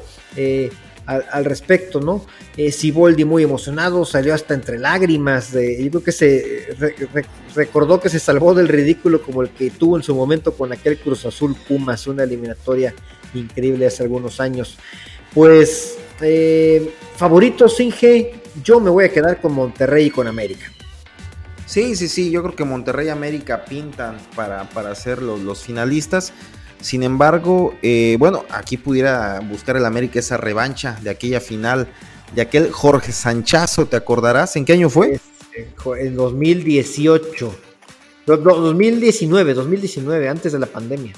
al, 1.06 1.44
respecto, 1.44 2.00
¿no? 2.00 2.24
Siboldi 2.70 3.24
muy 3.24 3.42
emocionado, 3.42 4.04
salió 4.04 4.34
hasta 4.34 4.54
entre 4.54 4.78
lágrimas, 4.78 5.52
de, 5.52 5.82
yo 5.82 5.90
creo 5.90 6.04
que 6.04 6.12
se 6.12 6.76
recordó 7.54 8.00
que 8.00 8.08
se 8.08 8.20
salvó 8.20 8.54
del 8.54 8.68
ridículo 8.68 9.22
como 9.22 9.42
el 9.42 9.50
que 9.50 9.70
tuvo 9.70 9.96
en 9.96 10.02
su 10.02 10.14
momento 10.14 10.52
con 10.52 10.72
aquel 10.72 10.98
Cruz 10.98 11.24
Azul 11.24 11.56
Pumas, 11.66 12.06
una 12.06 12.24
eliminatoria 12.24 12.94
increíble 13.34 13.86
hace 13.86 14.02
algunos 14.02 14.40
años. 14.40 14.78
Pues, 15.34 15.98
eh, 16.20 16.94
favorito 17.16 17.68
Singe, 17.68 18.34
yo 18.62 18.80
me 18.80 18.90
voy 18.90 19.04
a 19.04 19.12
quedar 19.12 19.40
con 19.40 19.52
Monterrey 19.52 20.06
y 20.06 20.10
con 20.10 20.26
América. 20.26 20.72
Sí, 21.66 21.96
sí, 21.96 22.08
sí, 22.08 22.30
yo 22.30 22.42
creo 22.42 22.54
que 22.54 22.64
Monterrey 22.64 23.08
y 23.08 23.10
América 23.10 23.64
pintan 23.64 24.16
para, 24.36 24.68
para 24.70 24.94
ser 24.94 25.20
los, 25.20 25.62
finalistas. 25.62 26.32
Sin 26.80 27.02
embargo, 27.02 27.74
eh, 27.82 28.16
bueno, 28.18 28.44
aquí 28.50 28.76
pudiera 28.76 29.40
buscar 29.40 29.76
el 29.76 29.84
América 29.84 30.20
esa 30.20 30.36
revancha 30.36 30.98
de 31.02 31.10
aquella 31.10 31.40
final, 31.40 31.88
de 32.34 32.42
aquel 32.42 32.70
Jorge 32.70 33.10
Sanchazo, 33.10 33.86
¿te 33.86 33.96
acordarás? 33.96 34.54
¿En 34.56 34.64
qué 34.64 34.74
año 34.74 34.88
fue? 34.88 35.20
en 35.98 36.14
2018. 36.14 37.54
2019, 38.26 39.54
2019, 39.54 40.28
antes 40.28 40.52
de 40.52 40.58
la 40.58 40.66
pandemia. 40.66 41.14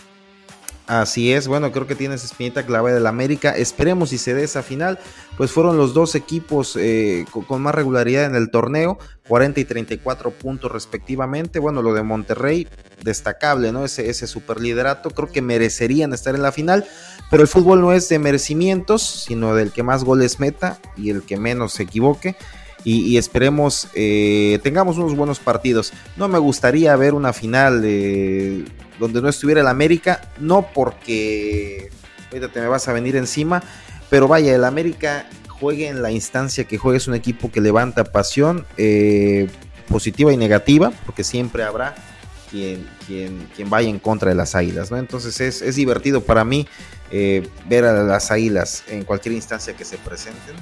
Así 0.88 1.32
es, 1.34 1.48
bueno, 1.48 1.70
creo 1.70 1.86
que 1.86 1.94
tienes 1.94 2.24
espinita 2.24 2.64
clave 2.64 2.94
del 2.94 3.06
América. 3.06 3.50
Esperemos 3.54 4.08
si 4.08 4.16
se 4.16 4.32
dé 4.32 4.44
esa 4.44 4.62
final. 4.62 4.98
Pues 5.36 5.52
fueron 5.52 5.76
los 5.76 5.92
dos 5.92 6.14
equipos 6.14 6.76
eh, 6.80 7.26
con, 7.46 7.60
más 7.60 7.74
regularidad 7.74 8.24
en 8.24 8.34
el 8.34 8.50
torneo, 8.50 8.98
40 9.28 9.60
y 9.60 9.64
34 9.66 10.30
puntos 10.30 10.72
respectivamente. 10.72 11.58
Bueno, 11.58 11.82
lo 11.82 11.92
de 11.92 12.02
Monterrey, 12.02 12.66
destacable, 13.02 13.70
¿no? 13.70 13.84
Ese, 13.84 14.08
ese 14.08 14.26
superliderato, 14.26 15.10
creo 15.10 15.30
que 15.30 15.42
merecerían 15.42 16.14
estar 16.14 16.34
en 16.34 16.40
la 16.40 16.52
final. 16.52 16.86
Pero 17.30 17.42
el 17.42 17.48
fútbol 17.48 17.82
no 17.82 17.92
es 17.92 18.08
de 18.08 18.18
merecimientos, 18.18 19.02
sino 19.02 19.54
del 19.54 19.72
que 19.72 19.82
más 19.82 20.04
goles 20.04 20.40
meta 20.40 20.78
y 20.96 21.10
el 21.10 21.20
que 21.20 21.36
menos 21.36 21.74
se 21.74 21.82
equivoque 21.82 22.34
y, 22.84 23.16
esperemos 23.18 23.88
eh, 23.94 24.60
tengamos 24.62 24.96
unos 24.96 25.14
buenos 25.14 25.40
partidos. 25.40 25.92
No 26.16 26.28
me 26.28 26.38
gustaría 26.38 26.96
ver 26.96 27.12
una 27.12 27.34
final 27.34 27.82
donde 28.98 29.22
no 29.22 29.28
estuviera 29.28 29.60
el 29.60 29.68
América, 29.68 30.20
no 30.38 30.70
porque 30.74 31.90
ahorita 32.30 32.48
te 32.48 32.60
me 32.60 32.66
vas 32.66 32.88
a 32.88 32.92
venir 32.92 33.16
encima, 33.16 33.62
pero 34.10 34.28
vaya, 34.28 34.54
el 34.54 34.64
América 34.64 35.26
juegue 35.48 35.88
en 35.88 36.02
la 36.02 36.10
instancia 36.10 36.64
que 36.64 36.78
juegue, 36.78 36.98
es 36.98 37.08
un 37.08 37.14
equipo 37.14 37.50
que 37.50 37.60
levanta 37.60 38.04
pasión 38.04 38.66
eh, 38.76 39.48
positiva 39.88 40.32
y 40.32 40.36
negativa, 40.36 40.92
porque 41.04 41.24
siempre 41.24 41.62
habrá 41.62 41.94
quien, 42.50 42.86
quien, 43.06 43.48
quien, 43.54 43.68
vaya 43.68 43.88
en 43.88 43.98
contra 43.98 44.30
de 44.30 44.34
las 44.34 44.54
águilas, 44.54 44.90
¿no? 44.90 44.96
Entonces 44.96 45.40
es, 45.40 45.62
es 45.62 45.76
divertido 45.76 46.22
para 46.22 46.44
mí 46.44 46.66
eh, 47.10 47.48
ver 47.68 47.84
a 47.84 47.92
las 48.04 48.30
águilas 48.30 48.84
en 48.88 49.04
cualquier 49.04 49.34
instancia 49.34 49.74
que 49.74 49.84
se 49.84 49.98
presenten 49.98 50.54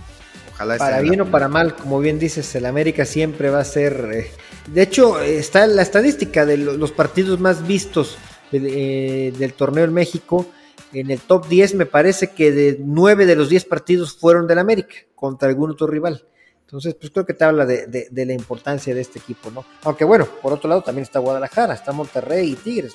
para 0.57 1.01
bien 1.01 1.21
o 1.21 1.31
para 1.31 1.49
mal, 1.49 1.75
como 1.75 2.01
bien 2.01 2.19
dices, 2.19 2.55
el 2.55 2.67
América 2.67 3.05
siempre 3.05 3.51
va 3.51 3.61
a 3.61 3.65
ser. 3.65 4.09
Eh, 4.13 4.31
de 4.73 4.83
hecho, 4.83 5.21
está 5.21 5.67
la 5.67 5.83
estadística 5.83 6.47
de 6.47 6.57
los 6.57 6.93
partidos 6.93 7.39
más 7.41 7.67
vistos 7.67 8.17
eh, 8.53 9.33
del 9.39 9.53
torneo 9.55 9.85
en 9.85 9.93
México. 9.93 10.47
En 10.93 11.11
el 11.11 11.21
top 11.21 11.49
10 11.49 11.75
me 11.75 11.87
parece 11.87 12.31
que 12.31 12.53
de 12.53 12.79
9 12.81 13.27
de 13.27 13.37
los 13.37 13.49
10 13.49 13.65
partidos 13.67 14.17
fueron 14.17 14.47
del 14.47 14.59
América 14.59 14.97
contra 15.15 15.49
algún 15.49 15.71
otro 15.71 15.87
rival. 15.87 16.25
Entonces, 16.67 16.95
pues 16.95 17.13
creo 17.13 17.25
que 17.25 17.35
te 17.35 17.45
habla 17.45 17.65
de, 17.65 18.09
la 18.13 18.33
importancia 18.33 18.93
de 18.93 19.01
este 19.01 19.21
equipo, 19.21 19.51
¿no? 19.53 19.65
Aunque 19.85 20.05
bueno, 20.05 20.27
por 20.43 20.53
otro 20.53 20.69
lado 20.69 20.83
también 20.83 21.05
está 21.05 21.21
Guadalajara, 21.21 21.75
está 21.75 21.93
Monterrey 21.93 22.51
y 22.51 22.57
Tigres. 22.57 22.93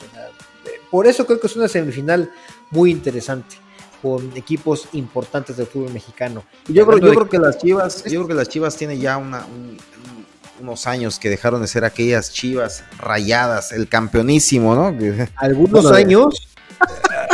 por 0.90 1.08
eso 1.08 1.26
creo 1.26 1.40
que 1.40 1.48
es 1.48 1.56
una 1.56 1.70
semifinal 1.70 2.30
muy 2.70 2.92
interesante 2.92 3.56
con 4.02 4.36
equipos 4.36 4.90
importantes 4.94 5.56
del 5.56 5.68
fútbol 5.68 5.94
mexicano. 5.94 6.44
Yo 6.68 6.86
creo, 6.86 6.98
yo 6.98 7.14
creo 7.14 7.30
que 7.30 7.40
las 7.40 7.60
Chivas, 7.60 8.04
yo 8.04 8.20
creo 8.20 8.28
que 8.28 8.34
las 8.34 8.50
Chivas 8.50 8.76
tienen 8.76 9.00
ya 9.00 9.18
una, 9.18 9.46
unos 10.62 10.88
años 10.88 11.20
que 11.20 11.30
dejaron 11.30 11.62
de 11.62 11.68
ser 11.68 11.84
aquellas 11.84 12.32
Chivas 12.32 12.84
rayadas, 12.98 13.72
el 13.72 13.88
campeonísimo, 13.88 14.76
¿no? 14.76 14.96
Algunos 15.36 15.92
años, 15.92 16.48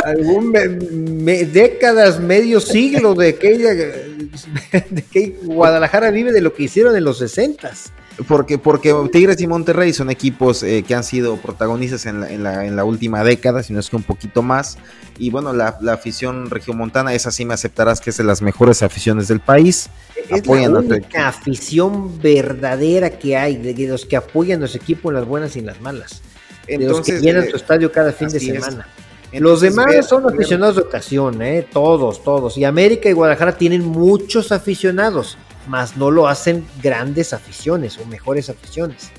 algún 0.04 0.52
décadas, 0.52 2.20
medio 2.20 2.60
siglo 2.60 3.14
de 3.14 3.28
aquella 3.28 3.74
de 3.74 5.04
que 5.10 5.38
Guadalajara 5.42 6.10
vive 6.10 6.32
de 6.32 6.40
lo 6.40 6.54
que 6.54 6.64
hicieron 6.64 6.96
en 6.96 7.04
los 7.04 7.18
sesentas. 7.18 7.92
Porque, 8.26 8.58
porque 8.58 8.92
Tigres 9.12 9.40
y 9.40 9.46
Monterrey 9.46 9.92
son 9.92 10.10
equipos 10.10 10.64
eh, 10.64 10.82
que 10.86 10.94
han 10.94 11.04
sido 11.04 11.36
protagonistas 11.36 12.04
en 12.06 12.20
la, 12.20 12.32
en, 12.32 12.42
la, 12.42 12.66
en 12.66 12.74
la, 12.74 12.84
última 12.84 13.22
década, 13.22 13.62
si 13.62 13.72
no 13.72 13.78
es 13.78 13.88
que 13.88 13.96
un 13.96 14.02
poquito 14.02 14.42
más. 14.42 14.76
Y 15.18 15.30
bueno, 15.30 15.52
la, 15.52 15.78
la 15.80 15.92
afición 15.92 16.50
regiomontana, 16.50 17.14
esa 17.14 17.30
sí 17.30 17.44
me 17.44 17.54
aceptarás 17.54 18.00
que 18.00 18.10
es 18.10 18.16
de 18.16 18.24
las 18.24 18.42
mejores 18.42 18.82
aficiones 18.82 19.28
del 19.28 19.38
país. 19.38 19.88
Es 20.28 20.46
la 20.46 20.68
única 20.68 21.28
afición 21.28 22.20
verdadera 22.20 23.10
que 23.10 23.36
hay, 23.36 23.56
de 23.56 23.86
los 23.86 24.04
que 24.04 24.16
apoyan 24.16 24.58
a 24.58 24.62
los 24.62 24.74
equipos 24.74 25.10
en 25.10 25.14
las 25.14 25.26
buenas 25.26 25.54
y 25.54 25.60
en 25.60 25.66
las 25.66 25.80
malas. 25.80 26.20
Entonces, 26.66 26.96
los 26.96 27.06
que 27.06 27.24
llenan 27.24 27.44
eh, 27.44 27.50
tu 27.50 27.56
estadio 27.56 27.92
cada 27.92 28.12
fin 28.12 28.28
de 28.28 28.40
semana. 28.40 28.88
los 29.32 29.60
demás 29.60 30.06
son 30.06 30.26
aficionados 30.26 30.76
de 30.76 30.82
ocasión, 30.82 31.40
¿eh? 31.40 31.66
todos, 31.72 32.22
todos. 32.24 32.58
Y 32.58 32.64
América 32.64 33.08
y 33.08 33.12
Guadalajara 33.12 33.56
tienen 33.56 33.84
muchos 33.84 34.50
aficionados 34.50 35.38
más 35.68 35.96
no 35.96 36.10
lo 36.10 36.28
hacen 36.28 36.66
grandes 36.82 37.32
aficiones 37.32 37.98
o 37.98 38.06
mejores 38.06 38.50
aficiones. 38.50 39.10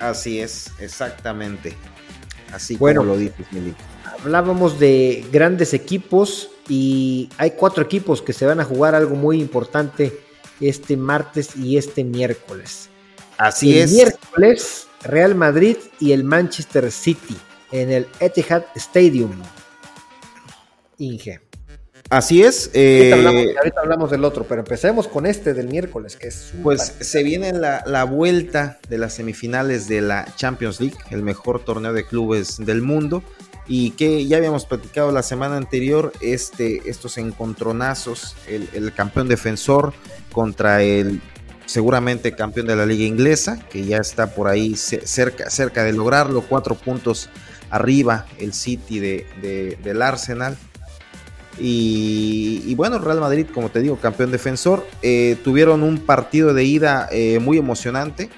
Así 0.00 0.40
es, 0.40 0.72
exactamente. 0.78 1.76
Así 2.52 2.76
como 2.76 3.04
lo 3.04 3.16
dices, 3.16 3.46
Milito. 3.52 3.78
Hablábamos 4.20 4.78
de 4.78 5.24
grandes 5.32 5.72
equipos 5.74 6.50
y 6.68 7.28
hay 7.38 7.52
cuatro 7.52 7.82
equipos 7.82 8.20
que 8.20 8.32
se 8.32 8.46
van 8.46 8.60
a 8.60 8.64
jugar 8.64 8.94
algo 8.94 9.14
muy 9.14 9.40
importante 9.40 10.20
este 10.60 10.96
martes 10.96 11.56
y 11.56 11.76
este 11.76 12.04
miércoles. 12.04 12.88
Así 13.38 13.78
el 13.78 13.90
Miércoles, 13.90 14.86
Real 15.02 15.34
Madrid 15.34 15.76
y 15.98 16.12
el 16.12 16.24
Manchester 16.24 16.90
City 16.92 17.36
en 17.72 17.90
el 17.90 18.06
Etihad 18.20 18.64
Stadium. 18.76 19.32
Inge. 20.98 21.40
Así 22.12 22.42
es. 22.42 22.68
Eh, 22.74 23.10
ahorita, 23.56 23.80
hablamos, 23.80 24.10
del 24.10 24.26
otro, 24.26 24.44
pero 24.46 24.60
empecemos 24.60 25.08
con 25.08 25.24
este 25.24 25.54
del 25.54 25.68
miércoles, 25.68 26.16
que 26.16 26.28
es... 26.28 26.52
Pues 26.62 26.94
se 27.00 27.22
viene 27.22 27.54
la, 27.54 28.04
vuelta 28.04 28.78
de 28.90 28.98
las 28.98 29.14
semifinales 29.14 29.88
de 29.88 30.02
la 30.02 30.26
Champions 30.36 30.78
League, 30.78 30.98
el 31.08 31.22
mejor 31.22 31.64
torneo 31.64 31.94
de 31.94 32.04
clubes 32.04 32.58
del 32.58 32.82
mundo, 32.82 33.22
y 33.66 33.92
que 33.92 34.26
ya 34.26 34.36
habíamos 34.36 34.66
platicado 34.66 35.10
la 35.10 35.22
semana 35.22 35.56
anterior, 35.56 36.12
este, 36.20 36.82
estos 36.84 37.16
encontronazos, 37.16 38.36
el, 38.46 38.92
campeón 38.92 39.26
defensor 39.26 39.94
contra 40.32 40.82
el 40.82 41.18
seguramente 41.64 42.32
campeón 42.32 42.66
de 42.66 42.76
la 42.76 42.84
liga 42.84 43.04
inglesa, 43.04 43.58
que 43.70 43.86
ya 43.86 43.96
está 43.96 44.34
por 44.34 44.48
ahí 44.48 44.76
cerca, 44.76 45.48
cerca 45.48 45.82
de 45.82 45.94
lograrlo, 45.94 46.42
cuatro 46.42 46.74
puntos 46.74 47.30
arriba 47.70 48.26
el 48.38 48.52
City 48.52 48.98
de, 49.00 49.78
del 49.82 50.02
Arsenal 50.02 50.58
y, 51.58 52.74
bueno, 52.74 52.98
Real 52.98 53.20
Madrid, 53.20 53.46
como 53.52 53.68
te 53.68 53.80
digo, 53.80 53.96
campeón 53.96 54.30
defensor, 54.30 54.86
eh, 55.02 55.36
tuvieron 55.44 55.82
un 55.82 55.98
partido 55.98 56.54
de 56.54 56.64
ida 56.64 57.08
eh, 57.12 57.38
muy 57.40 57.58
emocionante. 57.58 58.30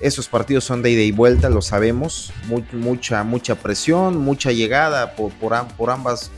Esos 0.00 0.28
partidos 0.28 0.62
son 0.62 0.82
de 0.82 0.92
ida 0.92 1.02
y 1.02 1.10
vuelta, 1.10 1.50
lo 1.50 1.60
sabemos. 1.60 2.32
mucha, 2.72 3.24
mucha 3.24 3.56
presión, 3.56 4.16
mucha 4.18 4.52
llegada 4.52 5.16
por, 5.16 5.32
por, 5.32 5.54
ambas, 5.90 6.30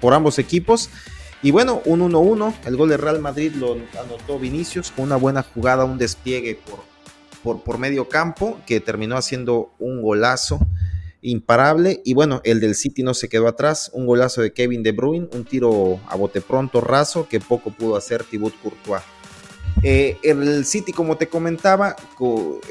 por, 0.00 0.14
ambos 0.14 0.38
equipos. 0.40 0.90
Y 1.42 1.52
bueno, 1.52 1.80
un 1.84 2.00
1-1. 2.00 2.52
El 2.66 2.76
gol 2.76 2.88
de 2.88 2.96
Real 2.96 3.20
Madrid 3.20 3.52
lo 3.54 3.76
anotó 4.02 4.38
Vinicius 4.40 4.90
con 4.90 5.04
una 5.04 5.16
buena 5.16 5.42
jugada, 5.42 5.84
un 5.84 5.98
despliegue 5.98 6.56
por, 6.56 6.80
por, 7.44 7.62
por 7.62 7.78
medio 7.78 8.08
campo 8.08 8.58
que 8.66 8.80
terminó 8.80 9.16
haciendo 9.16 9.70
un 9.78 10.02
golazo 10.02 10.58
imparable. 11.24 12.00
Y 12.04 12.14
bueno, 12.14 12.40
el 12.44 12.60
del 12.60 12.74
City 12.74 13.02
no 13.02 13.14
se 13.14 13.28
quedó 13.28 13.48
atrás. 13.48 13.90
Un 13.92 14.06
golazo 14.06 14.42
de 14.42 14.52
Kevin 14.52 14.82
De 14.82 14.92
Bruyne, 14.92 15.28
un 15.32 15.44
tiro 15.44 16.00
a 16.08 16.16
bote 16.16 16.40
pronto, 16.40 16.80
raso, 16.80 17.26
que 17.28 17.40
poco 17.40 17.70
pudo 17.70 17.96
hacer 17.96 18.22
Thibaut 18.24 18.54
Courtois. 18.62 19.02
Eh, 19.82 20.18
el 20.22 20.64
City, 20.64 20.92
como 20.92 21.16
te 21.16 21.28
comentaba, 21.28 21.96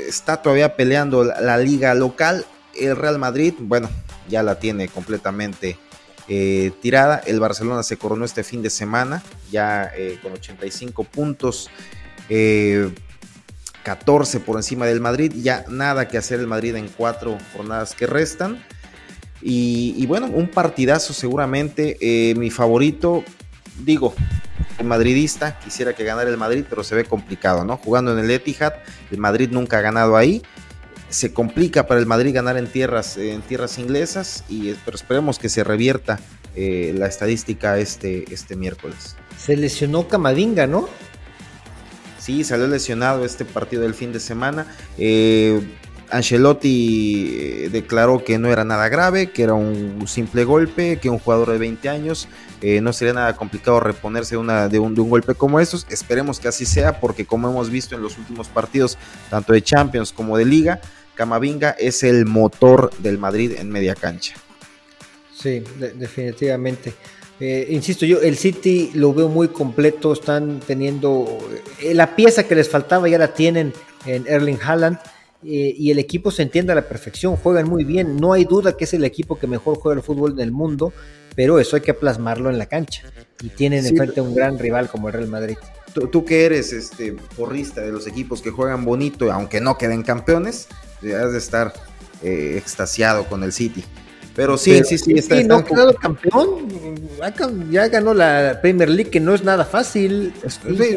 está 0.07 0.41
todavía 0.41 0.75
peleando 0.75 1.23
la, 1.23 1.57
liga 1.57 1.93
local. 1.93 2.45
El 2.75 2.95
Real 2.95 3.19
Madrid, 3.19 3.53
bueno, 3.59 3.89
ya 4.29 4.41
la 4.41 4.59
tiene 4.59 4.87
completamente 4.87 5.77
eh, 6.27 6.71
tirada. 6.81 7.21
El 7.25 7.39
Barcelona 7.39 7.83
se 7.83 7.97
coronó 7.97 8.23
este 8.25 8.43
fin 8.43 8.61
de 8.61 8.69
semana, 8.69 9.21
ya 9.51 9.91
eh, 9.95 10.17
con 10.21 10.31
85 10.31 11.03
puntos 11.03 11.69
14 13.83 14.39
por 14.39 14.57
encima 14.57 14.85
del 14.85 15.01
Madrid, 15.01 15.33
ya 15.35 15.65
nada 15.69 16.07
que 16.07 16.17
hacer 16.17 16.39
el 16.39 16.47
Madrid 16.47 16.75
en 16.75 16.87
cuatro 16.87 17.37
jornadas 17.53 17.93
que 17.93 18.07
restan. 18.07 18.63
Y, 19.45 20.05
bueno, 20.05 20.27
un 20.27 20.47
partidazo 20.47 21.13
seguramente. 21.13 21.97
Eh, 21.99 22.33
mi 22.35 22.49
favorito, 22.49 23.25
digo, 23.83 24.15
el 24.79 24.85
madridista, 24.85 25.59
quisiera 25.59 25.93
que 25.93 26.05
ganara 26.05 26.29
el 26.29 26.37
Madrid, 26.37 26.63
pero 26.69 26.83
se 26.83 26.95
ve 26.95 27.03
complicado, 27.03 27.65
¿no? 27.65 27.75
Jugando 27.75 28.17
en 28.17 28.23
el 28.23 28.31
Etihad, 28.31 28.73
el 29.11 29.17
Madrid 29.17 29.49
nunca 29.51 29.79
ha 29.79 29.81
ganado 29.81 30.15
ahí. 30.15 30.41
Se 31.09 31.33
complica 31.33 31.87
para 31.87 31.99
el 31.99 32.05
Madrid 32.05 32.33
ganar 32.33 32.57
en 32.57 32.67
tierras, 32.67 33.17
en 33.17 33.41
tierras 33.41 33.77
inglesas, 33.77 34.45
y, 34.47 34.73
pero 34.85 34.95
esperemos 34.95 35.37
que 35.39 35.49
se 35.49 35.63
revierta 35.63 36.19
eh, 36.55 36.93
la 36.97 37.07
estadística 37.07 37.77
este, 37.77 38.33
este 38.33 38.55
miércoles. 38.55 39.17
Se 39.37 39.57
lesionó 39.57 40.07
Camavinga, 40.07 40.67
¿no? 40.67 40.87
Sí, 42.23 42.45
salió 42.45 42.67
lesionado 42.67 43.25
este 43.25 43.43
partido 43.43 43.81
del 43.81 43.93
fin 43.93 44.13
de 44.13 44.21
semana. 44.21 44.65
Eh, 44.97 45.61
Ancelotti 46.09 47.35
eh, 47.37 47.69
declaró 47.69 48.23
que 48.23 48.39
no 48.39 48.47
era 48.47 48.63
nada 48.63 48.87
grave, 48.87 49.31
que 49.31 49.43
era 49.43 49.55
un 49.55 50.07
simple 50.07 50.45
golpe, 50.45 50.99
que 51.01 51.09
un 51.09 51.19
jugador 51.19 51.51
de 51.51 51.57
20 51.57 51.89
años 51.89 52.29
eh, 52.61 52.79
no 52.79 52.93
sería 52.93 53.13
nada 53.13 53.35
complicado 53.35 53.81
reponerse 53.81 54.37
una, 54.37 54.69
de, 54.69 54.79
un, 54.79 54.95
golpe 54.95 55.35
como 55.35 55.59
estos. 55.59 55.85
Esperemos 55.89 56.39
que 56.39 56.47
así 56.47 56.65
sea, 56.65 57.01
porque 57.01 57.25
como 57.25 57.49
hemos 57.49 57.69
visto 57.69 57.93
en 57.93 58.01
los 58.01 58.17
últimos 58.17 58.47
partidos, 58.47 58.97
tanto 59.29 59.51
de 59.51 59.61
Champions 59.61 60.13
como 60.13 60.37
de 60.37 60.45
Liga, 60.45 60.79
Camavinga 61.15 61.71
es 61.71 62.03
el 62.03 62.25
motor 62.25 62.91
del 62.99 63.17
Madrid 63.17 63.55
en 63.57 63.69
media 63.69 63.95
cancha. 63.95 64.35
Sí, 65.37 65.61
definitivamente. 65.95 66.93
Eh, 67.45 67.67
insisto, 67.71 68.05
yo 68.05 68.21
el 68.21 68.37
City 68.37 68.91
lo 68.93 69.13
veo 69.13 69.27
muy 69.27 69.49
completo, 69.49 70.13
están 70.13 70.61
teniendo 70.65 71.39
eh, 71.81 71.93
la 71.93 72.15
pieza 72.15 72.47
que 72.47 72.55
les 72.55 72.69
faltaba, 72.69 73.09
ya 73.09 73.17
la 73.17 73.33
tienen 73.33 73.73
en 74.05 74.25
Erling 74.27 74.59
Haaland. 74.63 74.97
Eh, 75.43 75.75
y 75.77 75.91
el 75.91 75.99
equipo 75.99 76.31
se 76.31 76.41
entiende 76.41 76.71
a 76.71 76.75
la 76.75 76.87
perfección, 76.87 77.35
juegan 77.35 77.67
muy 77.67 77.83
bien, 77.83 78.15
no 78.15 78.31
hay 78.31 78.45
duda 78.45 78.77
que 78.77 78.85
es 78.85 78.93
el 78.93 79.03
equipo 79.03 79.37
que 79.37 79.45
mejor 79.45 79.77
juega 79.77 79.97
el 79.97 80.01
fútbol 80.01 80.31
en 80.31 80.39
el 80.39 80.53
mundo, 80.53 80.93
pero 81.35 81.59
eso 81.59 81.75
hay 81.75 81.81
que 81.81 81.93
plasmarlo 81.93 82.49
en 82.49 82.57
la 82.57 82.67
cancha 82.67 83.03
y 83.41 83.49
tienen 83.49 83.85
enfrente 83.85 84.21
a 84.21 84.23
un 84.23 84.33
gran 84.33 84.57
rival 84.57 84.87
como 84.87 85.09
el 85.09 85.15
Real 85.15 85.27
Madrid. 85.27 85.57
Tú, 86.13 86.23
que 86.23 86.45
eres 86.45 86.71
este 86.71 87.13
porrista 87.35 87.81
de 87.81 87.91
los 87.91 88.07
equipos 88.07 88.41
que 88.41 88.51
juegan 88.51 88.85
bonito, 88.85 89.29
aunque 89.33 89.59
no 89.59 89.77
queden 89.77 90.03
campeones, 90.03 90.69
has 91.01 91.33
de 91.33 91.37
estar 91.37 91.73
extasiado 92.21 93.25
con 93.25 93.43
el 93.43 93.51
City. 93.51 93.83
Pero 94.35 94.57
sí, 94.57 94.83
sí, 94.83 94.97
sí, 94.97 95.13
está, 95.13 95.37
sí, 95.37 95.43
no 95.43 95.57
ha 95.57 95.65
quedado 95.65 95.93
campeón. 95.93 96.67
Ya 97.69 97.87
ganó 97.87 98.15
la 98.15 98.59
Premier 98.61 98.89
League, 98.89 99.11
que 99.11 99.19
no 99.19 99.35
es 99.35 99.43
nada 99.43 99.63
fácil. 99.63 100.33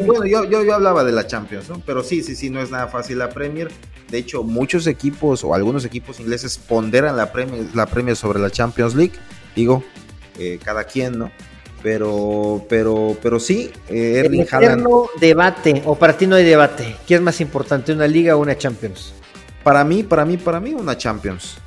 bueno, 0.05 0.25
yo, 0.25 0.43
yo, 0.45 0.63
yo, 0.63 0.73
hablaba 0.73 1.03
de 1.03 1.11
la 1.11 1.27
Champions, 1.27 1.69
¿no? 1.69 1.81
Pero 1.85 2.03
sí, 2.03 2.23
sí, 2.23 2.35
sí, 2.35 2.49
no 2.49 2.61
es 2.61 2.71
nada 2.71 2.87
fácil 2.87 3.19
la 3.19 3.29
Premier. 3.29 3.69
De 4.09 4.17
hecho, 4.17 4.41
muchos 4.41 4.87
equipos 4.87 5.43
o 5.43 5.53
algunos 5.53 5.85
equipos 5.85 6.19
ingleses 6.19 6.57
ponderan 6.57 7.15
la 7.15 7.31
Premier, 7.31 7.65
la 7.75 7.85
Premier 7.85 8.15
sobre 8.15 8.39
la 8.39 8.49
Champions 8.49 8.95
League. 8.95 9.13
Digo, 9.55 9.83
eh, 10.39 10.59
cada 10.63 10.85
quien, 10.85 11.19
¿no? 11.19 11.31
Pero, 11.83 12.65
pero, 12.67 13.15
pero 13.21 13.39
sí, 13.39 13.71
eh, 13.87 14.23
Erling 14.25 14.47
Haaland. 14.49 14.87
debate, 15.21 15.83
o 15.85 15.95
para 15.95 16.17
ti 16.17 16.25
no 16.25 16.35
hay 16.35 16.43
debate. 16.43 16.95
¿Qué 17.07 17.15
es 17.15 17.21
más 17.21 17.39
importante, 17.39 17.93
una 17.93 18.07
Liga 18.07 18.35
o 18.35 18.39
una 18.39 18.57
Champions? 18.57 19.13
Para 19.63 19.83
mí, 19.83 20.01
para 20.01 20.25
mí, 20.25 20.37
para 20.37 20.59
mí, 20.59 20.73
una 20.73 20.97
Champions. 20.97 21.57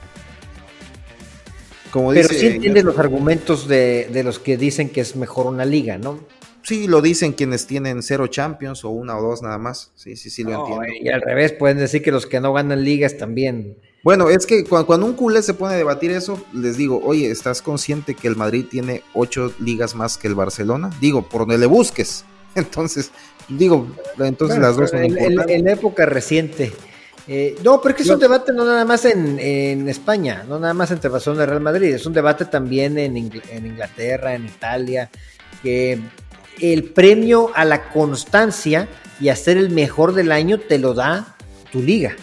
Pero 1.92 2.28
sí 2.28 2.46
entiendes 2.46 2.84
los 2.84 2.98
argumentos 2.98 3.68
de, 3.68 4.22
los 4.24 4.38
que 4.38 4.56
dicen 4.56 4.88
que 4.88 5.00
es 5.00 5.16
mejor 5.16 5.46
una 5.46 5.64
liga, 5.64 5.98
¿no? 5.98 6.20
Sí, 6.62 6.86
lo 6.86 7.00
dicen 7.00 7.32
quienes 7.32 7.66
tienen 7.66 8.02
cero 8.02 8.26
champions 8.26 8.84
o 8.84 8.90
una 8.90 9.18
o 9.18 9.22
dos 9.22 9.42
nada 9.42 9.58
más. 9.58 9.92
Sí, 9.94 10.16
sí, 10.16 10.28
sí, 10.30 10.44
lo 10.44 10.60
entiendo. 10.60 10.84
Y 11.00 11.08
al 11.08 11.22
revés, 11.22 11.52
pueden 11.52 11.78
decir 11.78 12.02
que 12.02 12.12
los 12.12 12.26
que 12.26 12.40
no 12.40 12.52
ganan 12.52 12.84
ligas 12.84 13.16
también. 13.16 13.76
Bueno, 14.02 14.28
es 14.30 14.46
que 14.46 14.64
cuando, 14.64 15.06
un 15.06 15.14
culé 15.14 15.42
se 15.42 15.54
pone 15.54 15.74
a 15.74 15.76
debatir 15.76 16.10
eso, 16.10 16.42
les 16.52 16.76
digo, 16.76 17.00
oye, 17.04 17.30
¿estás 17.30 17.60
consciente 17.60 18.14
que 18.14 18.28
el 18.28 18.36
Madrid 18.36 18.66
tiene 18.70 19.02
ocho 19.14 19.52
ligas 19.58 19.94
más 19.94 20.16
que 20.16 20.28
el 20.28 20.34
Barcelona? 20.34 20.90
Digo, 21.00 21.22
por 21.28 21.42
donde 21.42 21.58
le 21.58 21.66
busques. 21.66 22.24
Entonces, 22.54 23.10
digo, 23.48 23.86
entonces 24.18 24.58
las 24.58 24.76
dos 24.76 24.90
son 24.90 25.04
en, 25.04 25.16
en, 25.48 25.68
época 25.68 26.04
reciente 26.04 26.72
eh, 27.32 27.54
no, 27.62 27.80
pero 27.80 27.90
es 27.92 27.96
que 27.96 28.02
es 28.02 28.10
un 28.10 28.18
debate 28.18 28.52
no 28.52 28.64
nada 28.64 28.84
más 28.84 29.04
en, 29.04 29.88
España, 29.88 30.44
no 30.48 30.58
nada 30.58 30.74
más 30.74 30.90
entre 30.90 31.08
Barcelona 31.08 31.44
y 31.44 31.46
Real 31.46 31.60
Madrid, 31.60 31.94
es 31.94 32.04
un 32.04 32.12
debate 32.12 32.44
también 32.44 32.98
en, 32.98 33.16
Inglaterra, 33.16 34.34
en 34.34 34.46
Italia, 34.46 35.08
que 35.62 36.00
el 36.60 36.82
premio 36.82 37.52
a 37.54 37.64
la 37.64 37.88
constancia 37.90 38.88
y 39.20 39.28
a 39.28 39.36
ser 39.36 39.58
el 39.58 39.70
mejor 39.70 40.12
del 40.12 40.32
año 40.32 40.58
te 40.58 40.80
lo 40.80 40.92
da 40.92 41.36
tu 41.70 41.80
liga, 41.80 42.16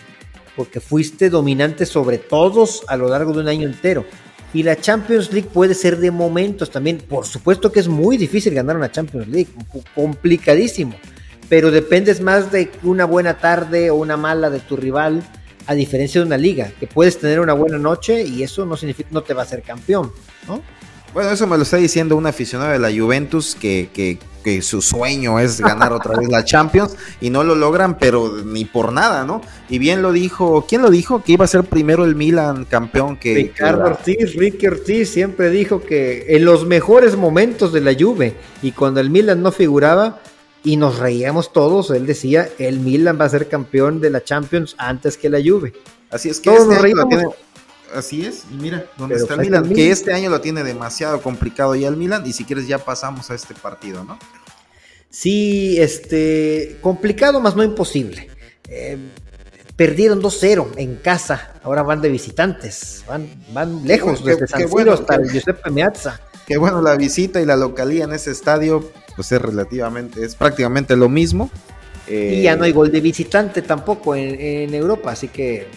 porque 0.57 0.81
fuiste 0.81 1.29
dominante 1.29 1.85
sobre 1.85 2.17
todos 2.17 2.83
a 2.89 2.97
lo 2.97 3.07
largo 3.07 3.31
de 3.31 3.39
un 3.39 3.47
año 3.47 3.65
entero. 3.65 4.03
Y 4.53 4.63
la 4.63 4.75
Champions 4.75 5.31
League 5.31 5.47
puede 5.53 5.73
ser 5.73 5.99
de 5.99 6.11
momentos 6.11 6.69
también. 6.69 6.97
Por 6.97 7.25
supuesto 7.25 7.71
que 7.71 7.79
es 7.79 7.87
muy 7.87 8.17
difícil 8.17 8.53
ganar 8.53 8.75
una 8.75 8.91
Champions 8.91 9.29
League, 9.29 9.51
complicadísimo 9.95 10.97
pero 11.49 11.71
dependes 11.71 12.21
más 12.21 12.51
de 12.51 12.71
una 12.83 13.05
buena 13.05 13.37
tarde 13.37 13.89
o 13.89 13.95
una 13.95 14.17
mala 14.17 14.49
de 14.49 14.59
tu 14.59 14.75
rival, 14.75 15.23
a 15.65 15.73
diferencia 15.73 16.21
de 16.21 16.27
una 16.27 16.37
liga, 16.37 16.71
que 16.79 16.87
puedes 16.87 17.19
tener 17.19 17.39
una 17.39 17.53
buena 17.53 17.77
noche 17.77 18.23
y 18.23 18.43
eso 18.43 18.65
no 18.65 18.77
significa 18.77 19.09
que 19.09 19.15
no 19.15 19.21
te 19.21 19.33
va 19.33 19.43
a 19.43 19.45
ser 19.45 19.61
campeón, 19.61 20.11
¿no? 20.47 20.61
Bueno, 21.13 21.31
eso 21.31 21.47
me 21.47 21.57
lo 21.57 21.63
está 21.63 21.77
diciendo 21.77 22.15
un 22.15 22.27
aficionado 22.27 22.71
de 22.71 22.79
la 22.79 22.91
Juventus 22.91 23.55
que, 23.59 23.89
que, 23.93 24.19
que, 24.43 24.61
su 24.61 24.81
sueño 24.81 25.39
es 25.39 25.59
ganar 25.59 25.91
otra 25.91 26.15
vez 26.15 26.29
la 26.29 26.45
Champions 26.45 26.95
y 27.21 27.29
no 27.29 27.43
lo 27.43 27.55
logran, 27.55 27.97
pero 27.97 28.43
ni 28.45 28.65
por 28.65 28.91
nada, 28.91 29.25
¿no? 29.25 29.41
Y 29.67 29.79
bien 29.79 30.01
lo 30.01 30.11
dijo, 30.11 30.65
¿quién 30.67 30.81
lo 30.81 30.91
dijo? 30.91 31.23
Que 31.23 31.31
iba 31.31 31.45
a 31.45 31.47
ser 31.47 31.63
primero 31.63 32.05
el 32.05 32.15
Milan 32.15 32.65
campeón 32.65 33.17
que... 33.17 33.33
Ricardo 33.33 33.85
Ortiz, 33.85 34.35
Ricky 34.35 34.67
Ortiz 34.67 35.09
siempre 35.09 35.49
dijo 35.49 35.81
que 35.81 36.25
en 36.29 36.45
los 36.45 36.67
mejores 36.67 37.15
momentos 37.15 37.73
de 37.73 37.81
la 37.81 37.95
Juve 37.97 38.35
y 38.61 38.73
cuando 38.73 38.99
el 38.99 39.09
Milan 39.09 39.41
no 39.41 39.51
figuraba, 39.51 40.21
y 40.63 40.77
nos 40.77 40.99
reíamos 40.99 41.53
todos. 41.53 41.91
Él 41.91 42.05
decía, 42.05 42.49
el 42.59 42.79
Milan 42.79 43.17
va 43.19 43.25
a 43.25 43.29
ser 43.29 43.47
campeón 43.47 44.01
de 44.01 44.09
la 44.09 44.23
Champions 44.23 44.75
antes 44.77 45.17
que 45.17 45.29
la 45.29 45.39
Juve. 45.39 45.73
Así 46.09 46.29
es 46.29 46.39
que 46.39 46.49
todos 46.49 46.61
este 46.61 46.73
nos 46.73 46.81
reíamos. 46.81 47.35
Así 47.93 48.25
es, 48.25 48.43
y 48.51 48.55
mira, 48.55 48.85
¿dónde 48.97 49.15
está 49.15 49.35
el 49.35 49.41
Milan? 49.41 49.69
Que 49.69 49.91
este 49.91 50.13
año 50.13 50.29
lo 50.29 50.41
tiene 50.41 50.63
demasiado 50.63 51.21
complicado 51.21 51.73
ya 51.73 51.87
el 51.87 51.95
Milan, 51.95 52.23
y 52.25 52.33
si 52.33 52.43
quieres 52.43 52.67
ya 52.67 52.79
pasamos 52.79 53.31
a 53.31 53.35
este 53.35 53.53
partido, 53.53 54.03
¿no? 54.03 54.19
Sí, 55.09 55.79
este, 55.79 56.77
complicado, 56.81 57.39
más 57.39 57.55
no 57.55 57.63
imposible. 57.63 58.29
Eh, 58.67 58.97
perdieron 59.77 60.21
2-0 60.21 60.71
en 60.75 60.97
casa, 60.97 61.53
ahora 61.63 61.83
van 61.83 62.01
de 62.01 62.09
visitantes, 62.09 63.05
van, 63.07 63.29
van 63.53 63.85
lejos 63.85 64.25
desde 64.25 64.47
San 64.47 64.67
Siro 64.67 64.93
hasta 64.93 65.15
el 65.15 65.31
Giuseppe 65.31 65.69
Meazza. 65.71 66.19
Qué 66.45 66.57
bueno 66.57 66.81
la 66.81 66.95
visita 66.95 67.41
y 67.41 67.45
la 67.45 67.55
localía 67.55 68.03
en 68.03 68.13
ese 68.13 68.31
estadio, 68.31 68.91
pues 69.17 69.31
es 69.31 69.41
relativamente, 69.41 70.23
es 70.23 70.35
prácticamente 70.35 70.95
lo 70.95 71.09
mismo. 71.09 71.49
y 72.07 72.43
ya 72.43 72.55
no 72.55 72.63
hay 72.63 72.71
gol 72.71 72.89
de 72.89 73.01
visitante 73.01 73.61
tampoco 73.63 74.15
en, 74.15 74.73
Europa, 74.73 75.11
así 75.11 75.27
que 75.27 75.67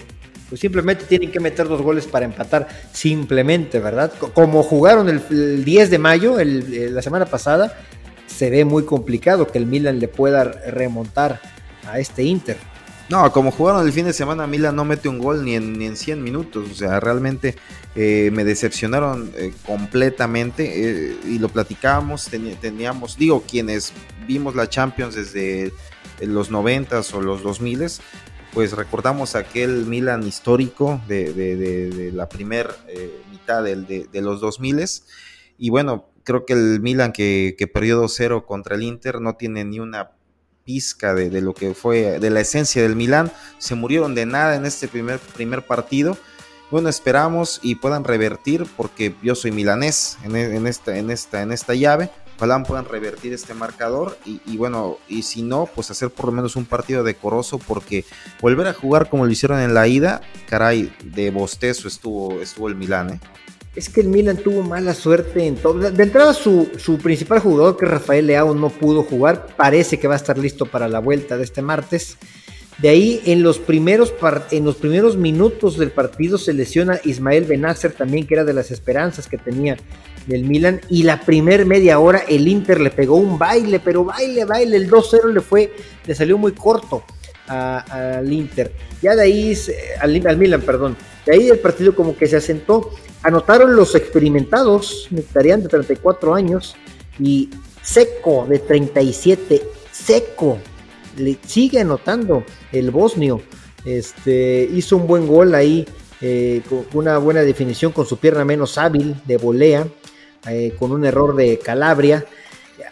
pues 0.48 0.60
simplemente 0.60 1.04
tienen 1.06 1.32
que 1.32 1.40
meter 1.40 1.66
dos 1.66 1.80
goles 1.80 2.06
para 2.06 2.26
empatar, 2.26 2.68
simplemente, 2.92 3.80
¿verdad? 3.80 4.12
Como 4.34 4.62
jugaron 4.62 5.08
el, 5.08 5.64
10 5.64 5.90
de 5.90 5.98
mayo, 5.98 6.36
la 6.38 7.02
semana 7.02 7.26
pasada, 7.26 7.76
se 8.26 8.50
ve 8.50 8.64
muy 8.64 8.84
complicado 8.84 9.46
que 9.46 9.58
el 9.58 9.66
Milan 9.66 9.98
le 9.98 10.08
pueda 10.08 10.44
remontar 10.44 11.40
a 11.88 11.98
este 11.98 12.22
Inter. 12.22 12.56
No, 13.10 13.32
como 13.32 13.50
jugaron 13.50 13.84
el 13.84 13.92
fin 13.92 14.04
de 14.04 14.12
semana, 14.12 14.46
Milan 14.46 14.76
no 14.76 14.84
mete 14.84 15.08
un 15.08 15.18
gol 15.18 15.44
ni 15.44 15.56
en, 15.56 15.76
ni 15.76 15.86
en 15.86 15.96
100 15.96 16.22
minutos. 16.22 16.70
O 16.70 16.74
sea, 16.76 17.00
realmente 17.00 17.56
eh, 17.96 18.30
me 18.32 18.44
decepcionaron 18.44 19.32
eh, 19.36 19.52
completamente. 19.66 21.10
Eh, 21.10 21.16
y 21.24 21.40
lo 21.40 21.48
platicábamos, 21.48 22.30
teníamos, 22.60 23.18
digo, 23.18 23.42
quienes 23.42 23.92
vimos 24.28 24.54
la 24.54 24.68
Champions 24.68 25.16
desde 25.16 25.72
los 26.20 26.52
90 26.52 27.00
o 27.14 27.20
los 27.20 27.42
2000 27.42 27.88
pues 28.52 28.72
recordamos 28.72 29.36
aquel 29.36 29.86
Milan 29.86 30.26
histórico 30.26 31.00
de, 31.06 32.10
la 32.12 32.28
primera 32.28 32.74
mitad 33.30 33.62
de, 33.62 34.08
los 34.20 34.40
2000 34.40 34.84
Y 35.56 35.70
bueno, 35.70 36.08
creo 36.24 36.44
que 36.46 36.52
el 36.52 36.80
Milan 36.80 37.12
que, 37.12 37.54
que 37.56 37.66
perdió 37.68 38.02
2-0 38.02 38.44
contra 38.44 38.74
el 38.74 38.82
Inter 38.82 39.20
no 39.20 39.34
tiene 39.34 39.64
ni 39.64 39.78
una 39.78 40.10
de, 40.78 41.40
lo 41.40 41.54
que 41.54 41.74
fue, 41.74 42.18
de 42.18 42.30
la 42.30 42.40
esencia 42.40 42.82
del 42.82 42.96
Milán. 42.96 43.32
Se 43.58 43.74
murieron 43.74 44.14
de 44.14 44.26
nada 44.26 44.56
en 44.56 44.66
este 44.66 44.88
primer, 44.88 45.18
primer 45.18 45.66
partido. 45.66 46.16
Bueno, 46.70 46.88
esperamos 46.88 47.58
y 47.62 47.74
puedan 47.74 48.04
revertir, 48.04 48.64
porque 48.76 49.14
yo 49.22 49.34
soy 49.34 49.50
milanés 49.50 50.18
en, 50.22 50.36
en 50.36 50.66
esta, 50.66 50.96
en, 50.96 51.10
esta, 51.10 51.42
en 51.42 51.50
esta 51.50 51.74
llave. 51.74 52.10
Ojalá 52.36 52.62
puedan 52.62 52.86
revertir 52.86 53.34
este 53.34 53.52
marcador 53.52 54.16
y, 54.24 54.40
y, 54.46 54.56
bueno, 54.56 54.96
y 55.08 55.22
si 55.22 55.42
no, 55.42 55.66
pues 55.66 55.90
hacer 55.90 56.10
por 56.10 56.26
lo 56.26 56.32
menos 56.32 56.56
un 56.56 56.64
partido 56.64 57.02
decoroso, 57.02 57.58
porque 57.58 58.04
volver 58.40 58.66
a 58.68 58.72
jugar 58.72 59.10
como 59.10 59.26
lo 59.26 59.32
hicieron 59.32 59.60
en 59.60 59.74
la 59.74 59.88
ida, 59.88 60.22
caray, 60.48 60.90
de 61.04 61.30
bostezo 61.30 61.88
estuvo, 61.88 62.40
estuvo 62.40 62.68
el 62.68 62.76
Milán, 62.76 63.10
¿eh? 63.10 63.20
Es 63.80 63.88
que 63.88 64.02
el 64.02 64.08
Milan 64.08 64.36
tuvo 64.36 64.62
mala 64.62 64.92
suerte 64.92 65.46
en 65.46 65.54
todo. 65.54 65.90
De 65.90 66.02
entrada, 66.02 66.34
su, 66.34 66.68
principal 67.02 67.40
jugador, 67.40 67.78
que 67.78 67.86
Rafael 67.86 68.26
Leao, 68.26 68.54
no 68.54 68.68
pudo 68.68 69.02
jugar. 69.02 69.46
Parece 69.56 69.98
que 69.98 70.06
va 70.06 70.12
a 70.12 70.18
estar 70.18 70.36
listo 70.36 70.66
para 70.66 70.86
la 70.86 70.98
vuelta 70.98 71.38
de 71.38 71.44
este 71.44 71.62
martes. 71.62 72.18
De 72.76 72.90
ahí 72.90 73.22
en 73.24 73.42
los 73.42 73.58
primeros, 73.58 74.12
en 74.50 74.66
los 74.66 74.76
primeros 74.76 75.16
minutos 75.16 75.78
del 75.78 75.92
partido 75.92 76.36
se 76.36 76.52
lesiona 76.52 77.00
Ismael 77.04 77.46
Benacer 77.46 77.92
también, 77.92 78.26
que 78.26 78.34
era 78.34 78.44
de 78.44 78.52
las 78.52 78.70
esperanzas 78.70 79.26
que 79.26 79.38
tenía 79.38 79.78
del 80.26 80.44
Milan. 80.44 80.82
Y 80.90 81.04
la 81.04 81.22
primer 81.22 81.64
media 81.64 81.98
hora 82.00 82.22
el 82.28 82.48
Inter 82.48 82.82
le 82.82 82.90
pegó 82.90 83.16
un 83.16 83.38
baile, 83.38 83.80
pero 83.80 84.04
baile, 84.04 84.44
baile. 84.44 84.76
El 84.76 84.90
2-0 84.90 85.32
le 85.32 85.40
fue, 85.40 85.72
le 86.06 86.14
salió 86.14 86.36
muy 86.36 86.52
corto 86.52 87.02
al 87.50 88.32
Inter. 88.32 88.72
Ya 89.02 89.16
de 89.16 89.22
ahí, 89.22 89.56
al, 90.00 90.38
Milan, 90.38 90.62
perdón. 90.62 90.96
De 91.26 91.34
ahí 91.34 91.48
el 91.48 91.58
partido 91.58 91.94
como 91.94 92.16
que 92.16 92.26
se 92.26 92.36
asentó. 92.36 92.90
Anotaron 93.22 93.76
los 93.76 93.94
experimentados, 93.94 95.08
Nectarian 95.10 95.62
de 95.62 95.68
34 95.68 96.34
años 96.34 96.76
y 97.18 97.50
Seco 97.82 98.46
de 98.48 98.60
37. 98.60 99.62
Seco, 99.90 100.58
le 101.16 101.36
sigue 101.44 101.80
anotando 101.80 102.44
el 102.72 102.90
bosnio. 102.90 103.42
Este, 103.84 104.68
hizo 104.72 104.96
un 104.96 105.06
buen 105.06 105.26
gol 105.26 105.54
ahí, 105.54 105.86
eh, 106.20 106.62
con 106.68 106.86
una 106.92 107.18
buena 107.18 107.40
definición 107.40 107.92
con 107.92 108.06
su 108.06 108.18
pierna 108.18 108.44
menos 108.44 108.78
hábil 108.78 109.16
de 109.26 109.36
volea, 109.38 109.86
eh, 110.48 110.74
con 110.78 110.92
un 110.92 111.04
error 111.04 111.34
de 111.34 111.58
Calabria. 111.58 112.24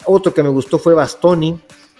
Otro 0.05 0.33
que 0.33 0.43
me 0.43 0.49
gustó 0.49 0.79
fue 0.79 0.93
Bastoni, 0.93 1.59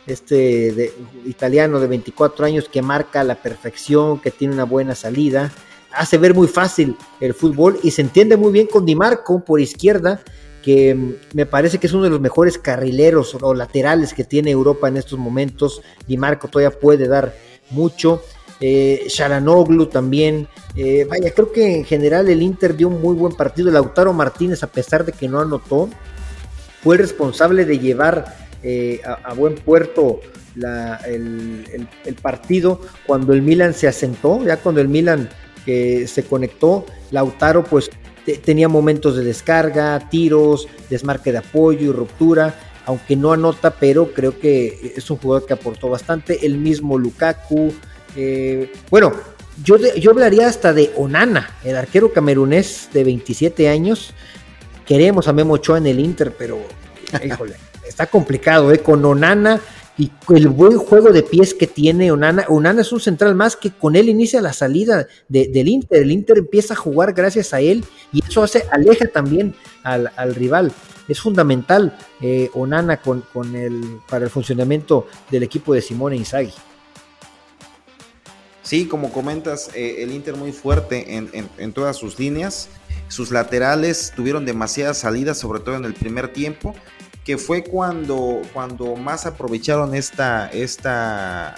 este 0.09 0.93
italiano 1.25 1.79
de 1.79 1.87
24 1.87 2.45
años 2.45 2.69
que 2.69 2.81
marca 2.81 3.23
la 3.23 3.35
perfección, 3.35 4.19
que 4.19 4.31
tiene 4.31 4.53
una 4.53 4.65
buena 4.65 4.95
salida. 4.95 5.51
Hace 5.91 6.17
ver 6.17 6.33
muy 6.33 6.47
fácil 6.47 6.95
el 7.19 7.33
fútbol 7.33 7.79
y 7.83 7.91
se 7.91 8.01
entiende 8.01 8.37
muy 8.37 8.51
bien 8.51 8.67
con 8.67 8.85
Di 8.85 8.95
Marco 8.95 9.43
por 9.43 9.59
izquierda, 9.59 10.21
que 10.63 10.93
mm, 10.93 11.13
me 11.33 11.45
parece 11.45 11.77
que 11.77 11.87
es 11.87 11.93
uno 11.93 12.03
de 12.03 12.09
los 12.09 12.21
mejores 12.21 12.57
carrileros 12.57 13.35
o 13.39 13.53
laterales 13.53 14.13
que 14.13 14.23
tiene 14.23 14.51
Europa 14.51 14.87
en 14.87 14.97
estos 14.97 15.17
momentos. 15.17 15.81
Di 16.07 16.17
Marco 16.17 16.47
todavía 16.47 16.77
puede 16.79 17.07
dar 17.07 17.33
mucho. 17.69 18.21
Eh, 18.61 19.05
Sharanoglu 19.07 19.87
también. 19.87 20.47
Eh, 20.75 21.07
vaya, 21.09 21.31
creo 21.33 21.51
que 21.51 21.77
en 21.77 21.85
general 21.85 22.29
el 22.29 22.41
Inter 22.41 22.75
dio 22.75 22.87
un 22.87 23.01
muy 23.01 23.15
buen 23.15 23.33
partido. 23.33 23.71
Lautaro 23.71 24.13
Martínez, 24.13 24.63
a 24.63 24.67
pesar 24.67 25.05
de 25.05 25.11
que 25.11 25.27
no 25.27 25.39
anotó, 25.39 25.89
fue 26.83 26.97
responsable 26.97 27.65
de 27.65 27.79
llevar 27.79 28.48
eh, 28.63 29.01
a, 29.05 29.33
buen 29.33 29.55
puerto 29.55 30.19
el, 31.07 31.87
el, 32.05 32.15
partido 32.15 32.81
cuando 33.05 33.33
el 33.33 33.41
Milan 33.41 33.73
se 33.73 33.87
asentó, 33.87 34.43
ya 34.43 34.57
cuando 34.57 34.81
el 34.81 34.87
Milan 34.87 35.29
se 35.65 36.25
conectó, 36.27 36.85
Lautaro 37.11 37.63
pues 37.63 37.91
tenía 38.37 38.67
momentos 38.67 39.15
de 39.15 39.23
descarga, 39.23 40.09
tiros, 40.09 40.67
desmarque 40.89 41.31
de 41.31 41.39
apoyo 41.39 41.89
y 41.89 41.91
ruptura, 41.91 42.55
aunque 42.85 43.15
no 43.15 43.31
anota, 43.31 43.71
pero 43.71 44.13
creo 44.13 44.39
que 44.39 44.93
es 44.95 45.09
un 45.09 45.17
jugador 45.17 45.45
que 45.45 45.53
aportó 45.53 45.89
bastante. 45.89 46.45
El 46.45 46.57
mismo 46.57 46.97
Lukaku. 46.97 47.73
Eh, 48.15 48.71
bueno, 48.89 49.13
yo, 49.63 49.77
yo 49.77 50.11
hablaría 50.11 50.47
hasta 50.47 50.73
de 50.73 50.91
Onana, 50.95 51.55
el 51.63 51.75
arquero 51.75 52.11
camerunés 52.11 52.89
de 52.93 53.03
27 53.03 53.69
años. 53.69 54.13
Queremos 54.85 55.27
a 55.27 55.33
Memo 55.33 55.53
Ochoa 55.53 55.77
en 55.77 55.87
el 55.87 55.99
Inter, 55.99 56.33
pero 56.37 56.59
híjole, 57.23 57.55
está 57.89 58.05
complicado, 58.07 58.71
¿eh? 58.71 58.79
Con 58.79 59.03
Onana 59.03 59.59
y 59.97 60.11
el 60.29 60.47
buen 60.47 60.77
juego 60.77 61.11
de 61.11 61.23
pies 61.23 61.53
que 61.53 61.67
tiene 61.67 62.11
Onana. 62.11 62.45
Onana 62.47 62.81
es 62.81 62.91
un 62.93 63.01
central 63.01 63.35
más 63.35 63.57
que 63.57 63.71
con 63.71 63.97
él 63.97 64.07
inicia 64.07 64.41
la 64.41 64.53
salida 64.53 65.07
del 65.27 65.67
Inter. 65.67 66.03
El 66.03 66.11
Inter 66.11 66.37
empieza 66.37 66.73
a 66.73 66.77
jugar 66.77 67.13
gracias 67.13 67.53
a 67.53 67.59
él 67.59 67.83
y 68.13 68.23
eso 68.25 68.41
hace, 68.41 68.63
aleja 68.71 69.07
también 69.07 69.53
al, 69.83 70.35
rival. 70.35 70.71
Es 71.09 71.19
fundamental 71.19 71.97
eh, 72.21 72.49
Onana 72.53 73.01
con, 73.01 73.25
con, 73.33 73.55
el, 73.55 73.99
para 74.07 74.23
el 74.23 74.31
funcionamiento 74.31 75.07
del 75.29 75.43
equipo 75.43 75.73
de 75.73 75.81
Simone 75.81 76.15
Inzaghi. 76.15 76.53
Sí, 78.61 78.85
como 78.85 79.11
comentas, 79.11 79.71
eh, 79.75 80.03
el 80.03 80.11
Inter 80.11 80.35
muy 80.35 80.51
fuerte 80.51 81.17
en, 81.17 81.29
en 81.33 81.73
todas 81.73 81.97
sus 81.97 82.19
líneas. 82.19 82.69
Sus 83.07 83.31
laterales 83.31 84.13
tuvieron 84.15 84.45
demasiadas 84.45 84.99
salidas, 84.99 85.39
sobre 85.39 85.59
todo 85.59 85.75
en 85.75 85.85
el 85.85 85.95
primer 85.95 86.31
tiempo 86.31 86.75
que 87.29 87.37
fue 87.37 87.63
cuando, 87.63 88.41
cuando 88.53 88.95
más 88.95 89.27
aprovecharon 89.27 89.93
esta, 89.93 90.47
esta, 90.47 91.53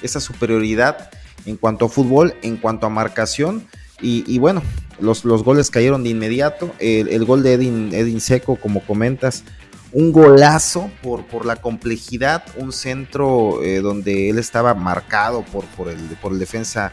esta 0.00 0.20
superioridad 0.20 1.10
en 1.44 1.56
cuanto 1.56 1.86
a 1.86 1.88
fútbol, 1.88 2.36
en 2.42 2.56
cuanto 2.56 2.86
a 2.86 2.88
marcación. 2.88 3.66
Y, 4.00 4.38
bueno, 4.38 4.62
los, 5.00 5.24
los, 5.24 5.42
goles 5.42 5.70
cayeron 5.70 6.04
de 6.04 6.10
inmediato. 6.10 6.72
El, 6.78 7.24
gol 7.24 7.42
de 7.42 7.54
Edin, 7.54 7.92
Edin, 7.92 8.20
Seco, 8.20 8.54
como 8.54 8.80
comentas, 8.86 9.42
un 9.90 10.12
golazo 10.12 10.88
por, 11.02 11.26
por 11.26 11.46
la 11.46 11.56
complejidad, 11.56 12.44
un 12.56 12.72
centro 12.72 13.60
eh, 13.60 13.80
donde 13.80 14.30
él 14.30 14.38
estaba 14.38 14.72
marcado 14.72 15.42
por, 15.42 15.64
por, 15.64 15.88
el, 15.88 15.98
por 16.20 16.30
el 16.30 16.38
defensa 16.38 16.92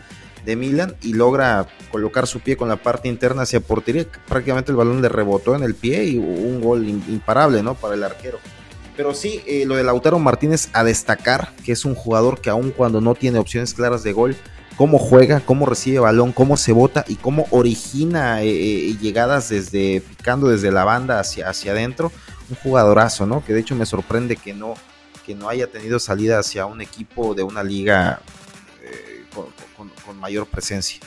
de 0.50 0.56
Milan 0.56 0.96
y 1.02 1.14
logra 1.14 1.68
colocar 1.92 2.28
su 2.28 2.40
pie 2.40 2.58
con 2.58 2.68
la 2.68 2.78
parte 2.78 3.08
interna 3.08 3.44
hacia 3.44 3.60
portería. 3.60 4.06
Prácticamente 4.28 4.72
el 4.72 4.78
balón 4.78 5.02
le 5.02 5.10
rebotó 5.10 5.56
en 5.56 5.64
el 5.64 5.76
pie 5.76 6.04
y 6.06 6.18
un 6.18 6.60
gol 6.60 6.88
imparable, 6.88 7.62
¿no? 7.62 7.76
Para 7.76 7.94
el 7.94 8.04
arquero. 8.04 8.40
Pero 8.98 9.14
sí, 9.14 9.42
eh, 9.48 9.66
lo 9.66 9.76
de 9.76 9.84
Lautaro 9.84 10.20
Martínez 10.20 10.70
a 10.74 10.84
destacar, 10.84 11.54
que 11.64 11.72
es 11.72 11.86
un 11.86 11.96
jugador 11.96 12.42
que 12.42 12.50
aun 12.50 12.72
cuando 12.72 13.00
no 13.00 13.16
tiene 13.16 13.40
opciones 13.40 13.74
claras 13.74 14.04
de 14.04 14.12
gol, 14.12 14.36
cómo 14.76 14.98
juega, 14.98 15.40
cómo 15.40 15.66
recibe 15.66 16.00
balón, 16.00 16.34
cómo 16.34 16.58
se 16.58 16.72
bota 16.72 17.06
y 17.08 17.16
cómo 17.16 17.48
origina 17.52 18.42
eh, 18.42 18.50
eh, 18.50 18.98
llegadas 19.00 19.50
desde 19.50 20.02
picando 20.02 20.48
desde 20.48 20.72
la 20.72 20.84
banda 20.84 21.20
hacia, 21.20 21.48
hacia 21.48 21.72
adentro. 21.72 22.12
Un 22.50 22.56
jugadorazo, 22.58 23.28
¿no? 23.28 23.46
Que 23.46 23.54
de 23.54 23.60
hecho 23.60 23.76
me 23.76 23.86
sorprende 23.86 24.36
que 24.36 24.54
no, 24.54 24.74
que 25.26 25.36
no 25.36 25.48
haya 25.48 25.68
tenido 25.68 26.00
salida 26.00 26.40
hacia 26.40 26.66
un 26.66 26.82
equipo 26.82 27.36
de 27.36 27.44
una 27.44 27.64
liga 27.64 28.22
con, 30.10 30.20
mayor 30.20 30.48
presencia. 30.48 31.00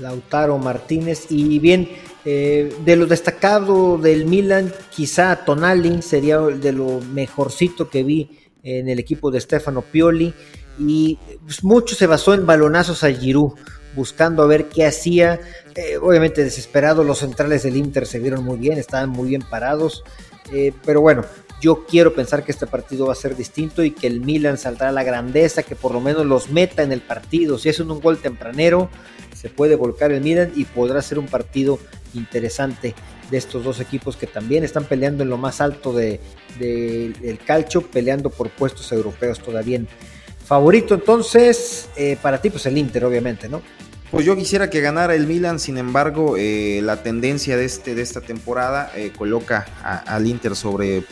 Lautaro 0.00 0.56
Martínez 0.58 1.26
y 1.30 1.58
bien, 1.58 1.88
eh, 2.24 2.74
de 2.84 2.96
lo 2.96 3.06
destacado 3.06 3.98
del 3.98 4.24
Milan, 4.24 4.72
quizá 4.90 5.44
Tonali 5.44 6.00
sería 6.00 6.38
de 6.38 6.72
lo 6.72 7.00
mejorcito 7.00 7.90
que 7.90 8.02
vi 8.02 8.38
en 8.62 8.88
el 8.88 8.98
equipo 8.98 9.30
de 9.30 9.40
Stefano 9.40 9.82
Pioli 9.82 10.32
y 10.78 11.18
pues, 11.44 11.62
mucho 11.64 11.94
se 11.94 12.06
basó 12.06 12.32
en 12.34 12.46
balonazos 12.46 13.04
a 13.04 13.12
Giroud 13.12 13.52
buscando 13.94 14.42
a 14.42 14.46
ver 14.46 14.68
qué 14.68 14.86
hacía. 14.86 15.40
Eh, 15.74 15.98
obviamente 15.98 16.44
desesperado, 16.44 17.04
los 17.04 17.18
centrales 17.18 17.62
del 17.62 17.76
Inter 17.76 18.06
se 18.06 18.18
vieron 18.18 18.44
muy 18.44 18.58
bien, 18.58 18.78
estaban 18.78 19.10
muy 19.10 19.28
bien 19.28 19.42
parados. 19.42 20.04
Eh, 20.52 20.72
pero 20.84 21.00
bueno, 21.00 21.24
yo 21.60 21.84
quiero 21.86 22.14
pensar 22.14 22.44
que 22.44 22.52
este 22.52 22.66
partido 22.66 23.06
va 23.06 23.12
a 23.12 23.16
ser 23.16 23.36
distinto 23.36 23.84
y 23.84 23.90
que 23.90 24.06
el 24.06 24.20
Milan 24.20 24.56
saldrá 24.56 24.88
a 24.88 24.92
la 24.92 25.02
grandeza, 25.02 25.62
que 25.62 25.76
por 25.76 25.92
lo 25.92 26.00
menos 26.00 26.24
los 26.24 26.50
meta 26.50 26.82
en 26.82 26.92
el 26.92 27.00
partido. 27.00 27.58
Si 27.58 27.68
es 27.68 27.80
un 27.80 28.00
gol 28.00 28.18
tempranero, 28.18 28.88
se 29.34 29.50
puede 29.50 29.76
volcar 29.76 30.10
el 30.10 30.22
Milan 30.22 30.52
y 30.56 30.64
podrá 30.64 31.02
ser 31.02 31.18
un 31.18 31.26
partido 31.26 31.78
interesante 32.14 32.94
de 33.30 33.38
estos 33.38 33.62
dos 33.62 33.78
equipos 33.78 34.16
que 34.16 34.26
también 34.26 34.64
están 34.64 34.84
peleando 34.84 35.22
en 35.22 35.30
lo 35.30 35.38
más 35.38 35.60
alto 35.60 35.92
de, 35.92 36.20
del 36.58 37.38
calcio, 37.44 37.82
peleando 37.82 38.30
por 38.30 38.50
puestos 38.50 38.90
europeos 38.90 39.38
todavía. 39.38 39.80
Favorito 40.44 40.94
entonces, 40.94 41.88
eh, 41.96 42.16
para 42.20 42.40
ti 42.40 42.50
pues 42.50 42.66
el 42.66 42.76
Inter 42.76 43.04
obviamente, 43.04 43.48
¿no? 43.48 43.62
Pues 44.10 44.26
yo 44.26 44.34
quisiera 44.34 44.70
que 44.70 44.80
ganara 44.80 45.14
el 45.14 45.28
Milan, 45.28 45.60
sin 45.60 45.78
embargo, 45.78 46.34
eh, 46.36 46.80
la 46.82 47.00
tendencia 47.00 47.56
de, 47.56 47.64
este, 47.64 47.94
de 47.94 48.02
esta 48.02 48.20
temporada 48.20 48.90
eh, 48.96 49.12
coloca 49.16 49.68
al 49.84 50.26
Inter 50.26 50.56
sobre, 50.56 51.04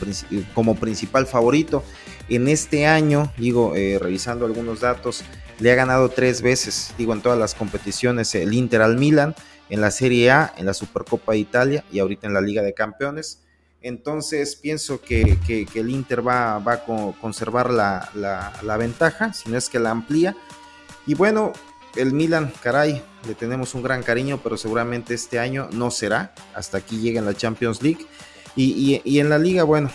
como 0.52 0.74
principal 0.74 1.28
favorito. 1.28 1.84
En 2.28 2.48
este 2.48 2.86
año, 2.86 3.32
digo, 3.38 3.76
eh, 3.76 4.00
revisando 4.00 4.46
algunos 4.46 4.80
datos, 4.80 5.22
le 5.60 5.70
ha 5.70 5.76
ganado 5.76 6.08
tres 6.08 6.42
veces, 6.42 6.92
digo, 6.98 7.12
en 7.12 7.22
todas 7.22 7.38
las 7.38 7.54
competiciones 7.54 8.34
el 8.34 8.52
Inter 8.52 8.82
al 8.82 8.98
Milan, 8.98 9.36
en 9.70 9.80
la 9.80 9.92
Serie 9.92 10.32
A, 10.32 10.52
en 10.56 10.66
la 10.66 10.74
Supercopa 10.74 11.32
de 11.32 11.38
Italia 11.38 11.84
y 11.92 12.00
ahorita 12.00 12.26
en 12.26 12.34
la 12.34 12.40
Liga 12.40 12.62
de 12.62 12.74
Campeones. 12.74 13.42
Entonces 13.80 14.56
pienso 14.56 15.00
que, 15.00 15.38
el 15.72 15.90
Inter 15.90 16.26
va, 16.26 16.56
a 16.56 16.84
conservar 17.20 17.70
la, 17.70 18.10
la 18.60 18.76
ventaja, 18.76 19.32
si 19.32 19.48
no 19.50 19.56
es 19.56 19.68
que 19.68 19.78
la 19.78 19.90
amplía. 19.90 20.36
Y 21.06 21.14
bueno, 21.14 21.52
el 21.98 22.12
Milan, 22.12 22.52
caray, 22.62 23.02
le 23.26 23.34
tenemos 23.34 23.74
un 23.74 23.82
gran 23.82 24.02
cariño, 24.02 24.40
pero 24.42 24.56
seguramente 24.56 25.14
este 25.14 25.38
año 25.38 25.68
no 25.72 25.90
será. 25.90 26.32
Hasta 26.54 26.78
aquí 26.78 27.00
llega 27.00 27.18
en 27.18 27.26
la 27.26 27.34
Champions 27.34 27.82
League. 27.82 28.06
Y, 28.56 29.18
en 29.18 29.28
la 29.28 29.38
liga, 29.38 29.62
bueno, 29.62 29.90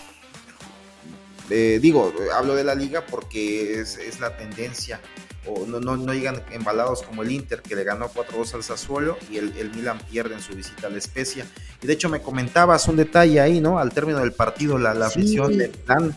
eh, 1.50 1.78
digo, 1.82 2.14
hablo 2.34 2.54
de 2.54 2.64
la 2.64 2.74
liga 2.74 3.04
porque 3.04 3.80
es, 3.80 4.20
la 4.20 4.36
tendencia. 4.36 5.00
O 5.46 5.66
no, 5.66 5.78
no, 5.80 6.14
llegan 6.14 6.42
embalados 6.52 7.02
como 7.02 7.22
el 7.22 7.30
Inter, 7.30 7.60
que 7.60 7.74
le 7.74 7.84
ganó 7.84 8.08
4-2 8.08 8.54
al 8.54 8.62
Sassuolo, 8.62 9.18
y 9.30 9.36
el, 9.36 9.70
Milan 9.74 9.98
pierde 10.10 10.34
en 10.34 10.40
su 10.40 10.54
visita 10.54 10.86
a 10.86 10.90
la 10.90 10.98
Especia. 10.98 11.46
Y 11.82 11.86
de 11.86 11.92
hecho 11.92 12.08
me 12.08 12.22
comentabas 12.22 12.88
un 12.88 12.96
detalle 12.96 13.40
ahí, 13.40 13.60
¿no? 13.60 13.78
Al 13.78 13.92
término 13.92 14.20
del 14.20 14.32
partido, 14.32 14.78
la, 14.78 14.94
la 14.94 15.06
afición 15.06 15.58
de 15.58 15.68
Milan. 15.68 16.16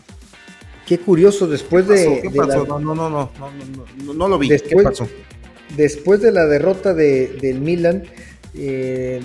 Qué 0.85 0.99
curioso, 0.99 1.47
después 1.47 1.85
de... 1.85 2.21
¿Qué 2.21 2.29
pasó? 2.29 2.65
No, 2.65 2.79
no, 2.79 2.95
no, 2.95 3.09
no, 3.09 3.31
no, 4.05 4.13
no, 4.13 4.27
lo 4.29 4.39
vi. 4.39 4.47
¿Qué 4.47 4.77
pasó? 4.81 5.05
Después 5.75 6.21
de 6.21 6.31
la 6.31 6.45
derrota 6.45 6.93
de, 6.93 7.37
del 7.41 7.59
Milan, 7.59 8.03
eh, 8.55 9.19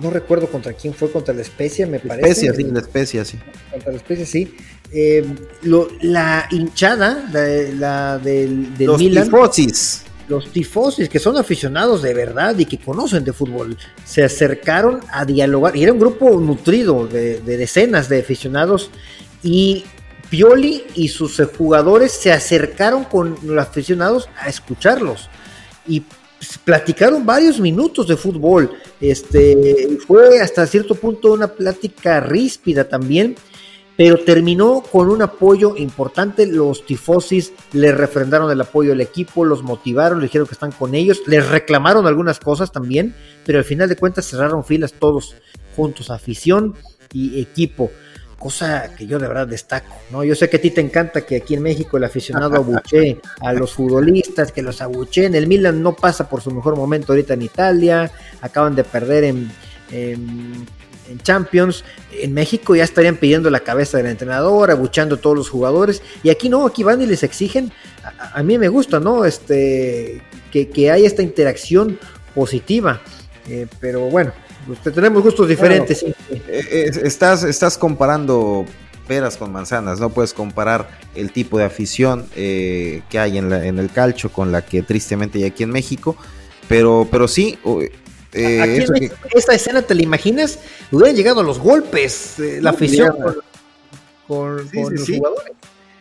no 0.00 0.10
recuerdo 0.10 0.48
contra 0.48 0.72
quién 0.72 0.94
fue, 0.94 1.10
contra 1.10 1.34
la 1.34 1.42
Especia, 1.42 1.86
me 1.86 1.98
parece. 1.98 2.28
Especia, 2.28 2.54
sí, 2.54 2.64
la 2.64 2.80
Especia, 2.80 3.24
sí. 3.24 3.38
Contra 3.70 3.90
la 3.92 3.96
Especia, 3.98 4.26
sí. 4.26 4.54
Eh, 4.90 5.24
lo, 5.62 5.88
la 6.02 6.46
hinchada, 6.50 7.28
la, 7.32 7.46
la 7.78 8.18
del, 8.18 8.76
del 8.76 8.86
Los 8.86 8.98
Milan, 8.98 9.24
tifosis. 9.24 10.02
los 10.28 10.50
tifosis, 10.52 11.08
que 11.08 11.18
son 11.18 11.36
aficionados 11.36 12.02
de 12.02 12.14
verdad 12.14 12.58
y 12.58 12.64
que 12.66 12.78
conocen 12.78 13.24
de 13.24 13.32
fútbol, 13.32 13.76
se 14.04 14.22
acercaron 14.24 15.00
a 15.10 15.24
dialogar. 15.24 15.76
Y 15.76 15.82
era 15.82 15.92
un 15.92 15.98
grupo 15.98 16.38
nutrido 16.40 17.06
de, 17.06 17.40
de 17.40 17.56
decenas 17.56 18.08
de 18.08 18.20
aficionados. 18.20 18.90
Y 19.42 19.84
Pioli 20.30 20.84
y 20.94 21.08
sus 21.08 21.40
jugadores 21.58 22.12
se 22.12 22.32
acercaron 22.32 23.04
con 23.04 23.36
los 23.42 23.58
aficionados 23.58 24.28
a 24.38 24.48
escucharlos. 24.48 25.28
Y 25.86 26.00
pues, 26.00 26.58
platicaron 26.58 27.24
varios 27.24 27.60
minutos 27.60 28.08
de 28.08 28.16
fútbol. 28.16 28.70
Este 29.00 29.96
fue 30.06 30.40
hasta 30.40 30.66
cierto 30.66 30.96
punto 30.96 31.32
una 31.32 31.46
plática 31.46 32.18
ríspida 32.18 32.88
también, 32.88 33.36
pero 33.96 34.18
terminó 34.18 34.82
con 34.82 35.08
un 35.08 35.22
apoyo 35.22 35.76
importante. 35.76 36.46
Los 36.46 36.84
tifosis 36.84 37.52
le 37.72 37.92
refrendaron 37.92 38.50
el 38.50 38.60
apoyo 38.60 38.92
al 38.92 39.00
equipo, 39.00 39.44
los 39.44 39.62
motivaron, 39.62 40.18
le 40.18 40.24
dijeron 40.24 40.48
que 40.48 40.54
están 40.54 40.72
con 40.72 40.96
ellos, 40.96 41.22
les 41.26 41.48
reclamaron 41.48 42.06
algunas 42.08 42.40
cosas 42.40 42.72
también, 42.72 43.14
pero 43.46 43.58
al 43.58 43.64
final 43.64 43.88
de 43.88 43.94
cuentas 43.94 44.26
cerraron 44.26 44.64
filas 44.64 44.94
todos 44.94 45.36
juntos, 45.76 46.10
afición 46.10 46.74
y 47.12 47.40
equipo. 47.40 47.92
Cosa 48.42 48.90
que 48.96 49.06
yo 49.06 49.20
de 49.20 49.28
verdad 49.28 49.46
destaco, 49.46 49.94
¿no? 50.10 50.24
Yo 50.24 50.34
sé 50.34 50.50
que 50.50 50.56
a 50.56 50.60
ti 50.60 50.70
te 50.72 50.80
encanta 50.80 51.20
que 51.20 51.36
aquí 51.36 51.54
en 51.54 51.62
México 51.62 51.96
el 51.96 52.04
aficionado 52.04 52.56
abuchee 52.56 53.20
a 53.40 53.52
los 53.52 53.72
futbolistas, 53.74 54.50
que 54.50 54.62
los 54.62 54.82
abucheen. 54.82 55.36
El 55.36 55.46
Milan 55.46 55.80
no 55.80 55.94
pasa 55.94 56.28
por 56.28 56.40
su 56.40 56.50
mejor 56.50 56.76
momento 56.76 57.12
ahorita 57.12 57.34
en 57.34 57.42
Italia, 57.42 58.10
acaban 58.40 58.74
de 58.74 58.82
perder 58.82 59.24
en, 59.24 59.52
en, 59.92 60.66
Champions. 61.22 61.84
En 62.12 62.32
México 62.32 62.74
ya 62.74 62.84
estarían 62.84 63.16
pidiendo 63.16 63.50
la 63.50 63.60
cabeza 63.60 63.98
del 63.98 64.06
entrenador, 64.06 64.70
abuchando 64.70 65.16
a 65.16 65.18
todos 65.18 65.36
los 65.36 65.48
jugadores. 65.48 66.02
Y 66.22 66.30
aquí 66.30 66.48
no, 66.48 66.66
aquí 66.66 66.82
van 66.82 67.00
y 67.02 67.06
les 67.06 67.22
exigen. 67.22 67.70
A, 68.02 68.40
a 68.40 68.42
mí 68.42 68.58
me 68.58 68.68
gusta, 68.68 68.98
¿no? 68.98 69.24
Este, 69.24 70.22
que, 70.50 70.68
que 70.68 70.90
hay 70.90 71.04
esta 71.04 71.22
interacción 71.22 71.98
positiva. 72.34 73.00
Eh, 73.48 73.66
pero 73.80 74.02
bueno, 74.02 74.32
usted, 74.68 74.92
tenemos 74.92 75.22
gustos 75.22 75.48
diferentes. 75.48 76.02
Bueno, 76.02 76.14
eh, 76.48 76.90
estás, 77.02 77.44
estás 77.44 77.78
comparando 77.78 78.64
peras 79.06 79.36
con 79.36 79.52
manzanas, 79.52 80.00
no 80.00 80.10
puedes 80.10 80.32
comparar 80.32 80.88
el 81.14 81.32
tipo 81.32 81.58
de 81.58 81.64
afición 81.64 82.26
eh, 82.36 83.02
que 83.10 83.18
hay 83.18 83.38
en, 83.38 83.50
la, 83.50 83.66
en, 83.66 83.78
el 83.78 83.90
calcho 83.90 84.30
con 84.30 84.52
la 84.52 84.64
que 84.64 84.82
tristemente 84.82 85.38
hay 85.38 85.44
aquí 85.44 85.62
en 85.62 85.70
México, 85.70 86.16
pero, 86.68 87.06
pero 87.10 87.28
sí. 87.28 87.58
Eh, 88.32 88.60
aquí 88.60 88.82
en 88.82 88.92
México, 88.92 89.16
que... 89.30 89.38
esta 89.38 89.54
escena, 89.54 89.82
¿te 89.82 89.94
la 89.94 90.02
imaginas? 90.02 90.58
Hubieran 90.90 91.16
llegado 91.16 91.42
los 91.42 91.58
golpes, 91.58 92.38
eh, 92.38 92.60
la 92.62 92.70
afición 92.70 93.14
con, 93.18 93.36
con, 94.26 94.68
sí, 94.70 94.82
con 94.82 94.98
sí, 94.98 95.12
los 95.12 95.18
jugadores 95.18 95.52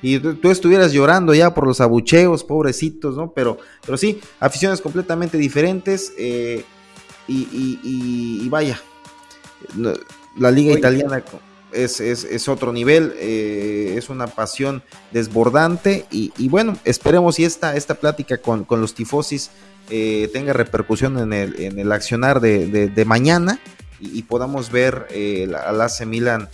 y 0.02 0.20
tú, 0.20 0.36
tú, 0.36 0.50
estuvieras 0.50 0.92
llorando 0.94 1.34
ya 1.34 1.54
por 1.54 1.68
los 1.68 1.80
abucheos, 1.80 2.44
pobrecitos, 2.44 3.16
¿no? 3.16 3.32
Pero, 3.34 3.60
pero 3.86 3.98
sí, 3.98 4.20
aficiones 4.40 4.82
completamente 4.82 5.38
diferentes 5.38 6.14
eh, 6.18 6.66
y, 7.28 7.48
y, 7.52 7.80
y, 7.84 8.46
y, 8.46 8.50
vaya, 8.50 8.80
la 10.38 10.52
liga 10.52 10.72
Oye, 10.72 10.80
italiana 10.80 11.24
es, 11.72 12.00
es, 12.00 12.24
es, 12.24 12.48
otro 12.48 12.74
nivel, 12.74 13.14
eh, 13.18 13.96
es 13.98 14.10
una 14.10 14.28
pasión 14.28 14.84
desbordante 15.12 16.06
y, 16.12 16.34
y, 16.38 16.50
bueno, 16.50 16.78
esperemos 16.84 17.36
si 17.36 17.46
esta, 17.46 17.76
esta 17.76 17.96
plática 17.96 18.38
con, 18.38 18.66
con 18.66 18.82
los 18.82 18.94
tifosis 18.94 19.52
eh, 19.90 20.30
tenga 20.34 20.54
repercusión 20.54 21.18
en 21.20 21.34
el, 21.34 21.60
en 21.60 21.80
el 21.80 21.92
accionar 21.92 22.40
de, 22.42 22.68
de, 22.68 22.88
de 22.88 23.06
mañana 23.06 23.60
y, 24.00 24.18
y, 24.18 24.24
podamos 24.24 24.72
ver 24.72 25.08
eh, 25.12 25.52
al 25.66 25.82
AC 25.82 26.06
Milan 26.06 26.50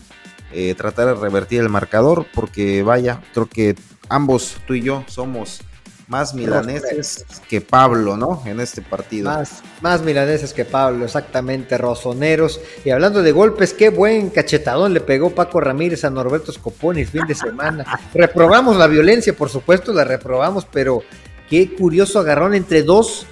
eh, 0.54 0.76
tratar 0.76 1.08
de 1.08 1.16
revertir 1.16 1.62
el 1.62 1.70
marcador 1.70 2.26
porque 2.34 2.82
vaya, 2.82 3.22
creo 3.34 3.48
que 3.48 3.76
ambos, 4.10 4.58
tú 4.66 4.74
y 4.76 4.82
yo, 4.82 5.04
somos 5.08 5.62
más 6.08 6.34
milaneses 6.34 7.26
que 7.50 7.60
Pablo, 7.60 8.16
¿no? 8.16 8.42
En 8.46 8.60
este 8.60 8.82
partido. 8.82 9.26
Más, 9.26 9.62
más 9.82 10.02
milaneses 10.02 10.54
que 10.54 10.64
Pablo, 10.64 11.06
exactamente, 11.06 11.78
rosoneros. 11.78 12.62
Y 12.86 12.92
hablando 12.92 13.22
de 13.22 13.32
golpes, 13.34 13.74
qué 13.74 13.90
buen 13.90 14.30
cachetadón 14.30 14.94
le 14.94 15.02
pegó 15.02 15.32
Paco 15.32 15.60
Ramírez 15.60 16.06
a 16.06 16.10
Norberto 16.10 16.52
Scoponi 16.52 17.02
el 17.02 17.08
fin 17.08 17.28
de 17.28 17.36
semana. 17.36 17.86
reprobamos 18.14 18.78
la 18.78 18.88
violencia, 18.88 19.34
por 19.34 19.50
supuesto, 19.50 19.92
la 19.92 20.06
reprobamos, 20.06 20.66
pero 20.66 21.04
qué 21.50 21.76
curioso 21.76 22.20
agarrón 22.20 22.56
entre 22.56 22.84
dos 22.84 23.28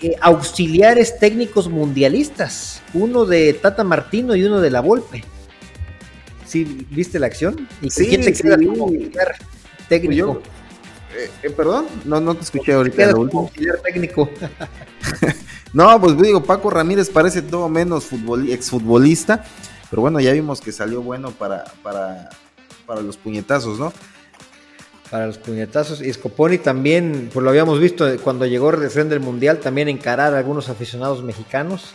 eh, 0.00 0.16
auxiliares 0.20 1.18
técnicos 1.18 1.68
mundialistas, 1.68 2.82
uno 2.94 3.24
de 3.24 3.52
Tata 3.54 3.82
Martino 3.82 4.36
y 4.36 4.44
uno 4.44 4.60
de 4.60 4.70
La 4.70 4.80
Volpe. 4.80 5.24
¿Sí 6.46 6.86
viste 6.90 7.18
la 7.18 7.26
acción? 7.26 7.68
¿Y 7.80 7.90
sí, 7.90 8.06
quién 8.06 8.20
te 8.20 8.32
queda 8.32 8.58
sí. 8.58 8.66
como 8.66 8.92
técnico? 9.88 10.12
Yo, 10.14 10.42
eh, 11.14 11.30
eh, 11.42 11.50
perdón, 11.50 11.86
no, 12.04 12.20
no 12.20 12.34
te 12.34 12.42
escuché 12.42 12.72
ahorita. 12.72 13.12
Lo 13.12 13.20
último. 13.20 13.50
técnico. 13.84 14.30
no, 15.72 16.00
pues 16.00 16.16
digo, 16.18 16.42
Paco 16.42 16.70
Ramírez 16.70 17.10
parece 17.10 17.42
todo 17.42 17.68
menos 17.68 18.04
futbol, 18.04 18.48
exfutbolista, 18.48 19.44
pero 19.90 20.02
bueno, 20.02 20.20
ya 20.20 20.32
vimos 20.32 20.60
que 20.60 20.72
salió 20.72 21.02
bueno 21.02 21.30
para, 21.32 21.64
para, 21.82 22.30
para 22.86 23.02
los 23.02 23.16
puñetazos, 23.16 23.78
¿no? 23.78 23.92
Para 25.10 25.26
los 25.26 25.38
puñetazos. 25.38 26.00
Y 26.00 26.12
Scoponi 26.12 26.58
también, 26.58 27.30
pues 27.32 27.44
lo 27.44 27.50
habíamos 27.50 27.78
visto 27.78 28.06
cuando 28.22 28.46
llegó 28.46 28.70
recién 28.70 29.08
del 29.08 29.20
Mundial, 29.20 29.58
también 29.58 29.88
encarar 29.88 30.34
a 30.34 30.38
algunos 30.38 30.68
aficionados 30.68 31.22
mexicanos. 31.22 31.92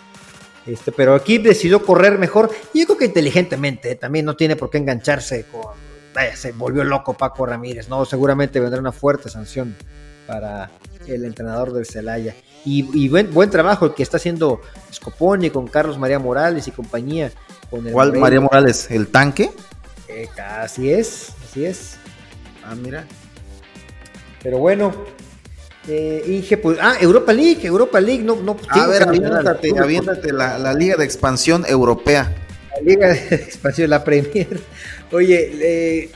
Este, 0.67 0.91
pero 0.91 1.15
aquí 1.15 1.37
decidió 1.37 1.83
correr 1.83 2.19
mejor. 2.19 2.51
Y 2.73 2.81
yo 2.81 2.85
creo 2.85 2.97
que 2.97 3.05
inteligentemente, 3.05 3.95
también 3.95 4.25
no 4.25 4.35
tiene 4.35 4.55
por 4.55 4.69
qué 4.69 4.77
engancharse 4.77 5.45
con 5.45 5.87
vaya, 6.17 6.35
se 6.35 6.51
volvió 6.51 6.83
loco 6.83 7.13
Paco 7.13 7.45
Ramírez, 7.45 7.89
¿no? 7.89 8.03
Seguramente 8.03 8.59
vendrá 8.59 8.79
una 8.79 8.91
fuerte 8.91 9.29
sanción 9.29 9.75
para 10.25 10.71
el 11.05 11.23
entrenador 11.25 11.71
del 11.73 11.85
Celaya. 11.85 12.35
Y, 12.65 12.89
y 12.99 13.07
buen, 13.07 13.31
buen, 13.31 13.51
trabajo 13.51 13.85
el 13.85 13.93
que 13.93 14.01
está 14.01 14.17
haciendo 14.17 14.61
Scoponi 14.91 15.51
con 15.51 15.67
Carlos 15.67 15.99
María 15.99 16.17
Morales 16.17 16.67
y 16.67 16.71
compañía. 16.71 17.31
Con 17.69 17.85
el 17.85 17.93
¿Cuál 17.93 18.07
Moreno. 18.07 18.21
María 18.21 18.41
Morales? 18.41 18.89
¿El 18.89 19.09
tanque? 19.09 19.51
Eh, 20.07 20.27
así 20.37 20.91
es, 20.91 21.33
así 21.47 21.65
es. 21.65 21.97
Ah, 22.65 22.73
mira. 22.73 23.05
Pero 24.41 24.57
bueno. 24.57 24.91
Eh, 25.87 26.23
Inge, 26.27 26.57
pues, 26.57 26.79
ah, 26.81 26.95
Europa 26.99 27.31
League, 27.31 27.65
Europa 27.65 28.01
League, 28.01 28.23
no, 28.23 28.35
no. 28.37 28.57
A 28.69 28.87
ver, 28.87 29.03
aviéntate, 29.03 29.71
aviéntate 29.79 30.33
la, 30.33 30.57
la 30.57 30.73
Liga 30.73 30.97
de 30.97 31.05
Expansión 31.05 31.63
Europea. 31.65 32.46
La 32.77 32.83
Liga 32.83 33.07
de 33.07 33.35
Expansión, 33.35 33.89
la 33.89 34.03
Premier. 34.03 34.59
Oye, 35.11 36.11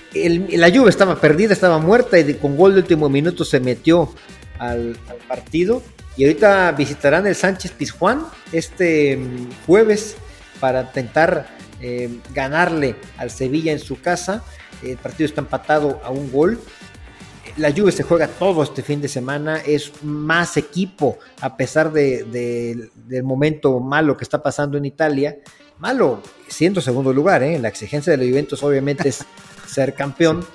la 0.51 0.69
Juve 0.69 0.89
estaba 0.89 1.19
perdida, 1.19 1.53
estaba 1.53 1.79
muerta 1.79 2.19
y 2.19 2.33
con 2.35 2.55
gol 2.55 2.73
de 2.73 2.81
último 2.81 3.09
minuto 3.09 3.45
se 3.45 3.59
metió 3.59 4.13
al, 4.59 4.97
partido. 5.27 5.81
Y 6.17 6.25
ahorita 6.25 6.71
visitarán 6.73 7.25
el 7.25 7.35
Sánchez 7.35 7.71
Pizjuán 7.71 8.25
este 8.51 9.15
um, 9.15 9.49
jueves 9.65 10.17
para 10.59 10.81
intentar 10.81 11.47
eh, 11.81 12.09
ganarle 12.33 12.95
al 13.17 13.31
Sevilla 13.31 13.71
en 13.71 13.79
su 13.79 13.99
casa. 14.01 14.43
El 14.83 14.97
partido 14.97 15.25
está 15.27 15.41
empatado 15.41 16.01
a 16.03 16.11
un 16.11 16.31
gol. 16.31 16.59
La 17.57 17.71
Juve 17.71 17.91
se 17.91 18.03
juega 18.03 18.27
todo 18.27 18.61
este 18.61 18.81
fin 18.83 19.01
de 19.01 19.07
semana, 19.07 19.57
es 19.57 19.91
más 20.03 20.57
equipo 20.57 21.17
a 21.41 21.57
pesar 21.57 21.91
de, 21.91 22.23
de, 22.23 22.89
del 23.07 23.23
momento 23.23 23.79
malo 23.79 24.15
que 24.15 24.23
está 24.23 24.41
pasando 24.43 24.77
en 24.77 24.85
Italia 24.85 25.37
malo, 25.81 26.21
siendo 26.47 26.79
segundo 26.79 27.11
lugar, 27.11 27.41
¿eh? 27.41 27.57
la 27.59 27.67
exigencia 27.67 28.11
de 28.11 28.17
los 28.17 28.27
Juventus 28.29 28.61
obviamente 28.63 29.09
es 29.09 29.25
ser 29.67 29.95
campeón, 29.95 30.45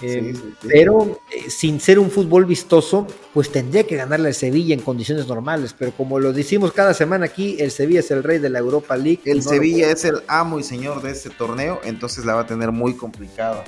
eh, 0.00 0.32
sí, 0.32 0.34
sí, 0.34 0.54
sí. 0.62 0.68
pero 0.68 1.20
eh, 1.30 1.50
sin 1.50 1.80
ser 1.80 1.98
un 1.98 2.08
fútbol 2.08 2.46
vistoso, 2.46 3.06
pues 3.34 3.50
tendría 3.50 3.84
que 3.84 3.96
ganarle 3.96 4.28
al 4.28 4.34
Sevilla 4.34 4.72
en 4.72 4.80
condiciones 4.80 5.26
normales, 5.26 5.74
pero 5.76 5.90
como 5.92 6.20
lo 6.20 6.32
decimos 6.32 6.72
cada 6.72 6.94
semana 6.94 7.26
aquí, 7.26 7.56
el 7.58 7.72
Sevilla 7.72 7.98
es 7.98 8.12
el 8.12 8.22
rey 8.22 8.38
de 8.38 8.48
la 8.48 8.60
Europa 8.60 8.96
League. 8.96 9.20
El 9.24 9.38
no 9.38 9.50
Sevilla 9.50 9.90
es 9.90 10.04
el 10.04 10.22
amo 10.28 10.60
y 10.60 10.62
señor 10.62 11.02
de 11.02 11.10
este 11.10 11.30
torneo, 11.30 11.80
entonces 11.84 12.24
la 12.24 12.36
va 12.36 12.42
a 12.42 12.46
tener 12.46 12.70
muy 12.70 12.94
complicado 12.94 13.64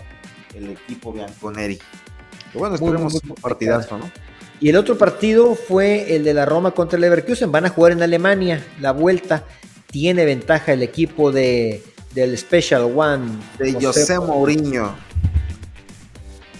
el 0.54 0.70
equipo 0.70 1.12
Bianconeri. 1.12 1.80
Pero 2.46 2.60
bueno, 2.60 2.76
esperemos 2.76 3.14
un 3.14 3.34
partidazo, 3.34 3.98
¿no? 3.98 4.10
Y 4.60 4.68
el 4.68 4.76
otro 4.76 4.96
partido 4.96 5.56
fue 5.56 6.14
el 6.14 6.22
de 6.22 6.32
la 6.32 6.46
Roma 6.46 6.70
contra 6.70 6.96
el 6.96 7.00
Leverkusen. 7.00 7.50
Van 7.50 7.66
a 7.66 7.70
jugar 7.70 7.90
en 7.90 8.02
Alemania 8.02 8.64
la 8.80 8.92
vuelta 8.92 9.44
tiene 9.92 10.24
ventaja 10.24 10.72
el 10.72 10.82
equipo 10.82 11.30
de, 11.30 11.84
del 12.14 12.36
Special 12.36 12.90
One. 12.96 13.30
De 13.58 13.74
José, 13.74 13.86
José 13.86 14.18
Mourinho. 14.18 14.94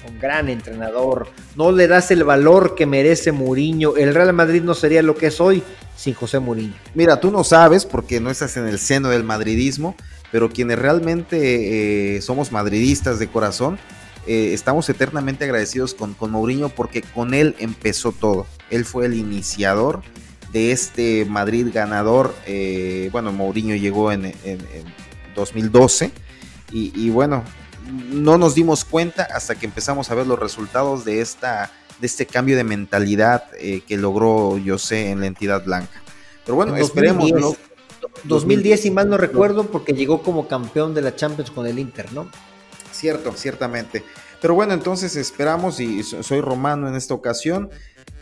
Un 0.06 0.20
gran 0.20 0.50
entrenador. 0.50 1.28
No 1.56 1.72
le 1.72 1.88
das 1.88 2.10
el 2.10 2.24
valor 2.24 2.74
que 2.74 2.84
merece 2.86 3.32
Mourinho. 3.32 3.96
El 3.96 4.14
Real 4.14 4.32
Madrid 4.34 4.62
no 4.62 4.74
sería 4.74 5.02
lo 5.02 5.16
que 5.16 5.28
es 5.28 5.40
hoy 5.40 5.62
sin 5.96 6.14
José 6.14 6.38
Mourinho. 6.38 6.74
Mira, 6.94 7.18
tú 7.18 7.30
no 7.30 7.42
sabes 7.42 7.86
porque 7.86 8.20
no 8.20 8.30
estás 8.30 8.56
en 8.58 8.68
el 8.68 8.78
seno 8.78 9.08
del 9.08 9.24
madridismo, 9.24 9.96
pero 10.30 10.50
quienes 10.50 10.78
realmente 10.78 12.16
eh, 12.16 12.20
somos 12.20 12.52
madridistas 12.52 13.18
de 13.18 13.28
corazón, 13.28 13.78
eh, 14.26 14.52
estamos 14.52 14.88
eternamente 14.90 15.44
agradecidos 15.44 15.94
con, 15.94 16.12
con 16.12 16.30
Mourinho 16.30 16.68
porque 16.68 17.00
con 17.00 17.32
él 17.32 17.56
empezó 17.58 18.12
todo. 18.12 18.46
Él 18.68 18.84
fue 18.84 19.06
el 19.06 19.14
iniciador 19.14 20.02
de 20.52 20.72
este 20.72 21.24
Madrid 21.24 21.68
ganador. 21.72 22.34
bueno, 23.10 23.32
Mourinho 23.32 23.76
llegó 23.76 24.12
en, 24.12 24.32
2012 25.34 26.10
y, 26.72 27.10
bueno, 27.10 27.42
no 28.10 28.38
nos 28.38 28.54
dimos 28.54 28.84
cuenta 28.84 29.24
hasta 29.34 29.54
que 29.54 29.66
empezamos 29.66 30.10
a 30.10 30.14
ver 30.14 30.26
los 30.26 30.38
resultados 30.38 31.04
de, 31.04 31.20
esta, 31.20 31.70
de 32.00 32.06
este 32.06 32.26
cambio 32.26 32.56
de 32.56 32.64
mentalidad 32.64 33.44
que 33.50 33.96
logró 33.96 34.58
José 34.64 35.10
en 35.10 35.20
la 35.20 35.26
entidad 35.26 35.64
blanca. 35.64 36.02
Pero 36.44 36.56
bueno, 36.56 36.76
esperemos. 36.76 37.56
2010, 38.24 38.80
si 38.80 38.90
mal 38.90 39.08
no 39.08 39.16
recuerdo, 39.16 39.66
porque 39.66 39.92
llegó 39.92 40.22
como 40.22 40.48
campeón 40.48 40.94
de 40.94 41.02
la 41.02 41.14
Champions 41.14 41.50
con 41.50 41.66
el 41.66 41.78
Inter, 41.78 42.12
¿no? 42.12 42.28
Cierto, 42.92 43.32
ciertamente. 43.36 44.04
Pero 44.40 44.54
bueno, 44.54 44.74
entonces 44.74 45.16
esperamos, 45.16 45.80
y 45.80 46.02
soy 46.02 46.40
romano 46.40 46.88
en 46.88 46.94
esta 46.94 47.14
ocasión, 47.14 47.70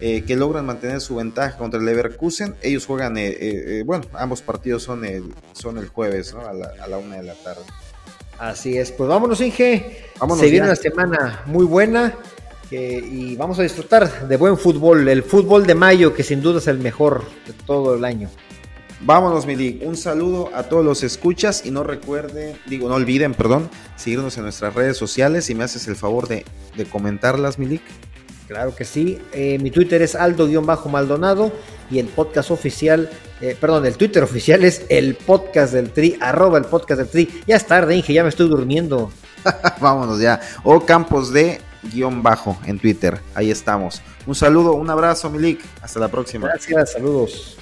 eh, 0.00 0.24
que 0.26 0.36
logran 0.36 0.64
mantener 0.64 1.00
su 1.00 1.16
ventaja 1.16 1.56
contra 1.58 1.78
el 1.78 1.86
Leverkusen. 1.86 2.54
Ellos 2.62 2.86
juegan, 2.86 3.16
eh, 3.18 3.36
eh, 3.38 3.82
bueno, 3.84 4.04
ambos 4.14 4.42
partidos 4.42 4.82
son 4.82 5.04
el, 5.04 5.34
son 5.52 5.78
el 5.78 5.88
jueves, 5.88 6.34
¿no? 6.34 6.40
A 6.40 6.52
la, 6.52 6.98
una 6.98 7.16
de 7.16 7.22
la 7.22 7.34
tarde. 7.34 7.62
Así 8.38 8.78
es, 8.78 8.92
pues 8.92 9.08
vámonos, 9.08 9.40
Inge. 9.40 10.10
Vámonos 10.18 10.40
Se 10.40 10.50
viene 10.50 10.66
una 10.66 10.76
semana 10.76 11.42
muy 11.46 11.66
buena 11.66 12.14
y 12.70 13.36
vamos 13.36 13.58
a 13.58 13.62
disfrutar 13.62 14.28
de 14.28 14.36
buen 14.36 14.56
fútbol, 14.56 15.08
el 15.08 15.22
fútbol 15.22 15.66
de 15.66 15.74
mayo, 15.74 16.14
que 16.14 16.22
sin 16.22 16.40
duda 16.40 16.58
es 16.58 16.68
el 16.68 16.78
mejor 16.78 17.24
de 17.46 17.52
todo 17.66 17.96
el 17.96 18.04
año. 18.04 18.30
Vámonos, 19.02 19.46
Milik. 19.46 19.82
Un 19.82 19.96
saludo 19.96 20.50
a 20.54 20.64
todos 20.64 20.84
los 20.84 21.02
escuchas 21.02 21.64
y 21.64 21.70
no 21.70 21.84
recuerden, 21.84 22.54
digo, 22.66 22.86
no 22.88 22.96
olviden, 22.96 23.32
perdón, 23.32 23.70
seguirnos 23.96 24.36
en 24.36 24.42
nuestras 24.42 24.74
redes 24.74 24.98
sociales 24.98 25.48
y 25.48 25.54
me 25.54 25.64
haces 25.64 25.88
el 25.88 25.96
favor 25.96 26.28
de, 26.28 26.44
comentarlas, 26.90 27.58
Milik. 27.58 27.80
Claro 28.50 28.74
que 28.74 28.84
sí. 28.84 29.16
Eh, 29.32 29.60
mi 29.60 29.70
Twitter 29.70 30.02
es 30.02 30.16
Aldo-Maldonado 30.16 31.52
y 31.88 32.00
el 32.00 32.06
podcast 32.06 32.50
oficial, 32.50 33.08
eh, 33.40 33.56
perdón, 33.60 33.86
el 33.86 33.96
Twitter 33.96 34.24
oficial 34.24 34.64
es 34.64 34.82
el 34.88 35.14
podcast 35.14 35.72
del 35.72 35.92
Tri, 35.92 36.18
arroba 36.20 36.58
el 36.58 36.64
podcast 36.64 36.98
del 36.98 37.08
Tri. 37.08 37.42
Ya 37.46 37.54
es 37.54 37.64
tarde, 37.64 37.94
Inge, 37.94 38.12
ya 38.12 38.24
me 38.24 38.28
estoy 38.28 38.48
durmiendo. 38.48 39.12
Vámonos 39.80 40.18
ya. 40.18 40.40
O 40.64 40.84
Campos 40.84 41.32
de 41.32 41.60
guion 41.92 42.24
bajo 42.24 42.58
en 42.66 42.80
Twitter. 42.80 43.20
Ahí 43.36 43.52
estamos. 43.52 44.02
Un 44.26 44.34
saludo, 44.34 44.72
un 44.72 44.90
abrazo, 44.90 45.30
Milik. 45.30 45.60
Hasta 45.80 46.00
la 46.00 46.08
próxima. 46.08 46.48
Gracias, 46.48 46.94
saludos. 46.94 47.56